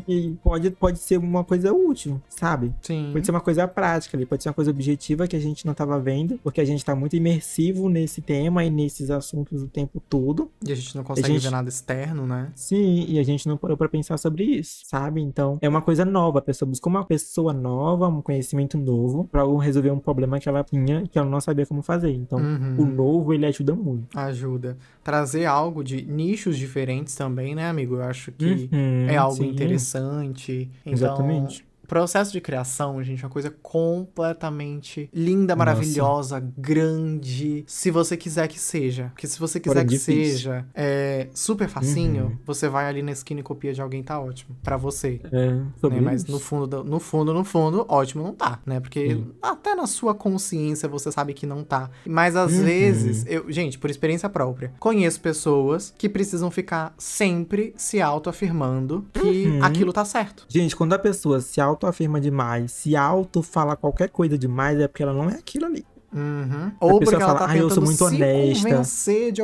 e 0.07 0.35
pode, 0.43 0.71
pode 0.71 0.99
ser 0.99 1.17
uma 1.17 1.43
coisa 1.43 1.73
útil, 1.73 2.21
sabe? 2.29 2.73
Sim. 2.81 3.09
Pode 3.13 3.25
ser 3.25 3.31
uma 3.31 3.41
coisa 3.41 3.67
prática 3.67 4.17
ali, 4.17 4.25
pode 4.25 4.43
ser 4.43 4.49
uma 4.49 4.55
coisa 4.55 4.71
objetiva 4.71 5.27
que 5.27 5.35
a 5.35 5.39
gente 5.39 5.65
não 5.65 5.73
tava 5.73 5.99
vendo, 5.99 6.39
porque 6.43 6.61
a 6.61 6.65
gente 6.65 6.83
tá 6.83 6.95
muito 6.95 7.15
imersivo 7.15 7.89
nesse 7.89 8.21
tema 8.21 8.63
e 8.63 8.69
nesses 8.69 9.09
assuntos 9.09 9.63
o 9.63 9.67
tempo 9.67 10.01
todo. 10.09 10.49
E 10.65 10.71
a 10.71 10.75
gente 10.75 10.95
não 10.95 11.03
consegue 11.03 11.27
gente... 11.27 11.43
ver 11.43 11.51
nada 11.51 11.69
externo, 11.69 12.25
né? 12.25 12.51
Sim, 12.55 13.05
e 13.07 13.19
a 13.19 13.23
gente 13.23 13.47
não 13.47 13.57
parou 13.57 13.77
pra 13.77 13.89
pensar 13.89 14.17
sobre 14.17 14.43
isso, 14.43 14.81
sabe? 14.85 15.21
Então, 15.21 15.57
é 15.61 15.69
uma 15.69 15.81
coisa 15.81 16.05
nova. 16.05 16.39
A 16.39 16.41
pessoa 16.41 16.67
buscou 16.67 16.89
uma 16.89 17.05
pessoa 17.05 17.53
nova, 17.53 18.07
um 18.07 18.21
conhecimento 18.21 18.77
novo, 18.77 19.25
pra 19.25 19.43
resolver 19.59 19.91
um 19.91 19.99
problema 19.99 20.39
que 20.39 20.49
ela 20.49 20.63
tinha 20.63 21.03
que 21.07 21.17
ela 21.17 21.29
não 21.29 21.39
sabia 21.39 21.65
como 21.65 21.81
fazer. 21.81 22.11
Então, 22.11 22.39
uhum. 22.39 22.75
o 22.79 22.85
novo, 22.85 23.33
ele 23.33 23.45
ajuda 23.45 23.75
muito. 23.75 24.17
Ajuda. 24.17 24.77
Trazer 25.03 25.45
algo 25.45 25.83
de 25.83 26.03
nichos 26.05 26.57
diferentes 26.57 27.15
também, 27.15 27.55
né, 27.55 27.69
amigo? 27.69 27.95
Eu 27.95 28.03
acho 28.03 28.31
que 28.31 28.69
uhum, 28.71 29.07
é 29.09 29.17
algo 29.23 29.43
sim. 29.43 29.49
interessante. 29.49 30.71
Então, 30.85 30.93
Exatamente 30.93 31.65
processo 31.87 32.31
de 32.31 32.41
criação, 32.41 33.03
gente, 33.03 33.23
é 33.23 33.25
uma 33.25 33.31
coisa 33.31 33.53
completamente 33.61 35.09
linda, 35.13 35.55
maravilhosa, 35.55 36.39
Nossa. 36.39 36.53
grande. 36.57 37.63
Se 37.67 37.91
você 37.91 38.17
quiser 38.17 38.47
que 38.47 38.59
seja. 38.59 39.09
Porque 39.13 39.27
se 39.27 39.39
você 39.39 39.59
quiser 39.59 39.83
que 39.83 39.91
difícil. 39.91 40.37
seja 40.37 40.65
é, 40.73 41.27
super 41.33 41.67
facinho, 41.67 42.25
uhum. 42.25 42.37
você 42.45 42.67
vai 42.67 42.87
ali 42.87 43.01
na 43.01 43.11
esquina 43.11 43.39
e 43.39 43.43
copia 43.43 43.73
de 43.73 43.81
alguém, 43.81 44.03
tá 44.03 44.19
ótimo. 44.19 44.55
para 44.63 44.77
você. 44.77 45.19
É, 45.31 45.51
né? 45.51 46.01
Mas 46.01 46.25
no 46.25 46.39
fundo, 46.39 46.83
no 46.83 46.99
fundo, 46.99 47.33
no 47.33 47.43
fundo, 47.43 47.85
ótimo 47.89 48.23
não 48.23 48.33
tá, 48.33 48.59
né? 48.65 48.79
Porque 48.79 49.15
uhum. 49.15 49.31
até 49.41 49.75
na 49.75 49.87
sua 49.87 50.13
consciência 50.13 50.87
você 50.87 51.11
sabe 51.11 51.33
que 51.33 51.45
não 51.45 51.63
tá. 51.63 51.89
Mas 52.05 52.35
às 52.35 52.53
uhum. 52.53 52.63
vezes, 52.63 53.25
eu, 53.27 53.51
gente, 53.51 53.77
por 53.77 53.89
experiência 53.89 54.29
própria, 54.29 54.73
conheço 54.79 55.19
pessoas 55.19 55.93
que 55.97 56.09
precisam 56.09 56.49
ficar 56.49 56.93
sempre 56.97 57.73
se 57.77 58.01
autoafirmando 58.01 59.05
que 59.13 59.47
uhum. 59.47 59.63
aquilo 59.63 59.93
tá 59.93 60.05
certo. 60.05 60.45
Gente, 60.47 60.75
quando 60.75 60.93
a 60.93 60.99
pessoa 60.99 61.41
se 61.41 61.59
auto 61.61 61.82
autoafirma 61.83 62.19
demais, 62.19 62.71
se 62.71 62.95
auto 62.95 63.41
fala 63.41 63.75
qualquer 63.75 64.09
coisa 64.09 64.37
demais, 64.37 64.79
é 64.79 64.87
porque 64.87 65.03
ela 65.03 65.13
não 65.13 65.29
é 65.29 65.35
aquilo 65.35 65.65
ali. 65.65 65.85
Uhum. 66.13 66.71
Ou 66.79 66.99
porque 66.99 67.15
ela 67.15 67.35
tá 67.35 67.47
ah, 67.49 67.57
eu 67.57 67.69
sou 67.69 67.83
muito 67.83 68.05
honesta. 68.05 68.69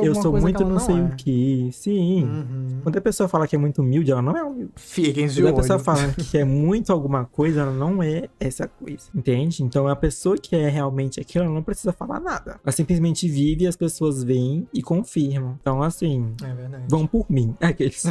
eu 0.02 0.14
sou 0.14 0.32
muito 0.32 0.62
não, 0.62 0.70
não 0.70 0.78
sei 0.78 0.96
é. 0.96 1.02
o 1.02 1.16
que. 1.16 1.70
Sim. 1.72 2.24
Uhum. 2.24 2.80
Quando 2.82 2.96
a 2.96 3.00
pessoa 3.00 3.28
fala 3.28 3.46
que 3.46 3.56
é 3.56 3.58
muito 3.58 3.82
humilde, 3.82 4.10
ela 4.10 4.22
não 4.22 4.36
é 4.36 4.42
humilde. 4.42 4.72
Fiquem 4.76 5.26
de 5.26 5.40
Quando 5.40 5.46
olho. 5.46 5.54
a 5.54 5.60
pessoa 5.60 5.78
fala 5.78 6.12
que 6.14 6.38
é 6.38 6.44
muito 6.44 6.92
alguma 6.92 7.24
coisa, 7.24 7.62
ela 7.62 7.72
não 7.72 8.02
é 8.02 8.28
essa 8.38 8.68
coisa. 8.68 9.08
Entende? 9.14 9.62
Então 9.62 9.88
a 9.88 9.96
pessoa 9.96 10.36
que 10.36 10.54
é 10.54 10.68
realmente 10.68 11.20
aquilo, 11.20 11.44
ela 11.44 11.54
não 11.54 11.62
precisa 11.62 11.92
falar 11.92 12.20
nada. 12.20 12.60
Ela 12.64 12.72
simplesmente 12.72 13.28
vive 13.28 13.64
e 13.64 13.66
as 13.66 13.76
pessoas 13.76 14.22
veem 14.22 14.66
e 14.72 14.82
confirmam. 14.82 15.58
Então, 15.60 15.82
assim. 15.82 16.32
É. 16.42 16.80
Vão 16.88 17.06
por 17.06 17.26
mim. 17.28 17.54
Aqueles. 17.60 18.04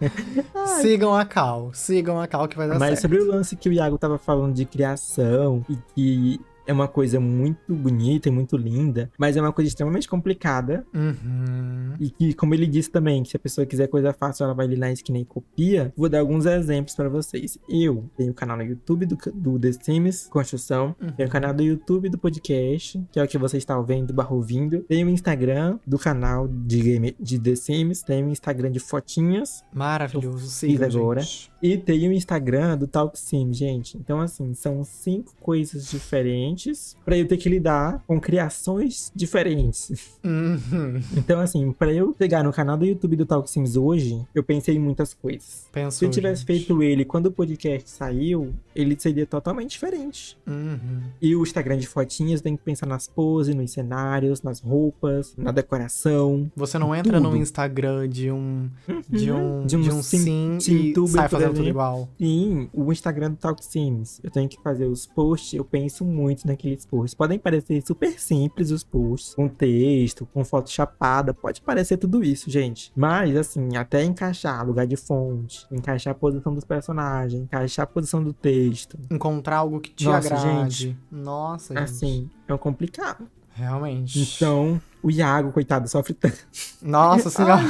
sigam 0.80 1.14
a 1.14 1.24
Cal. 1.24 1.70
Sigam 1.72 2.20
a 2.20 2.26
Cal 2.26 2.48
que 2.48 2.56
vai 2.56 2.68
dar 2.68 2.78
Mas 2.78 3.00
certo. 3.00 3.02
sobre 3.02 3.18
o 3.18 3.26
lance 3.26 3.56
que 3.56 3.68
o 3.68 3.72
Iago 3.72 3.98
tava 3.98 4.18
falando 4.18 4.54
de 4.54 4.64
criação 4.64 5.64
e 5.68 5.76
que 5.94 6.40
é 6.70 6.72
uma 6.72 6.86
coisa 6.86 7.18
muito 7.18 7.74
bonita 7.74 8.28
e 8.28 8.32
muito 8.32 8.56
linda, 8.56 9.10
mas 9.18 9.36
é 9.36 9.40
uma 9.40 9.52
coisa 9.52 9.68
extremamente 9.68 10.08
complicada. 10.08 10.86
Uhum. 10.94 11.94
E 11.98 12.10
que, 12.10 12.32
como 12.32 12.54
ele 12.54 12.66
disse 12.66 12.88
também, 12.88 13.24
que 13.24 13.30
se 13.30 13.36
a 13.36 13.40
pessoa 13.40 13.66
quiser 13.66 13.88
coisa 13.88 14.12
fácil, 14.12 14.44
ela 14.44 14.54
vai 14.54 14.66
ali 14.66 14.76
na 14.76 14.92
esquina 14.92 15.18
e 15.18 15.24
copia. 15.24 15.92
Vou 15.96 16.08
dar 16.08 16.20
alguns 16.20 16.46
exemplos 16.46 16.94
para 16.94 17.08
vocês. 17.08 17.58
Eu 17.68 18.08
tenho 18.16 18.30
o 18.30 18.34
canal 18.34 18.56
no 18.56 18.62
YouTube 18.62 19.04
do, 19.04 19.18
do 19.34 19.58
The 19.58 19.72
Sims 19.72 20.28
Construção, 20.28 20.94
uhum. 21.02 21.10
tenho 21.10 21.28
o 21.28 21.32
canal 21.32 21.52
do 21.52 21.62
YouTube 21.62 22.08
do 22.08 22.16
podcast, 22.16 23.02
que 23.10 23.18
é 23.18 23.24
o 23.24 23.26
que 23.26 23.36
você 23.36 23.56
está 23.56 23.80
vendo 23.80 24.14
barra 24.14 24.32
ouvindo. 24.32 24.80
Tenho 24.82 25.08
o 25.08 25.10
Instagram 25.10 25.76
do 25.84 25.98
canal 25.98 26.46
de, 26.46 26.80
game, 26.80 27.16
de 27.18 27.36
The 27.40 27.56
Sims, 27.56 28.04
tenho 28.04 28.28
o 28.28 28.30
Instagram 28.30 28.70
de 28.70 28.78
fotinhas. 28.78 29.64
Maravilhoso, 29.74 30.46
siga 30.48 30.86
agora. 30.86 31.20
Gente. 31.20 31.50
E 31.60 31.76
tenho 31.76 32.10
o 32.10 32.14
Instagram 32.14 32.78
do 32.78 32.86
Talk 32.86 33.18
Sim, 33.18 33.52
gente. 33.52 33.98
Então, 33.98 34.20
assim, 34.20 34.54
são 34.54 34.84
cinco 34.84 35.34
coisas 35.40 35.90
diferentes 35.90 36.59
para 37.04 37.16
eu 37.16 37.26
ter 37.26 37.36
que 37.36 37.48
lidar 37.48 38.02
com 38.06 38.20
criações 38.20 39.10
diferentes. 39.14 40.18
Uhum. 40.24 41.00
Então, 41.16 41.40
assim, 41.40 41.72
para 41.72 41.92
eu 41.92 42.14
chegar 42.18 42.44
no 42.44 42.52
canal 42.52 42.76
do 42.76 42.84
YouTube 42.84 43.16
do 43.16 43.26
Talk 43.26 43.48
Sims 43.50 43.76
hoje, 43.76 44.20
eu 44.34 44.42
pensei 44.42 44.76
em 44.76 44.78
muitas 44.78 45.14
coisas. 45.14 45.66
Pensou, 45.72 45.98
Se 45.98 46.04
eu 46.04 46.10
tivesse 46.10 46.40
gente. 46.40 46.46
feito 46.46 46.82
ele 46.82 47.04
quando 47.04 47.26
o 47.26 47.32
podcast 47.32 47.88
saiu, 47.88 48.52
ele 48.74 48.96
seria 48.98 49.26
totalmente 49.26 49.70
diferente. 49.70 50.38
Uhum. 50.46 51.02
E 51.20 51.34
o 51.34 51.42
Instagram 51.42 51.78
de 51.78 51.86
fotinhas 51.86 52.40
tem 52.40 52.56
que 52.56 52.62
pensar 52.62 52.86
nas 52.86 53.06
poses, 53.06 53.54
nos 53.54 53.70
cenários, 53.72 54.42
nas 54.42 54.60
roupas, 54.60 55.34
na 55.36 55.52
decoração. 55.52 56.50
Você 56.56 56.78
não 56.78 56.94
entra 56.94 57.20
tudo. 57.20 57.30
no 57.30 57.36
Instagram 57.36 58.08
de 58.08 58.30
um 58.30 58.68
de 59.08 59.30
um 59.32 59.66
de 59.66 59.76
um, 59.76 59.80
de 59.80 59.90
um 59.90 60.02
sim, 60.02 60.58
sim 60.60 60.92
e 60.92 61.08
sai 61.08 61.28
fazendo 61.28 61.54
tudo 61.54 61.68
igual. 61.68 62.08
Sim, 62.18 62.68
o 62.72 62.92
Instagram 62.92 63.30
do 63.32 63.36
Talk 63.36 63.64
Sims. 63.64 64.20
Eu 64.22 64.30
tenho 64.30 64.48
que 64.48 64.60
fazer 64.62 64.86
os 64.86 65.06
posts, 65.06 65.54
eu 65.54 65.64
penso 65.64 66.04
muito 66.04 66.46
naqueles 66.50 66.84
posts. 66.86 67.14
Podem 67.14 67.38
parecer 67.38 67.82
super 67.86 68.18
simples 68.18 68.70
os 68.70 68.84
posts, 68.84 69.34
com 69.34 69.48
texto, 69.48 70.26
com 70.26 70.44
foto 70.44 70.70
chapada, 70.70 71.32
pode 71.32 71.60
parecer 71.60 71.96
tudo 71.96 72.22
isso, 72.22 72.50
gente. 72.50 72.92
Mas, 72.94 73.36
assim, 73.36 73.76
até 73.76 74.04
encaixar 74.04 74.66
lugar 74.66 74.86
de 74.86 74.96
fonte, 74.96 75.66
encaixar 75.70 76.12
a 76.12 76.14
posição 76.14 76.54
dos 76.54 76.64
personagens, 76.64 77.42
encaixar 77.42 77.84
a 77.84 77.86
posição 77.86 78.22
do 78.22 78.32
texto. 78.32 78.98
Encontrar 79.10 79.58
algo 79.58 79.80
que 79.80 79.90
te 79.90 80.04
Nossa, 80.04 80.34
agrade. 80.34 80.70
Gente, 80.70 80.98
Nossa, 81.10 81.74
gente. 81.74 81.84
Assim, 81.84 82.30
é 82.48 82.56
complicado. 82.58 83.28
Realmente. 83.52 84.18
Então, 84.20 84.80
o 85.02 85.10
Iago, 85.10 85.52
coitado, 85.52 85.88
sofre 85.88 86.14
tanto. 86.14 86.38
Nossa 86.82 87.28
senhora. 87.30 87.62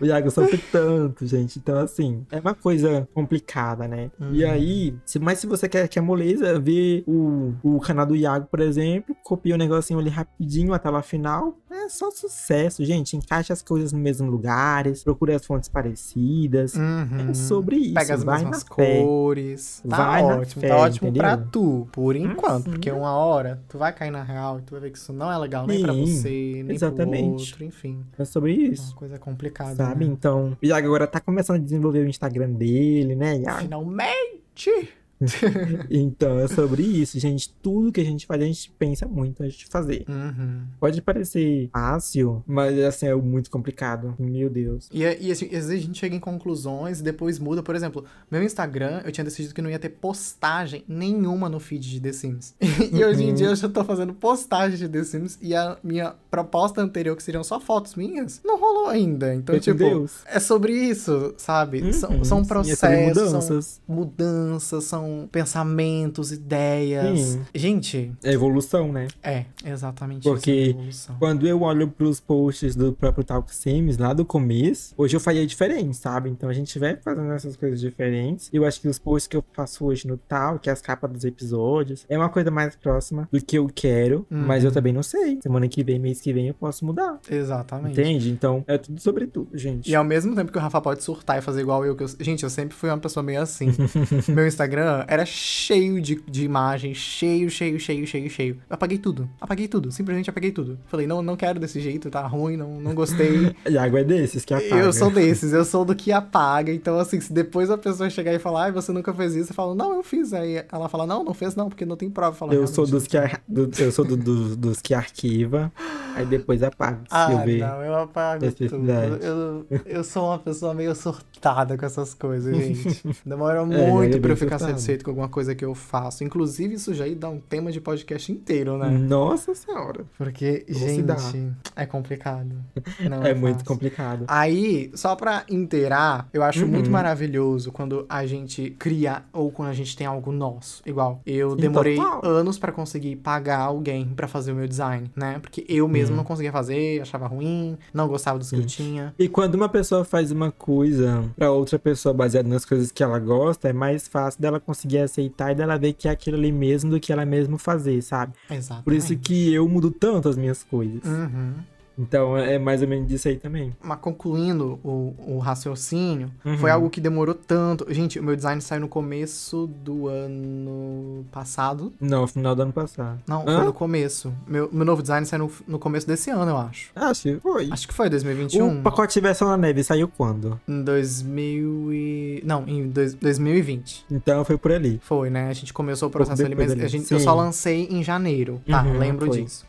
o 0.00 0.04
Iago 0.04 0.30
sofre 0.30 0.58
tanto, 0.70 1.26
gente. 1.26 1.58
Então, 1.58 1.78
assim, 1.78 2.24
é 2.30 2.38
uma 2.38 2.54
coisa 2.54 3.08
complicada, 3.12 3.88
né? 3.88 4.10
Uhum. 4.20 4.32
E 4.32 4.44
aí, 4.44 4.94
se, 5.04 5.18
mas 5.18 5.38
se 5.38 5.46
você 5.46 5.68
quer, 5.68 5.88
quer 5.88 6.00
moleza, 6.00 6.58
ver 6.58 7.02
o, 7.06 7.52
o 7.62 7.80
canal 7.80 8.06
do 8.06 8.16
Iago, 8.16 8.46
por 8.50 8.60
exemplo, 8.60 9.16
copia 9.22 9.54
o 9.54 9.58
negocinho 9.58 9.98
ali 9.98 10.10
rapidinho 10.10 10.72
até 10.72 10.88
lá 10.88 11.02
final. 11.02 11.56
É 11.70 11.88
só 11.88 12.10
sucesso, 12.10 12.84
gente. 12.84 13.16
Encaixa 13.16 13.52
as 13.52 13.62
coisas 13.62 13.92
nos 13.92 14.00
mesmos 14.00 14.30
lugares, 14.30 15.02
procura 15.02 15.36
as 15.36 15.44
fontes 15.44 15.68
parecidas. 15.68 16.74
Uhum. 16.74 17.30
É 17.30 17.34
sobre 17.34 17.76
isso. 17.76 17.94
Pega 17.94 18.14
as 18.14 18.24
vai 18.24 18.38
mesmas 18.38 18.62
cores. 18.62 19.82
Tá 19.88 19.96
vai 19.96 20.22
ótimo, 20.22 20.60
fé, 20.60 20.68
tá 20.68 20.76
ótimo 20.76 21.08
entendeu? 21.08 21.22
pra 21.22 21.36
tu, 21.36 21.88
por 21.92 22.16
enquanto. 22.16 22.66
Uhum. 22.66 22.72
Porque 22.72 22.90
uma 22.90 23.12
hora 23.12 23.62
tu 23.68 23.78
vai 23.78 23.92
cair 23.92 24.10
na 24.10 24.22
real 24.22 24.58
e 24.58 24.62
tu 24.62 24.72
vai 24.72 24.80
ver 24.80 24.90
que 24.90 24.98
isso 24.98 25.12
não 25.12 25.30
é 25.30 25.38
legal 25.38 25.47
nem 25.66 25.78
Sim, 25.78 25.82
pra 25.82 25.92
você, 25.92 26.62
nem 26.64 26.74
exatamente. 26.74 27.22
pro 27.22 27.40
outro, 27.40 27.64
enfim. 27.64 28.04
É 28.18 28.24
sobre 28.24 28.52
isso. 28.52 28.92
Uma 28.92 28.96
coisa 28.96 29.18
complicada. 29.18 29.74
Sabe? 29.74 30.04
Né? 30.06 30.12
Então, 30.12 30.56
o 30.62 30.66
Iago 30.66 30.86
agora 30.86 31.06
tá 31.06 31.20
começando 31.20 31.56
a 31.56 31.64
desenvolver 31.64 32.00
o 32.00 32.08
Instagram 32.08 32.50
dele, 32.52 33.14
né, 33.14 33.38
Iago? 33.38 33.62
Finalmente! 33.62 34.94
então, 35.90 36.38
é 36.38 36.48
sobre 36.48 36.82
isso, 36.82 37.18
gente. 37.18 37.52
Tudo 37.62 37.92
que 37.92 38.00
a 38.00 38.04
gente 38.04 38.26
faz, 38.26 38.42
a 38.42 38.46
gente 38.46 38.70
pensa 38.78 39.06
muito 39.06 39.42
antes 39.42 39.56
de 39.56 39.66
fazer. 39.66 40.04
Uhum. 40.08 40.62
Pode 40.78 41.02
parecer 41.02 41.68
fácil, 41.72 42.42
mas 42.46 42.78
assim, 42.80 43.06
é 43.06 43.14
muito 43.14 43.50
complicado. 43.50 44.14
Meu 44.18 44.48
Deus. 44.48 44.88
E, 44.92 45.02
e 45.02 45.32
assim, 45.32 45.46
às 45.46 45.66
vezes 45.66 45.70
a 45.70 45.76
gente 45.76 45.98
chega 45.98 46.14
em 46.14 46.20
conclusões 46.20 47.00
e 47.00 47.02
depois 47.02 47.38
muda. 47.38 47.62
Por 47.62 47.74
exemplo, 47.74 48.04
meu 48.30 48.42
Instagram, 48.42 49.02
eu 49.04 49.12
tinha 49.12 49.24
decidido 49.24 49.54
que 49.54 49.62
não 49.62 49.70
ia 49.70 49.78
ter 49.78 49.90
postagem 49.90 50.84
nenhuma 50.86 51.48
no 51.48 51.58
feed 51.58 51.88
de 51.88 52.00
The 52.00 52.12
Sims. 52.12 52.54
e 52.92 53.04
hoje 53.04 53.24
em 53.24 53.34
dia 53.34 53.48
eu 53.48 53.56
já 53.56 53.68
tô 53.68 53.84
fazendo 53.84 54.14
postagem 54.14 54.78
de 54.78 54.88
The 54.88 55.04
Sims 55.04 55.38
e 55.40 55.54
a 55.54 55.76
minha 55.82 56.14
proposta 56.30 56.80
anterior, 56.80 57.16
que 57.16 57.22
seriam 57.22 57.42
só 57.42 57.58
fotos 57.58 57.94
minhas, 57.94 58.40
não 58.44 58.58
rolou 58.58 58.88
ainda. 58.88 59.34
Então, 59.34 59.54
Meu 59.54 59.60
tipo, 59.60 59.78
Deus. 59.78 60.20
é 60.26 60.38
sobre 60.38 60.72
isso, 60.72 61.34
sabe? 61.36 61.82
Uhum. 61.82 61.92
São, 61.92 62.24
são 62.24 62.44
processos, 62.44 62.82
é 62.82 63.06
mudanças. 63.06 63.80
são 63.86 63.94
mudanças, 63.94 64.84
são 64.84 65.07
pensamentos, 65.30 66.32
ideias. 66.32 67.18
Sim. 67.20 67.42
Gente, 67.54 68.12
É 68.22 68.32
evolução, 68.32 68.92
né? 68.92 69.08
é 69.22 69.44
exatamente 69.66 70.22
Porque 70.22 70.50
isso. 70.52 70.68
é 70.68 70.70
evolução. 70.70 71.16
Quando 71.18 71.46
eu 71.46 71.62
olho 71.62 71.88
pros 71.88 72.20
posts 72.20 72.74
do 72.76 72.92
próprio 72.92 73.24
Talk 73.24 73.54
Sims 73.54 73.98
lá 73.98 74.12
do 74.12 74.24
começo, 74.24 74.94
hoje 74.96 75.16
eu 75.16 75.20
faria 75.20 75.46
diferente, 75.46 75.96
sabe? 75.96 76.28
Então 76.30 76.48
a 76.48 76.52
gente 76.52 76.78
vai 76.78 76.96
fazendo 76.96 77.32
essas 77.32 77.56
coisas 77.56 77.80
diferentes. 77.80 78.48
Eu 78.52 78.64
acho 78.64 78.80
que 78.80 78.88
os 78.88 78.98
posts 78.98 79.26
que 79.28 79.36
eu 79.36 79.44
faço 79.52 79.84
hoje 79.84 80.06
no 80.06 80.16
Tal, 80.16 80.58
que 80.58 80.68
é 80.68 80.72
as 80.72 80.80
capas 80.82 81.10
dos 81.10 81.24
episódios, 81.24 82.04
é 82.08 82.16
uma 82.18 82.28
coisa 82.28 82.50
mais 82.50 82.74
próxima 82.76 83.28
do 83.32 83.40
que 83.44 83.56
eu 83.58 83.68
quero, 83.74 84.26
Uhum. 84.30 84.44
mas 84.46 84.64
eu 84.64 84.72
também 84.72 84.92
não 84.92 85.02
sei. 85.02 85.38
Semana 85.42 85.68
que 85.68 85.82
vem, 85.84 85.98
mês 85.98 86.20
que 86.20 86.32
vem, 86.32 86.48
eu 86.48 86.54
posso 86.54 86.84
mudar. 86.84 87.18
Exatamente. 87.30 87.92
Entende? 88.00 88.30
Então 88.30 88.64
é 88.66 88.76
tudo 88.78 89.00
sobre 89.00 89.26
tudo, 89.26 89.56
gente. 89.56 89.90
E 89.90 89.94
ao 89.94 90.04
mesmo 90.04 90.34
tempo 90.34 90.50
que 90.52 90.58
o 90.58 90.60
Rafa 90.60 90.80
pode 90.80 91.02
surtar 91.02 91.38
e 91.38 91.40
fazer 91.42 91.60
igual 91.62 91.84
eu, 91.84 91.94
que 91.96 92.02
eu... 92.02 92.08
Gente, 92.20 92.42
eu 92.44 92.50
sempre 92.50 92.74
fui 92.76 92.88
uma 92.90 92.98
pessoa 92.98 93.22
meio 93.22 93.40
assim. 93.40 93.68
Meu 94.28 94.46
Instagram 94.46 94.97
era 95.06 95.24
cheio 95.26 96.00
de, 96.00 96.20
de 96.28 96.44
imagens, 96.44 96.96
cheio, 96.96 97.48
cheio, 97.50 97.78
cheio, 97.78 98.06
cheio, 98.06 98.30
cheio. 98.30 98.54
Eu 98.68 98.74
apaguei 98.74 98.98
tudo. 98.98 99.28
Apaguei 99.40 99.68
tudo. 99.68 99.90
Simplesmente 99.92 100.30
apaguei 100.30 100.50
tudo. 100.50 100.78
Falei, 100.86 101.06
não, 101.06 101.22
não 101.22 101.36
quero 101.36 101.60
desse 101.60 101.80
jeito, 101.80 102.10
tá 102.10 102.26
ruim, 102.26 102.56
não, 102.56 102.80
não 102.80 102.94
gostei. 102.94 103.54
Iago 103.68 103.96
é 103.98 104.04
desses 104.04 104.44
que 104.44 104.54
apaga. 104.54 104.76
Eu 104.76 104.92
sou 104.92 105.10
desses, 105.10 105.52
eu 105.52 105.64
sou 105.64 105.84
do 105.84 105.94
que 105.94 106.10
apaga. 106.12 106.72
Então, 106.72 106.98
assim, 106.98 107.20
se 107.20 107.32
depois 107.32 107.70
a 107.70 107.78
pessoa 107.78 108.08
chegar 108.10 108.32
e 108.32 108.38
falar, 108.38 108.64
ai, 108.64 108.72
você 108.72 108.92
nunca 108.92 109.12
fez 109.12 109.34
isso, 109.34 109.50
eu 109.52 109.54
falo, 109.54 109.74
não, 109.74 109.94
eu 109.94 110.02
fiz. 110.02 110.32
Aí 110.32 110.64
ela 110.72 110.88
fala, 110.88 111.06
não, 111.06 111.22
não 111.24 111.34
fez 111.34 111.54
não, 111.54 111.68
porque 111.68 111.84
não 111.84 111.96
tem 111.96 112.08
prova. 112.10 112.34
Fala, 112.34 112.54
Eu 112.54 112.66
sou 112.66 112.84
"Realmente, 112.84 112.90
dos 112.92 113.06
que, 113.06 113.16
ar- 113.18 113.42
do- 113.46 113.70
eu 113.78 113.92
sou 113.92 114.04
do- 114.04 114.16
do- 114.16 114.56
dos 114.56 114.80
que 114.80 114.94
arquiva, 114.94 115.72
aí 116.14 116.24
depois 116.26 116.62
apaga. 116.62 117.00
Ah, 117.10 117.32
eu 117.32 117.44
ver. 117.44 117.58
não, 117.58 117.82
eu 117.82 117.94
apago 117.96 118.40
tudo. 118.52 118.78
necessidade. 118.78 119.24
Eu, 119.24 119.66
eu 119.86 120.04
sou 120.04 120.26
uma 120.26 120.38
pessoa 120.38 120.72
meio 120.74 120.94
surtada 120.94 121.76
com 121.76 121.84
essas 121.86 122.14
coisas, 122.14 122.54
gente. 122.56 123.02
Demora 123.24 123.60
é 123.60 123.64
muito 123.64 124.10
pra 124.12 124.20
bem 124.20 124.30
eu 124.30 124.36
ficar 124.36 124.58
surtado. 124.58 124.70
satisfeito 124.70 124.87
com 125.04 125.10
alguma 125.10 125.28
coisa 125.28 125.54
que 125.54 125.64
eu 125.64 125.74
faço. 125.74 126.24
Inclusive, 126.24 126.74
isso 126.74 126.94
já 126.94 127.04
dá 127.16 127.28
um 127.28 127.38
tema 127.40 127.70
de 127.72 127.80
podcast 127.80 128.30
inteiro, 128.32 128.76
né? 128.78 128.88
Nossa 128.90 129.54
senhora. 129.54 130.04
Porque, 130.16 130.64
Ou 130.68 130.74
gente, 130.74 131.52
é 131.76 131.86
complicado. 131.86 132.52
Não 133.08 133.22
É, 133.24 133.34
muito 133.34 133.58
fácil. 133.58 133.66
complicado. 133.66 134.24
Aí, 134.28 134.90
só 134.94 135.14
pra 135.16 135.44
inteirar, 135.48 136.28
eu 136.32 136.42
acho 136.42 136.64
Uhum. 136.64 136.70
muito 136.70 136.90
maravilhoso 136.90 137.70
quando 137.72 138.06
a 138.08 138.24
gente 138.26 138.70
cria 138.78 139.22
ou 139.32 139.50
quando 139.50 139.68
a 139.68 139.72
gente 139.74 139.96
tem 139.96 140.06
algo 140.06 140.32
nosso. 140.32 140.82
Igual, 140.86 141.20
eu 141.26 141.54
demorei 141.56 141.96
total. 141.96 142.20
anos 142.24 142.58
pra 142.58 142.72
conseguir 142.72 143.16
pagar 143.16 143.58
alguém 143.60 144.06
pra 144.16 144.26
fazer 144.28 144.52
o 144.52 144.54
meu 144.54 144.66
design, 144.68 145.10
né? 145.16 145.38
Porque 145.40 145.64
eu 145.68 145.86
mesmo 145.88 146.10
Uhum. 146.12 146.16
não 146.18 146.24
conseguia 146.24 146.52
fazer, 146.52 147.00
achava 147.00 147.26
ruim, 147.26 147.76
não 147.92 148.06
gostava 148.08 148.38
dos 148.38 148.50
que 148.50 148.56
eu 148.56 148.66
tinha. 148.66 149.14
E 149.18 149.28
quando 149.28 149.54
uma 149.54 149.68
pessoa 149.68 150.04
faz 150.04 150.30
uma 150.30 150.50
coisa 150.50 151.24
pra 151.36 151.50
outra 151.50 151.78
pessoa 151.78 152.12
baseada 152.14 152.48
nas 152.48 152.64
coisas 152.64 152.90
que 152.92 153.02
ela 153.02 153.18
gosta, 153.18 153.68
é 153.68 153.72
mais 153.72 154.06
fácil 154.08 154.40
dela 154.40 154.60
conseguir 154.60 154.77
aceitar 154.98 155.52
e 155.52 155.54
dela 155.54 155.76
ver 155.78 155.94
que 155.94 156.06
é 156.06 156.10
aquilo 156.10 156.36
ali 156.36 156.52
mesmo 156.52 156.90
do 156.90 157.00
que 157.00 157.12
ela 157.12 157.24
mesmo 157.24 157.58
fazer, 157.58 158.00
sabe? 158.02 158.34
Exato. 158.50 158.84
Por 158.84 158.92
isso 158.92 159.16
que 159.16 159.52
eu 159.52 159.68
mudo 159.68 159.90
tanto 159.90 160.28
as 160.28 160.36
minhas 160.36 160.62
coisas. 160.62 161.02
Uhum. 161.04 161.54
Então 161.98 162.36
é 162.36 162.58
mais 162.58 162.80
ou 162.82 162.88
menos 162.88 163.08
disso 163.08 163.28
aí 163.28 163.36
também. 163.36 163.74
Mas 163.82 163.98
concluindo 163.98 164.78
o, 164.84 165.14
o 165.26 165.38
raciocínio, 165.38 166.30
Uhum. 166.44 166.56
foi 166.58 166.70
algo 166.70 166.88
que 166.88 167.00
demorou 167.00 167.34
tanto. 167.34 167.86
Gente, 167.92 168.18
o 168.20 168.22
meu 168.22 168.36
design 168.36 168.60
saiu 168.62 168.80
no 168.82 168.88
começo 168.88 169.66
do 169.82 170.06
ano 170.08 171.24
passado. 171.32 171.92
Não, 172.00 172.26
final 172.26 172.54
do 172.54 172.62
ano 172.62 172.72
passado. 172.72 173.18
Não, 173.26 173.42
Hã? 173.48 173.56
foi 173.56 173.64
no 173.64 173.72
começo. 173.72 174.32
Meu, 174.46 174.68
meu 174.72 174.84
novo 174.84 175.02
design 175.02 175.26
saiu 175.26 175.44
no, 175.46 175.52
no 175.66 175.78
começo 175.78 176.06
desse 176.06 176.30
ano, 176.30 176.50
eu 176.50 176.56
acho. 176.56 176.90
Acho 176.94 177.22
que 177.22 177.40
foi. 177.40 177.68
Acho 177.70 177.88
que 177.88 177.94
foi 177.94 178.08
2021. 178.08 178.78
O 178.80 178.82
pacote 178.82 179.20
versão 179.20 179.48
na 179.48 179.56
neve 179.56 179.82
saiu 179.82 180.08
quando? 180.08 180.60
Em 180.68 180.82
2000 180.82 181.92
e... 181.92 182.42
Não, 182.44 182.64
em 182.66 182.88
dois, 182.88 183.14
2020. 183.14 184.06
Então 184.10 184.44
foi 184.44 184.56
por 184.56 184.72
ali. 184.72 185.00
Foi, 185.02 185.30
né? 185.30 185.48
A 185.48 185.52
gente 185.52 185.72
começou 185.72 186.08
o 186.08 186.12
processo 186.12 186.44
ali, 186.44 186.54
mas 186.54 186.70
ali. 186.72 186.84
a 186.84 186.88
gente, 186.88 187.10
eu 187.12 187.18
Sim. 187.18 187.24
só 187.24 187.34
lancei 187.34 187.88
em 187.90 188.02
janeiro, 188.02 188.60
tá? 188.68 188.82
Uhum, 188.82 188.98
Lembro 188.98 189.26
foi. 189.26 189.42
disso. 189.42 189.66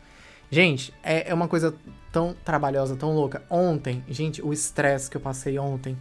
Gente, 0.50 0.92
é, 1.02 1.30
é 1.30 1.34
uma 1.34 1.46
coisa 1.48 1.74
tão 2.12 2.34
trabalhosa, 2.44 2.96
tão 2.96 3.14
louca. 3.14 3.42
Ontem, 3.48 4.04
gente, 4.08 4.42
o 4.42 4.52
estresse 4.52 5.10
que 5.10 5.16
eu 5.16 5.20
passei 5.20 5.58
ontem 5.58 5.96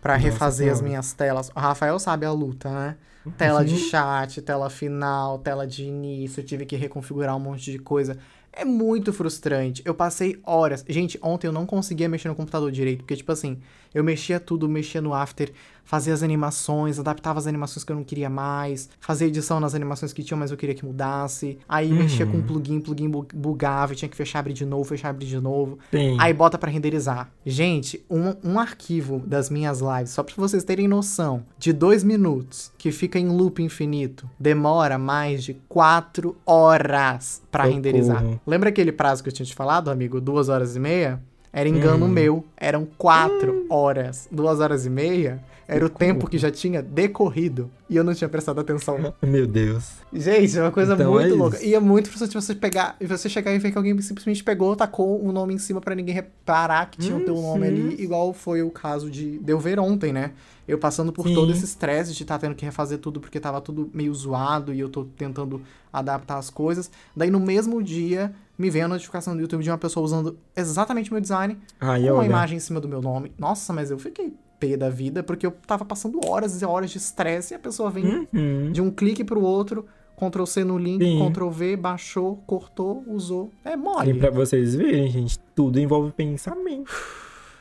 pra 0.00 0.14
Nossa 0.14 0.24
refazer 0.24 0.70
as 0.70 0.78
Senhora. 0.78 0.88
minhas 0.88 1.12
telas. 1.12 1.50
O 1.54 1.58
Rafael 1.60 1.98
sabe 1.98 2.26
a 2.26 2.32
luta, 2.32 2.70
né? 2.70 2.96
Tela 3.36 3.62
de 3.64 3.76
chat, 3.76 4.40
tela 4.40 4.70
final, 4.70 5.38
tela 5.38 5.66
de 5.66 5.84
início, 5.84 6.40
eu 6.40 6.44
tive 6.44 6.64
que 6.64 6.74
reconfigurar 6.74 7.36
um 7.36 7.40
monte 7.40 7.70
de 7.70 7.78
coisa. 7.78 8.16
É 8.52 8.64
muito 8.64 9.12
frustrante. 9.12 9.82
Eu 9.84 9.94
passei 9.94 10.40
horas. 10.42 10.84
Gente, 10.88 11.18
ontem 11.22 11.46
eu 11.46 11.52
não 11.52 11.66
conseguia 11.66 12.08
mexer 12.08 12.28
no 12.28 12.34
computador 12.34 12.72
direito, 12.72 13.00
porque, 13.00 13.14
tipo 13.14 13.30
assim, 13.30 13.58
eu 13.94 14.02
mexia 14.04 14.38
tudo, 14.40 14.68
mexia 14.68 15.00
no 15.00 15.12
After, 15.14 15.52
fazia 15.84 16.14
as 16.14 16.22
animações, 16.22 17.00
adaptava 17.00 17.40
as 17.40 17.48
animações 17.48 17.82
que 17.82 17.90
eu 17.90 17.96
não 17.96 18.04
queria 18.04 18.30
mais, 18.30 18.88
fazia 19.00 19.26
edição 19.26 19.58
nas 19.58 19.74
animações 19.74 20.12
que 20.12 20.22
tinham, 20.22 20.38
mas 20.38 20.52
eu 20.52 20.56
queria 20.56 20.74
que 20.74 20.84
mudasse. 20.84 21.58
Aí 21.68 21.90
mexia 21.92 22.24
com 22.24 22.40
plugin, 22.40 22.80
plugin 22.80 23.08
bu- 23.10 23.26
bugava, 23.34 23.92
e 23.92 23.96
tinha 23.96 24.08
que 24.08 24.16
fechar, 24.16 24.38
abrir 24.38 24.52
de 24.52 24.64
novo, 24.64 24.84
fechar, 24.84 25.08
abrir 25.10 25.26
de 25.26 25.40
novo. 25.40 25.78
Sim. 25.90 26.16
Aí 26.20 26.32
bota 26.32 26.56
pra 26.56 26.70
renderizar. 26.70 27.28
Gente, 27.44 28.04
um, 28.08 28.34
um 28.44 28.60
arquivo 28.60 29.20
das 29.26 29.50
minhas 29.50 29.80
lives, 29.80 30.10
só 30.10 30.22
pra 30.22 30.34
vocês 30.36 30.62
terem 30.62 30.86
noção, 30.86 31.42
de 31.58 31.72
dois 31.72 32.04
minutos, 32.04 32.70
que 32.78 32.92
fica 32.92 33.18
em 33.18 33.28
loop 33.28 33.60
infinito, 33.60 34.30
demora 34.38 34.96
mais 34.96 35.42
de 35.42 35.54
quatro 35.68 36.36
horas 36.46 37.42
pra 37.50 37.64
Socorro. 37.64 37.74
renderizar. 37.74 38.24
Lembra 38.46 38.68
aquele 38.68 38.92
prazo 38.92 39.22
que 39.24 39.28
eu 39.28 39.32
tinha 39.32 39.46
te 39.46 39.54
falado, 39.56 39.90
amigo? 39.90 40.20
Duas 40.20 40.48
horas 40.48 40.76
e 40.76 40.78
meia? 40.78 41.20
Era 41.52 41.68
engano 41.68 42.06
Hum. 42.06 42.08
meu. 42.08 42.44
Eram 42.56 42.86
quatro 42.96 43.66
horas. 43.68 44.28
Duas 44.30 44.60
horas 44.60 44.86
e 44.86 44.90
meia 44.90 45.42
era 45.66 45.84
o 45.84 45.88
tempo 45.88 46.28
que 46.28 46.36
já 46.38 46.50
tinha 46.50 46.82
decorrido. 46.82 47.70
E 47.88 47.96
eu 47.96 48.02
não 48.04 48.12
tinha 48.14 48.28
prestado 48.28 48.60
atenção. 48.60 49.14
Meu 49.22 49.46
Deus. 49.46 49.90
Gente, 50.12 50.56
é 50.58 50.62
uma 50.62 50.70
coisa 50.72 50.94
Então 50.94 51.12
muito 51.12 51.32
é 51.32 51.36
louca. 51.36 51.62
E 51.64 51.74
é 51.74 51.80
muito 51.80 52.08
frustrante 52.08 52.34
você 52.34 52.54
pegar 52.56 52.96
e 53.00 53.06
você 53.06 53.28
chegar 53.28 53.52
e 53.54 53.58
ver 53.58 53.70
que 53.72 53.78
alguém 53.78 54.00
simplesmente 54.00 54.42
pegou, 54.44 54.74
tacou 54.74 55.20
o 55.24 55.30
nome 55.32 55.54
em 55.54 55.58
cima 55.58 55.80
pra 55.80 55.94
ninguém 55.94 56.14
reparar 56.14 56.86
que 56.90 56.98
tinha 56.98 57.16
o 57.16 57.20
teu 57.24 57.34
nome 57.34 57.68
Uhum. 57.68 57.88
ali, 57.88 58.02
igual 58.02 58.32
foi 58.32 58.62
o 58.62 58.70
caso 58.70 59.08
de, 59.10 59.38
de 59.38 59.52
eu 59.52 59.58
ver 59.60 59.78
ontem, 59.80 60.12
né? 60.12 60.32
Eu 60.66 60.78
passando 60.78 61.12
por 61.12 61.26
Sim. 61.26 61.34
todo 61.34 61.50
esse 61.52 61.64
estresse 61.64 62.12
de 62.14 62.22
estar 62.22 62.38
tendo 62.38 62.54
que 62.54 62.64
refazer 62.64 62.98
tudo 62.98 63.18
porque 63.20 63.40
tava 63.40 63.60
tudo 63.60 63.90
meio 63.92 64.14
zoado 64.14 64.72
e 64.72 64.78
eu 64.80 64.88
tô 64.88 65.04
tentando 65.04 65.60
adaptar 65.92 66.38
as 66.38 66.48
coisas. 66.50 66.90
Daí 67.16 67.30
no 67.30 67.40
mesmo 67.40 67.82
dia 67.82 68.32
me 68.60 68.70
vem 68.70 68.82
a 68.82 68.88
notificação 68.88 69.34
do 69.34 69.40
YouTube 69.42 69.62
de 69.62 69.70
uma 69.70 69.78
pessoa 69.78 70.04
usando 70.04 70.38
exatamente 70.54 71.10
o 71.10 71.14
meu 71.14 71.20
design 71.20 71.56
Ai, 71.80 72.02
com 72.06 72.12
uma 72.14 72.26
imagem 72.26 72.56
em 72.56 72.60
cima 72.60 72.80
do 72.80 72.88
meu 72.88 73.00
nome. 73.00 73.32
Nossa, 73.38 73.72
mas 73.72 73.90
eu 73.90 73.98
fiquei 73.98 74.32
pé 74.58 74.76
da 74.76 74.90
vida 74.90 75.22
porque 75.22 75.46
eu 75.46 75.52
tava 75.66 75.84
passando 75.84 76.20
horas 76.26 76.60
e 76.60 76.64
horas 76.64 76.90
de 76.90 76.98
estresse 76.98 77.54
e 77.54 77.56
a 77.56 77.58
pessoa 77.58 77.90
vem 77.90 78.28
Uhum. 78.32 78.70
de 78.72 78.80
um 78.82 78.90
clique 78.90 79.24
pro 79.24 79.40
outro, 79.40 79.86
Ctrl 80.16 80.44
C 80.44 80.64
no 80.64 80.76
link, 80.76 81.02
Sim. 81.02 81.30
Ctrl 81.30 81.48
V, 81.48 81.76
baixou, 81.76 82.36
cortou, 82.46 83.02
usou. 83.06 83.50
É 83.64 83.72
E 83.72 83.76
mole. 83.76 84.12
pra 84.14 84.30
vocês 84.30 84.74
verem, 84.74 85.08
gente, 85.10 85.38
tudo 85.54 85.80
envolve 85.80 86.12
pensamento. 86.12 86.90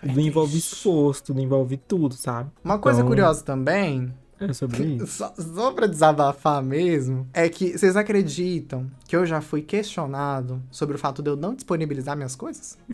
Tudo 0.02 0.20
É 0.20 0.24
envolve 0.24 0.58
isso. 0.58 0.76
esforço, 0.76 1.24
tudo 1.24 1.40
envolve 1.42 1.78
tudo, 1.78 2.16
sabe? 2.16 2.50
Uma 2.64 2.78
coisa 2.80 3.00
Então- 3.00 3.08
curiosa 3.10 3.44
também, 3.44 4.14
É 4.40 4.54
sobre 4.54 4.84
isso. 4.96 5.08
só, 5.08 5.34
só 5.38 5.72
pra 5.72 5.86
desabafar 5.88 6.64
mesmo, 6.64 7.28
é 7.34 7.48
que 7.50 7.78
vocês 7.78 7.96
acreditam 7.98 8.90
que 9.08 9.16
eu 9.16 9.26
já 9.26 9.42
fui 9.42 9.62
questionado 9.62 10.62
sobre 10.72 10.96
o 10.96 11.00
fato 11.00 11.22
de 11.22 11.30
eu 11.30 11.36
não 11.36 11.54
disponibilizar 11.54 12.16
minhas 12.16 12.36
coisas? 12.36 12.78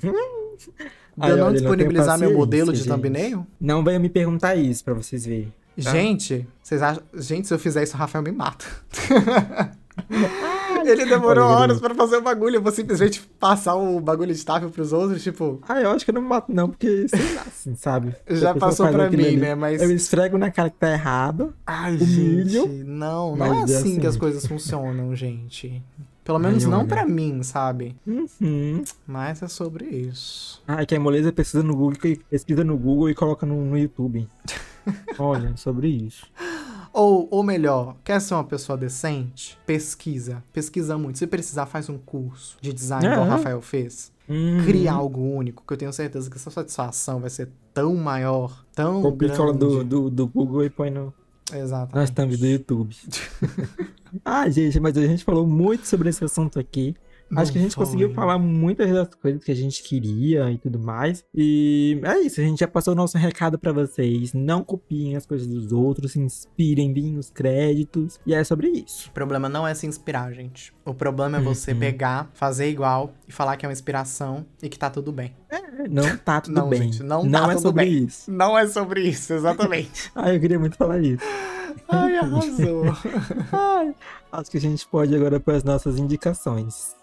De 1.18 1.24
Ai, 1.24 1.32
eu 1.32 1.38
não 1.38 1.44
olha, 1.46 1.52
não 1.52 1.54
disponibilizar 1.54 2.18
tenho 2.18 2.30
meu 2.32 2.40
modelo 2.40 2.74
de 2.74 2.80
gente. 2.80 2.90
thumbnail? 2.90 3.46
Não 3.60 3.84
venha 3.84 4.00
me 4.00 4.10
perguntar 4.10 4.56
isso 4.56 4.84
pra 4.84 4.94
vocês 4.94 5.26
verem. 5.26 5.54
Tá. 5.82 5.92
Gente, 5.92 6.48
vocês 6.62 6.82
acham. 6.82 7.04
Gente, 7.14 7.48
se 7.48 7.54
eu 7.54 7.60
fizer 7.60 7.84
isso, 7.84 7.96
o 7.96 7.98
Rafael 7.98 8.22
me 8.24 8.32
mata. 8.32 8.66
Ele 10.88 11.06
demorou 11.06 11.46
horas 11.46 11.80
pra 11.80 11.94
fazer 11.96 12.18
o 12.18 12.22
bagulho. 12.22 12.56
Eu 12.56 12.62
vou 12.62 12.72
simplesmente 12.72 13.22
passar 13.40 13.76
o 13.76 14.00
bagulho 14.00 14.32
estável 14.32 14.70
pros 14.70 14.94
outros, 14.94 15.24
tipo. 15.24 15.60
Ah, 15.68 15.82
eu 15.82 15.92
acho 15.92 16.06
que 16.06 16.12
eu 16.12 16.16
não 16.16 16.22
mato, 16.22 16.54
não, 16.54 16.70
porque 16.70 17.08
sei 17.08 17.36
lá, 17.36 17.44
assim, 17.48 17.76
sabe? 17.76 18.16
Já 18.30 18.54
passou 18.54 18.88
pra 18.90 19.10
mim, 19.10 19.26
ali, 19.26 19.38
né? 19.38 19.56
Mas. 19.56 19.82
Eu 19.82 19.92
esfrego 19.92 20.38
na 20.38 20.52
cara 20.52 20.70
que 20.70 20.78
tá 20.78 20.92
errado. 20.92 21.54
Ai, 21.66 21.96
humilho, 21.96 22.50
gente. 22.50 22.84
Não, 22.84 23.36
não 23.36 23.46
é 23.46 23.60
é 23.60 23.64
assim, 23.64 23.74
assim. 23.74 24.00
que 24.00 24.08
as 24.08 24.18
coisas 24.18 24.46
funcionam, 24.46 25.16
gente. 25.16 25.82
Pelo 26.24 26.40
Ai, 26.40 26.46
menos 26.46 26.66
não 26.66 26.88
pra 26.88 27.06
mim, 27.06 27.44
sabe? 27.44 27.96
Uhum. 28.06 28.84
Mas 29.06 29.44
é 29.44 29.48
sobre 29.48 29.86
isso. 29.86 30.62
Ah, 30.68 30.84
que 30.84 30.96
a 30.96 31.00
moleza 31.00 31.32
pesquisa 31.32 31.64
no 31.64 31.76
Google, 31.76 32.00
pesquisa 32.30 32.64
no 32.64 32.76
Google 32.76 33.12
e 33.12 33.16
coloca 33.16 33.46
no, 33.46 33.64
no 33.64 33.78
YouTube. 33.78 34.28
Olha, 35.20 35.56
sobre 35.56 35.88
isso. 35.88 36.26
Ou, 36.96 37.28
ou 37.30 37.44
melhor, 37.44 37.98
quer 38.06 38.22
ser 38.22 38.36
uma 38.36 38.44
pessoa 38.46 38.78
decente? 38.78 39.58
Pesquisa. 39.66 40.42
Pesquisa 40.54 40.98
muito. 40.98 41.20
Se 41.20 41.28
precisar, 41.28 41.66
faz 41.66 41.90
um 41.90 41.98
curso 41.98 42.58
de 42.62 42.72
design, 42.72 43.06
igual 43.06 43.26
o. 43.26 43.30
Rafael 43.30 43.62
fez. 43.62 44.14
Uhum. 44.30 44.64
Cria 44.64 44.94
algo 44.94 45.20
único, 45.20 45.62
que 45.68 45.74
eu 45.74 45.78
tenho 45.78 45.92
certeza 45.92 46.30
que 46.30 46.38
essa 46.38 46.50
satisfação 46.50 47.20
vai 47.20 47.30
ser 47.30 47.50
tão 47.74 47.94
maior, 47.96 48.66
tão 48.74 49.02
Copia 49.02 49.28
grande. 49.28 49.58
do, 49.58 49.84
do, 49.84 50.10
do 50.10 50.26
Google 50.26 50.64
e 50.64 50.70
põe 50.70 50.90
no, 50.90 51.14
Exatamente. 51.54 51.96
nas 51.96 52.10
thumbs 52.12 52.40
do 52.40 52.48
YouTube. 52.48 52.96
ah, 54.24 54.50
gente, 54.50 54.80
mas 54.80 54.98
a 54.98 55.06
gente 55.06 55.26
falou 55.26 55.46
muito 55.46 55.86
sobre 55.86 56.08
esse 56.08 56.24
assunto 56.24 56.58
aqui. 56.58 56.96
Não 57.30 57.42
Acho 57.42 57.52
que 57.52 57.58
a 57.58 57.62
gente 57.62 57.76
foi. 57.76 57.86
conseguiu 57.86 58.14
falar 58.14 58.38
muitas 58.38 58.92
das 58.92 59.10
coisas 59.16 59.44
que 59.44 59.52
a 59.52 59.56
gente 59.56 59.82
queria 59.82 60.52
e 60.52 60.58
tudo 60.58 60.80
mais. 60.80 61.24
E 61.34 62.00
é 62.04 62.20
isso, 62.20 62.40
a 62.40 62.44
gente 62.44 62.60
já 62.60 62.68
passou 62.68 62.94
o 62.94 62.96
nosso 62.96 63.18
recado 63.18 63.58
para 63.58 63.72
vocês. 63.72 64.34
Não 64.34 64.64
copiem 64.64 65.16
as 65.16 65.26
coisas 65.26 65.48
dos 65.48 65.72
outros, 65.72 66.12
se 66.12 66.20
inspirem 66.20 66.94
bem 66.94 67.14
nos 67.14 67.30
créditos. 67.30 68.20
E 68.26 68.34
é 68.34 68.44
sobre 68.44 68.68
isso. 68.70 69.10
O 69.10 69.12
problema 69.12 69.50
não 69.50 69.68
é 69.68 69.74
se 69.74 69.88
inspirar, 69.88 70.32
gente. 70.34 70.74
O 70.86 70.94
problema 70.94 71.38
é 71.38 71.42
você 71.42 71.72
uhum. 71.72 71.80
pegar, 71.80 72.30
fazer 72.34 72.70
igual 72.70 73.14
e 73.28 73.32
falar 73.32 73.58
que 73.58 73.66
é 73.66 73.70
uma 73.70 73.74
inspiração 73.74 74.46
e 74.62 74.70
que 74.70 74.78
tá 74.78 74.90
tudo 74.90 75.12
bem. 75.12 75.36
É, 75.50 75.88
não 75.90 76.18
tá 76.18 76.40
tudo 76.42 76.54
não, 76.54 76.70
bem. 76.70 76.84
Gente, 76.84 77.04
não, 77.04 77.24
não 77.24 77.48
tá 77.48 77.54
é 77.54 77.58
sobre 77.58 77.86
bem. 77.86 78.04
isso. 78.06 78.32
Não 78.32 78.58
é 78.58 78.68
sobre 78.68 79.02
isso, 79.02 79.34
exatamente. 79.34 80.12
ah, 80.16 80.34
eu 80.34 80.40
queria 80.40 80.60
muito 80.60 80.78
falar 80.78 81.00
isso. 81.00 81.24
Ai, 81.90 82.18
arrasou. 82.18 82.84
Ai, 83.52 83.96
acho 84.32 84.52
que 84.52 84.58
a 84.58 84.62
gente 84.62 84.88
pode 84.88 85.16
agora 85.16 85.40
para 85.40 85.56
as 85.56 85.64
nossas 85.64 85.98
indicações. 85.98 86.96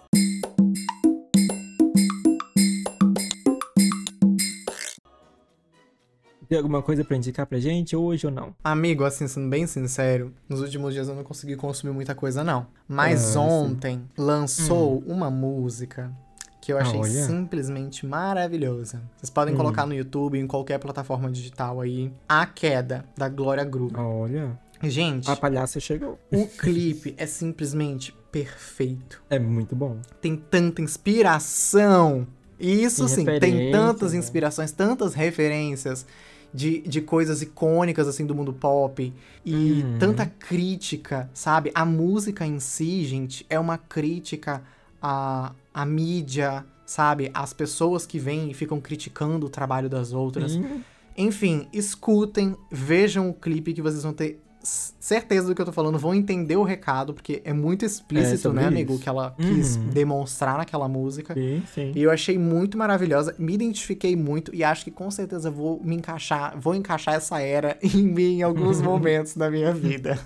Tem 6.53 6.59
alguma 6.59 6.83
coisa 6.83 7.03
para 7.03 7.17
indicar 7.17 7.47
pra 7.47 7.59
gente 7.59 7.97
hoje 7.97 8.27
ou 8.27 8.31
não? 8.31 8.55
Amigo, 8.63 9.05
assim, 9.05 9.27
sendo 9.27 9.49
bem 9.49 9.67
sincero, 9.67 10.35
nos 10.47 10.61
últimos 10.61 10.93
dias 10.93 11.09
eu 11.09 11.15
não 11.15 11.25
consegui 11.25 11.57
consumir 11.57 11.95
muita 11.95 12.15
coisa, 12.15 12.45
não. 12.45 12.67
Mas 12.87 13.35
ah, 13.35 13.41
ontem 13.41 13.97
sim. 13.97 14.05
lançou 14.19 14.99
hum. 14.99 15.05
uma 15.07 15.31
música 15.31 16.13
que 16.61 16.71
eu 16.71 16.77
achei 16.77 17.01
Olha. 17.01 17.27
simplesmente 17.27 18.05
maravilhosa. 18.05 19.01
Vocês 19.17 19.31
podem 19.31 19.55
hum. 19.55 19.57
colocar 19.57 19.87
no 19.87 19.95
YouTube, 19.95 20.39
em 20.39 20.47
qualquer 20.47 20.79
plataforma 20.79 21.31
digital 21.31 21.81
aí. 21.81 22.13
A 22.29 22.45
Queda, 22.45 23.07
da 23.17 23.31
Glória 23.31 23.65
Groove. 23.65 23.97
Olha. 23.97 24.61
Gente. 24.83 25.31
A 25.31 25.37
palhaça 25.37 25.81
chegou. 25.81 26.19
O 26.31 26.45
clipe 26.59 27.15
é 27.17 27.25
simplesmente 27.25 28.15
perfeito. 28.31 29.23
É 29.31 29.39
muito 29.39 29.75
bom. 29.75 30.03
Tem 30.21 30.37
tanta 30.37 30.83
inspiração. 30.83 32.27
Isso 32.61 33.09
sim, 33.09 33.25
tem 33.41 33.73
tantas 33.73 34.13
né? 34.13 34.19
inspirações, 34.19 34.71
tantas 34.71 35.15
referências 35.15 36.07
de, 36.53 36.81
de 36.83 37.01
coisas 37.01 37.43
icônicas, 37.43 38.07
assim, 38.07 38.27
do 38.27 38.35
mundo 38.35 38.53
pop. 38.53 39.13
E 39.45 39.55
uhum. 39.55 39.99
tanta 39.99 40.27
crítica, 40.27 41.31
sabe? 41.33 41.71
A 41.75 41.85
música 41.85 42.47
em 42.47 42.61
si, 42.61 43.05
gente, 43.05 43.47
é 43.49 43.59
uma 43.59 43.79
crítica 43.79 44.63
à, 45.01 45.53
à 45.73 45.85
mídia, 45.85 46.65
sabe? 46.85 47.31
As 47.33 47.53
pessoas 47.53 48.05
que 48.05 48.19
vêm 48.19 48.51
e 48.51 48.55
ficam 48.55 48.81
criticando 48.81 49.47
o 49.47 49.51
trabalho 49.51 49.89
das 49.89 50.13
outras. 50.13 50.55
Uhum. 50.55 50.83
Enfim, 51.17 51.69
escutem, 51.73 52.57
vejam 52.71 53.29
o 53.29 53.35
clipe 53.35 53.73
que 53.73 53.83
vocês 53.83 54.03
vão 54.03 54.13
ter 54.13 54.41
certeza 54.63 55.49
do 55.49 55.55
que 55.55 55.61
eu 55.61 55.67
tô 55.67 55.73
falando, 55.73 55.99
vão 55.99 56.15
entender 56.15 56.57
o 56.57 56.63
recado, 56.63 57.15
porque 57.15 57.43
é 57.45 57.53
muito 57.53 57.85
explícito, 57.85 58.49
é, 58.51 58.53
né, 58.53 58.67
amigo, 58.67 58.99
que 58.99 59.09
ela 59.09 59.35
uhum. 59.39 59.55
quis 59.55 59.77
demonstrar 59.77 60.59
naquela 60.59 60.89
música. 60.89 61.35
Sim, 61.35 61.63
sim. 61.75 61.93
E 61.95 62.03
eu 62.03 62.11
achei 62.11 62.39
muito 62.39 62.79
maravilhosa, 62.79 63.35
me 63.39 63.55
identifiquei 63.55 64.17
muito 64.17 64.55
e 64.55 64.63
acho 64.63 64.85
que 64.85 64.91
com 64.91 65.11
certeza 65.11 65.51
vou 65.51 65.81
me 65.83 65.97
encaixar, 65.97 66.59
vou 66.59 66.75
encaixar 66.75 67.15
essa 67.15 67.41
era 67.41 67.77
em 67.83 68.03
mim 68.03 68.39
em 68.39 68.43
alguns 68.43 68.81
momentos 68.81 69.37
da 69.37 69.51
minha 69.51 69.73
vida 69.73 70.19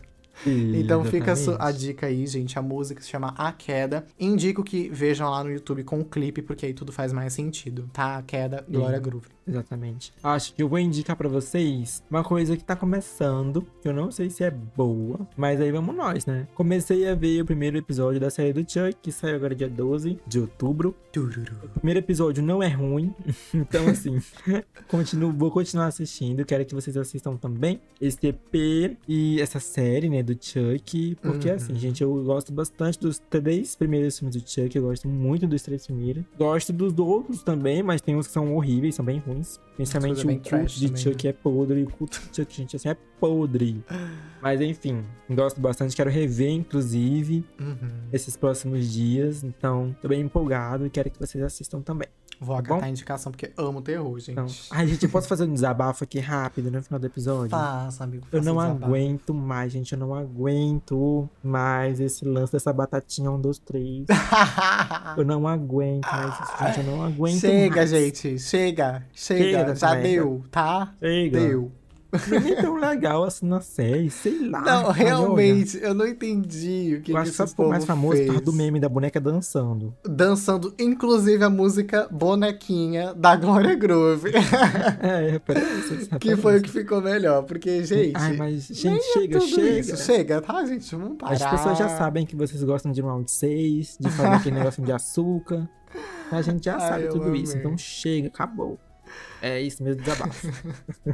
então 0.44 1.04
fica 1.04 1.32
a, 1.32 1.68
a, 1.68 1.72
dica 1.72 2.06
aí, 2.06 2.26
gente. 2.26 2.58
A 2.58 2.62
música 2.62 3.00
se 3.00 3.08
chama 3.08 3.34
A 3.36 3.52
Queda. 3.52 4.04
Indico 4.18 4.62
que 4.62 4.88
vejam 4.90 5.30
lá 5.30 5.42
no 5.42 5.50
YouTube 5.50 5.84
com 5.84 6.00
o 6.00 6.04
clipe, 6.04 6.42
porque 6.42 6.66
aí 6.66 6.74
tudo 6.74 6.92
faz 6.92 7.12
mais 7.12 7.32
sentido, 7.32 7.88
tá? 7.92 8.16
A 8.16 8.22
Queda, 8.22 8.64
Glória 8.68 8.98
Groove. 8.98 9.35
Exatamente. 9.46 10.12
Acho 10.22 10.52
que 10.54 10.62
eu 10.62 10.68
vou 10.68 10.78
indicar 10.78 11.16
para 11.16 11.28
vocês 11.28 12.02
uma 12.10 12.24
coisa 12.24 12.56
que 12.56 12.64
tá 12.64 12.74
começando, 12.74 13.64
que 13.80 13.88
eu 13.88 13.92
não 13.92 14.10
sei 14.10 14.28
se 14.28 14.42
é 14.42 14.50
boa, 14.50 15.26
mas 15.36 15.60
aí 15.60 15.70
vamos 15.70 15.94
nós, 15.94 16.26
né? 16.26 16.48
Comecei 16.54 17.08
a 17.08 17.14
ver 17.14 17.42
o 17.42 17.46
primeiro 17.46 17.78
episódio 17.78 18.20
da 18.20 18.28
série 18.28 18.52
do 18.52 18.60
Chuck, 18.60 18.96
que 19.00 19.12
saiu 19.12 19.36
agora 19.36 19.54
dia 19.54 19.68
12 19.68 20.18
de 20.26 20.40
outubro. 20.40 20.94
Tururu. 21.12 21.56
O 21.64 21.68
primeiro 21.80 22.00
episódio 22.00 22.42
não 22.42 22.62
é 22.62 22.68
ruim, 22.68 23.14
então 23.54 23.86
assim, 23.88 24.20
continuo, 24.88 25.32
vou 25.32 25.50
continuar 25.50 25.86
assistindo. 25.86 26.44
Quero 26.44 26.64
que 26.64 26.74
vocês 26.74 26.96
assistam 26.96 27.36
também 27.36 27.80
esse 28.00 28.18
EP 28.26 28.98
e 29.08 29.40
essa 29.40 29.60
série, 29.60 30.10
né, 30.10 30.22
do 30.22 30.36
Chuck, 30.38 31.16
porque 31.22 31.48
uhum. 31.48 31.54
assim, 31.54 31.74
gente, 31.76 32.02
eu 32.02 32.22
gosto 32.24 32.52
bastante 32.52 32.98
dos 32.98 33.18
três 33.18 33.74
primeiros 33.74 34.18
filmes 34.18 34.36
do 34.36 34.46
Chuck, 34.46 34.76
eu 34.76 34.82
gosto 34.82 35.08
muito 35.08 35.46
dos 35.46 35.62
três 35.62 35.86
primeiros. 35.86 36.24
Gosto 36.36 36.72
dos 36.72 36.98
outros 36.98 37.42
também, 37.42 37.82
mas 37.82 38.00
tem 38.00 38.16
uns 38.16 38.26
que 38.26 38.32
são 38.32 38.54
horríveis, 38.54 38.94
são 38.94 39.04
bem 39.04 39.18
ruins 39.18 39.35
ruins. 39.36 39.60
Principalmente 39.76 40.26
o 40.26 40.40
culto 40.40 40.74
de 40.74 40.98
Chuck 40.98 41.24
né? 41.24 41.30
é 41.30 41.32
podre. 41.32 41.82
O 41.82 41.90
culto 41.90 42.20
de 42.20 42.36
Chuck, 42.36 42.56
gente, 42.56 42.76
assim, 42.76 42.88
é 42.88 42.96
podre. 43.20 43.84
Mas 44.40 44.60
enfim, 44.60 45.04
gosto 45.30 45.60
bastante. 45.60 45.94
Quero 45.94 46.10
rever, 46.10 46.50
inclusive, 46.50 47.44
uhum. 47.60 48.08
esses 48.12 48.36
próximos 48.36 48.90
dias. 48.90 49.44
Então, 49.44 49.94
tô 50.00 50.08
bem 50.08 50.20
empolgado 50.20 50.86
e 50.86 50.90
quero 50.90 51.10
que 51.10 51.18
vocês 51.18 51.42
assistam 51.42 51.80
também. 51.80 52.08
Vou 52.40 52.54
tá 52.56 52.60
acatar 52.60 52.84
a 52.84 52.90
indicação 52.90 53.32
porque 53.32 53.52
amo 53.56 53.80
terror, 53.80 54.18
gente. 54.18 54.32
Então, 54.32 54.46
ai, 54.70 54.86
gente, 54.86 55.04
eu 55.04 55.10
posso 55.10 55.26
fazer 55.26 55.44
um 55.44 55.52
desabafo 55.52 56.04
aqui 56.04 56.18
rápido 56.18 56.70
no 56.70 56.82
final 56.82 57.00
do 57.00 57.06
episódio? 57.06 57.50
Faça, 57.50 58.04
amigo. 58.04 58.24
Faça 58.26 58.36
eu 58.36 58.42
não 58.42 58.60
aguento 58.60 59.32
mais, 59.32 59.72
gente. 59.72 59.92
Eu 59.92 59.98
não 59.98 60.14
aguento 60.14 61.28
mais 61.42 62.00
esse 62.00 62.24
lance 62.24 62.52
dessa 62.52 62.72
batatinha 62.72 63.30
1, 63.30 63.40
2, 63.40 63.58
3. 63.58 64.06
eu 65.16 65.24
não 65.24 65.48
aguento 65.48 66.06
mais 66.06 66.34
isso, 66.40 66.64
gente. 66.64 66.78
Eu 66.80 66.84
não 66.84 67.04
aguento 67.04 67.40
chega, 67.40 67.76
mais. 67.76 67.90
Chega, 67.90 68.04
gente. 68.04 68.38
Chega. 68.38 69.06
Chega. 69.12 69.74
Já 69.74 69.94
deu, 69.94 70.44
tá? 70.50 70.94
Chega. 71.00 71.40
Deu. 71.40 71.72
Não 72.28 72.48
é 72.48 72.54
tão 72.62 72.76
legal 72.76 73.24
assim 73.24 73.46
na 73.46 73.60
série, 73.60 74.10
sei 74.10 74.48
lá. 74.48 74.60
Não, 74.60 74.90
realmente, 74.90 75.78
eu 75.82 75.94
não 75.94 76.06
entendi 76.06 76.96
o 76.98 77.02
que, 77.02 77.12
eu 77.12 77.16
acho 77.16 77.32
que, 77.32 77.46
ficou 77.46 77.68
mais 77.68 77.84
famoso 77.84 78.16
fez. 78.16 78.40
do 78.40 78.52
meme 78.52 78.80
da 78.80 78.88
boneca 78.88 79.20
dançando. 79.20 79.94
Dançando, 80.04 80.74
inclusive, 80.78 81.42
a 81.44 81.50
música 81.50 82.08
Bonequinha 82.10 83.14
da 83.14 83.36
Glória 83.36 83.74
Groove. 83.74 84.30
é, 85.00 85.38
parece. 85.38 86.08
que 86.20 86.36
foi 86.36 86.58
o 86.58 86.62
que 86.62 86.70
ficou 86.70 87.00
melhor, 87.00 87.42
porque, 87.42 87.84
gente... 87.84 88.12
Ai, 88.14 88.36
mas, 88.36 88.66
gente, 88.66 89.02
chega, 89.12 89.38
é 89.38 89.40
chega. 89.40 89.78
Isso. 89.78 89.96
Chega, 89.96 90.40
tá, 90.40 90.64
gente? 90.64 90.94
Vamos 90.94 91.16
parar. 91.18 91.34
As 91.34 91.44
pessoas 91.44 91.78
já 91.78 91.88
sabem 91.88 92.24
que 92.24 92.36
vocês 92.36 92.62
gostam 92.62 92.92
de 92.92 93.00
round 93.00 93.30
6, 93.30 93.98
de 94.00 94.10
fazer 94.10 94.28
aquele 94.36 94.56
negócio 94.56 94.82
de 94.82 94.92
açúcar. 94.92 95.68
A 96.30 96.42
gente 96.42 96.64
já 96.64 96.74
Ai, 96.74 96.88
sabe 96.88 97.08
tudo 97.08 97.26
amei. 97.26 97.42
isso, 97.42 97.56
então 97.56 97.76
chega, 97.78 98.28
acabou. 98.28 98.78
É 99.46 99.60
isso 99.60 99.82
mesmo, 99.82 100.02
desabafo. 100.02 100.48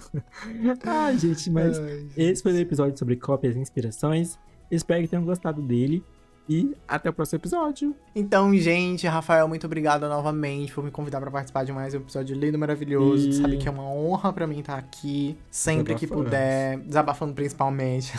Ai, 0.87 1.19
gente, 1.19 1.51
mas 1.51 1.79
Ai, 1.79 2.07
esse 2.17 2.43
foi 2.43 2.53
o 2.53 2.59
episódio 2.59 2.99
sobre 2.99 3.17
cópias 3.17 3.55
e 3.55 3.59
inspirações. 3.59 4.39
Espero 4.71 5.03
que 5.03 5.09
tenham 5.09 5.25
gostado 5.25 5.61
dele. 5.61 6.03
E 6.49 6.77
até 6.89 7.09
o 7.09 7.13
próximo 7.13 7.39
episódio. 7.39 7.95
Então, 8.15 8.55
gente, 8.57 9.07
Rafael, 9.07 9.47
muito 9.47 9.65
obrigado 9.65 10.09
novamente 10.09 10.73
por 10.73 10.83
me 10.83 10.91
convidar 10.91 11.21
para 11.21 11.31
participar 11.31 11.65
de 11.65 11.73
mais 11.73 11.95
um 11.95 11.99
episódio 11.99 12.37
lindo, 12.37 12.59
maravilhoso. 12.59 13.29
E... 13.29 13.33
Sabe 13.33 13.57
que 13.57 13.69
é 13.69 13.71
uma 13.71 13.85
honra 13.85 14.33
para 14.33 14.47
mim 14.47 14.59
estar 14.59 14.77
aqui, 14.77 15.39
sempre 15.51 15.95
que 15.95 16.07
puder, 16.07 16.79
desabafando 16.79 17.33
principalmente. 17.33 18.13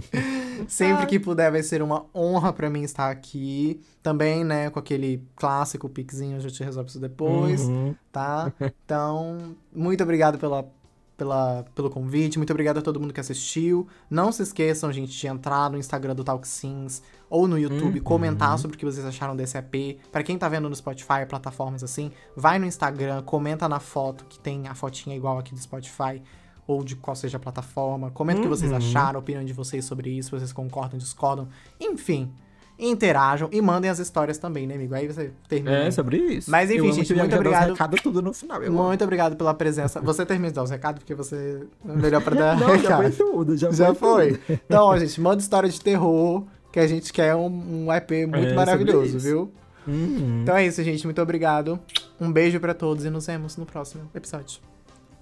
sempre 0.68 1.06
que 1.06 1.18
puder 1.18 1.50
vai 1.50 1.62
ser 1.62 1.82
uma 1.82 2.04
honra 2.14 2.52
para 2.52 2.68
mim 2.68 2.82
estar 2.82 3.10
aqui. 3.10 3.80
Também, 4.02 4.44
né, 4.44 4.68
com 4.68 4.78
aquele 4.78 5.26
clássico 5.34 5.88
piquezinho, 5.88 6.36
a 6.36 6.40
gente 6.40 6.62
resolve 6.62 6.90
isso 6.90 7.00
depois, 7.00 7.62
uhum. 7.62 7.94
tá? 8.12 8.52
Então, 8.84 9.56
muito 9.74 10.02
obrigado 10.02 10.38
pela 10.38 10.68
pela, 11.16 11.64
pelo 11.74 11.90
convite. 11.90 12.38
Muito 12.38 12.50
obrigado 12.50 12.78
a 12.78 12.82
todo 12.82 13.00
mundo 13.00 13.12
que 13.12 13.20
assistiu. 13.20 13.86
Não 14.10 14.32
se 14.32 14.42
esqueçam, 14.42 14.92
gente, 14.92 15.16
de 15.16 15.26
entrar 15.26 15.70
no 15.70 15.78
Instagram 15.78 16.14
do 16.14 16.24
Talk 16.24 16.46
Sims 16.46 17.02
ou 17.28 17.48
no 17.48 17.58
YouTube, 17.58 17.98
uhum. 17.98 18.04
comentar 18.04 18.58
sobre 18.58 18.76
o 18.76 18.78
que 18.78 18.84
vocês 18.84 19.04
acharam 19.04 19.34
desse 19.34 19.56
EP. 19.58 19.98
Para 20.10 20.22
quem 20.22 20.38
tá 20.38 20.48
vendo 20.48 20.68
no 20.68 20.74
Spotify, 20.74 21.26
plataformas 21.28 21.82
assim, 21.82 22.10
vai 22.36 22.58
no 22.58 22.66
Instagram, 22.66 23.22
comenta 23.22 23.68
na 23.68 23.80
foto 23.80 24.24
que 24.26 24.38
tem 24.38 24.68
a 24.68 24.74
fotinha 24.74 25.16
igual 25.16 25.38
aqui 25.38 25.52
do 25.52 25.60
Spotify 25.60 26.22
ou 26.66 26.82
de 26.82 26.96
qual 26.96 27.14
seja 27.14 27.36
a 27.36 27.40
plataforma. 27.40 28.10
Comenta 28.10 28.40
uhum. 28.40 28.46
o 28.46 28.50
que 28.50 28.56
vocês 28.56 28.70
uhum. 28.70 28.78
acharam, 28.78 29.18
a 29.18 29.20
opinião 29.20 29.44
de 29.44 29.52
vocês 29.52 29.84
sobre 29.84 30.10
isso, 30.10 30.30
vocês 30.30 30.52
concordam, 30.52 30.98
discordam. 30.98 31.48
Enfim, 31.80 32.32
interajam 32.78 33.48
e 33.52 33.60
mandem 33.60 33.90
as 33.90 33.98
histórias 33.98 34.38
também, 34.38 34.66
né, 34.66 34.74
amigo? 34.74 34.94
Aí 34.94 35.06
você 35.06 35.30
termina. 35.48 35.76
É, 35.76 35.90
sobre 35.90 36.16
isso. 36.16 36.50
Mas 36.50 36.70
enfim, 36.70 36.92
gente, 36.92 37.14
muito 37.14 37.34
obrigado. 37.34 37.70
recado 37.70 37.96
tudo 38.02 38.20
no 38.20 38.32
final. 38.32 38.60
Muito 38.70 39.04
obrigado 39.04 39.36
pela 39.36 39.54
presença. 39.54 40.00
Você 40.00 40.26
termina 40.26 40.48
de 40.48 40.54
dar 40.54 40.62
os 40.62 40.70
recados, 40.70 41.00
porque 41.00 41.14
você 41.14 41.66
é 41.88 41.92
melhor 41.92 42.22
pra 42.22 42.34
dar 42.36 42.58
Não, 42.58 42.66
recado. 42.66 42.82
já 42.82 42.96
foi 42.96 43.10
tudo, 43.10 43.56
já, 43.56 43.70
já 43.70 43.94
foi. 43.94 44.34
foi. 44.34 44.58
Então, 44.66 44.98
gente, 44.98 45.20
manda 45.20 45.40
história 45.40 45.68
de 45.68 45.80
terror, 45.80 46.44
que 46.72 46.80
a 46.80 46.86
gente 46.86 47.12
quer 47.12 47.34
um, 47.36 47.46
um 47.86 47.92
EP 47.92 48.10
muito 48.28 48.48
é, 48.48 48.54
maravilhoso, 48.54 49.18
viu? 49.18 49.52
Uhum. 49.86 50.40
Então 50.42 50.56
é 50.56 50.66
isso, 50.66 50.82
gente. 50.82 51.04
Muito 51.04 51.20
obrigado. 51.20 51.78
Um 52.20 52.32
beijo 52.32 52.58
para 52.58 52.74
todos 52.74 53.04
e 53.04 53.10
nos 53.10 53.26
vemos 53.26 53.56
no 53.56 53.66
próximo 53.66 54.10
episódio. 54.14 54.60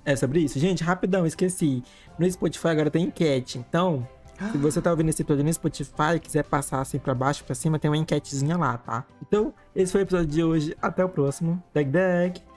É 0.04 0.16
sobre 0.16 0.40
isso. 0.40 0.58
Gente, 0.58 0.82
rapidão, 0.82 1.26
esqueci. 1.26 1.82
No 2.18 2.30
Spotify 2.30 2.68
agora 2.68 2.90
tem 2.90 3.04
enquete. 3.04 3.58
Então, 3.58 4.06
se 4.50 4.58
você 4.58 4.80
tá 4.80 4.90
ouvindo 4.90 5.08
esse 5.08 5.22
episódio 5.22 5.44
no 5.44 5.52
Spotify 5.52 6.16
e 6.16 6.20
quiser 6.20 6.44
passar 6.44 6.80
assim 6.80 6.98
pra 6.98 7.14
baixo, 7.14 7.44
pra 7.44 7.54
cima, 7.54 7.78
tem 7.78 7.90
uma 7.90 7.96
enquetezinha 7.96 8.56
lá, 8.56 8.76
tá? 8.78 9.04
Então, 9.20 9.52
esse 9.74 9.92
foi 9.92 10.00
o 10.00 10.04
episódio 10.04 10.26
de 10.26 10.42
hoje. 10.42 10.76
Até 10.80 11.04
o 11.04 11.08
próximo. 11.08 11.62
Dag, 11.74 11.90
dag! 11.90 12.51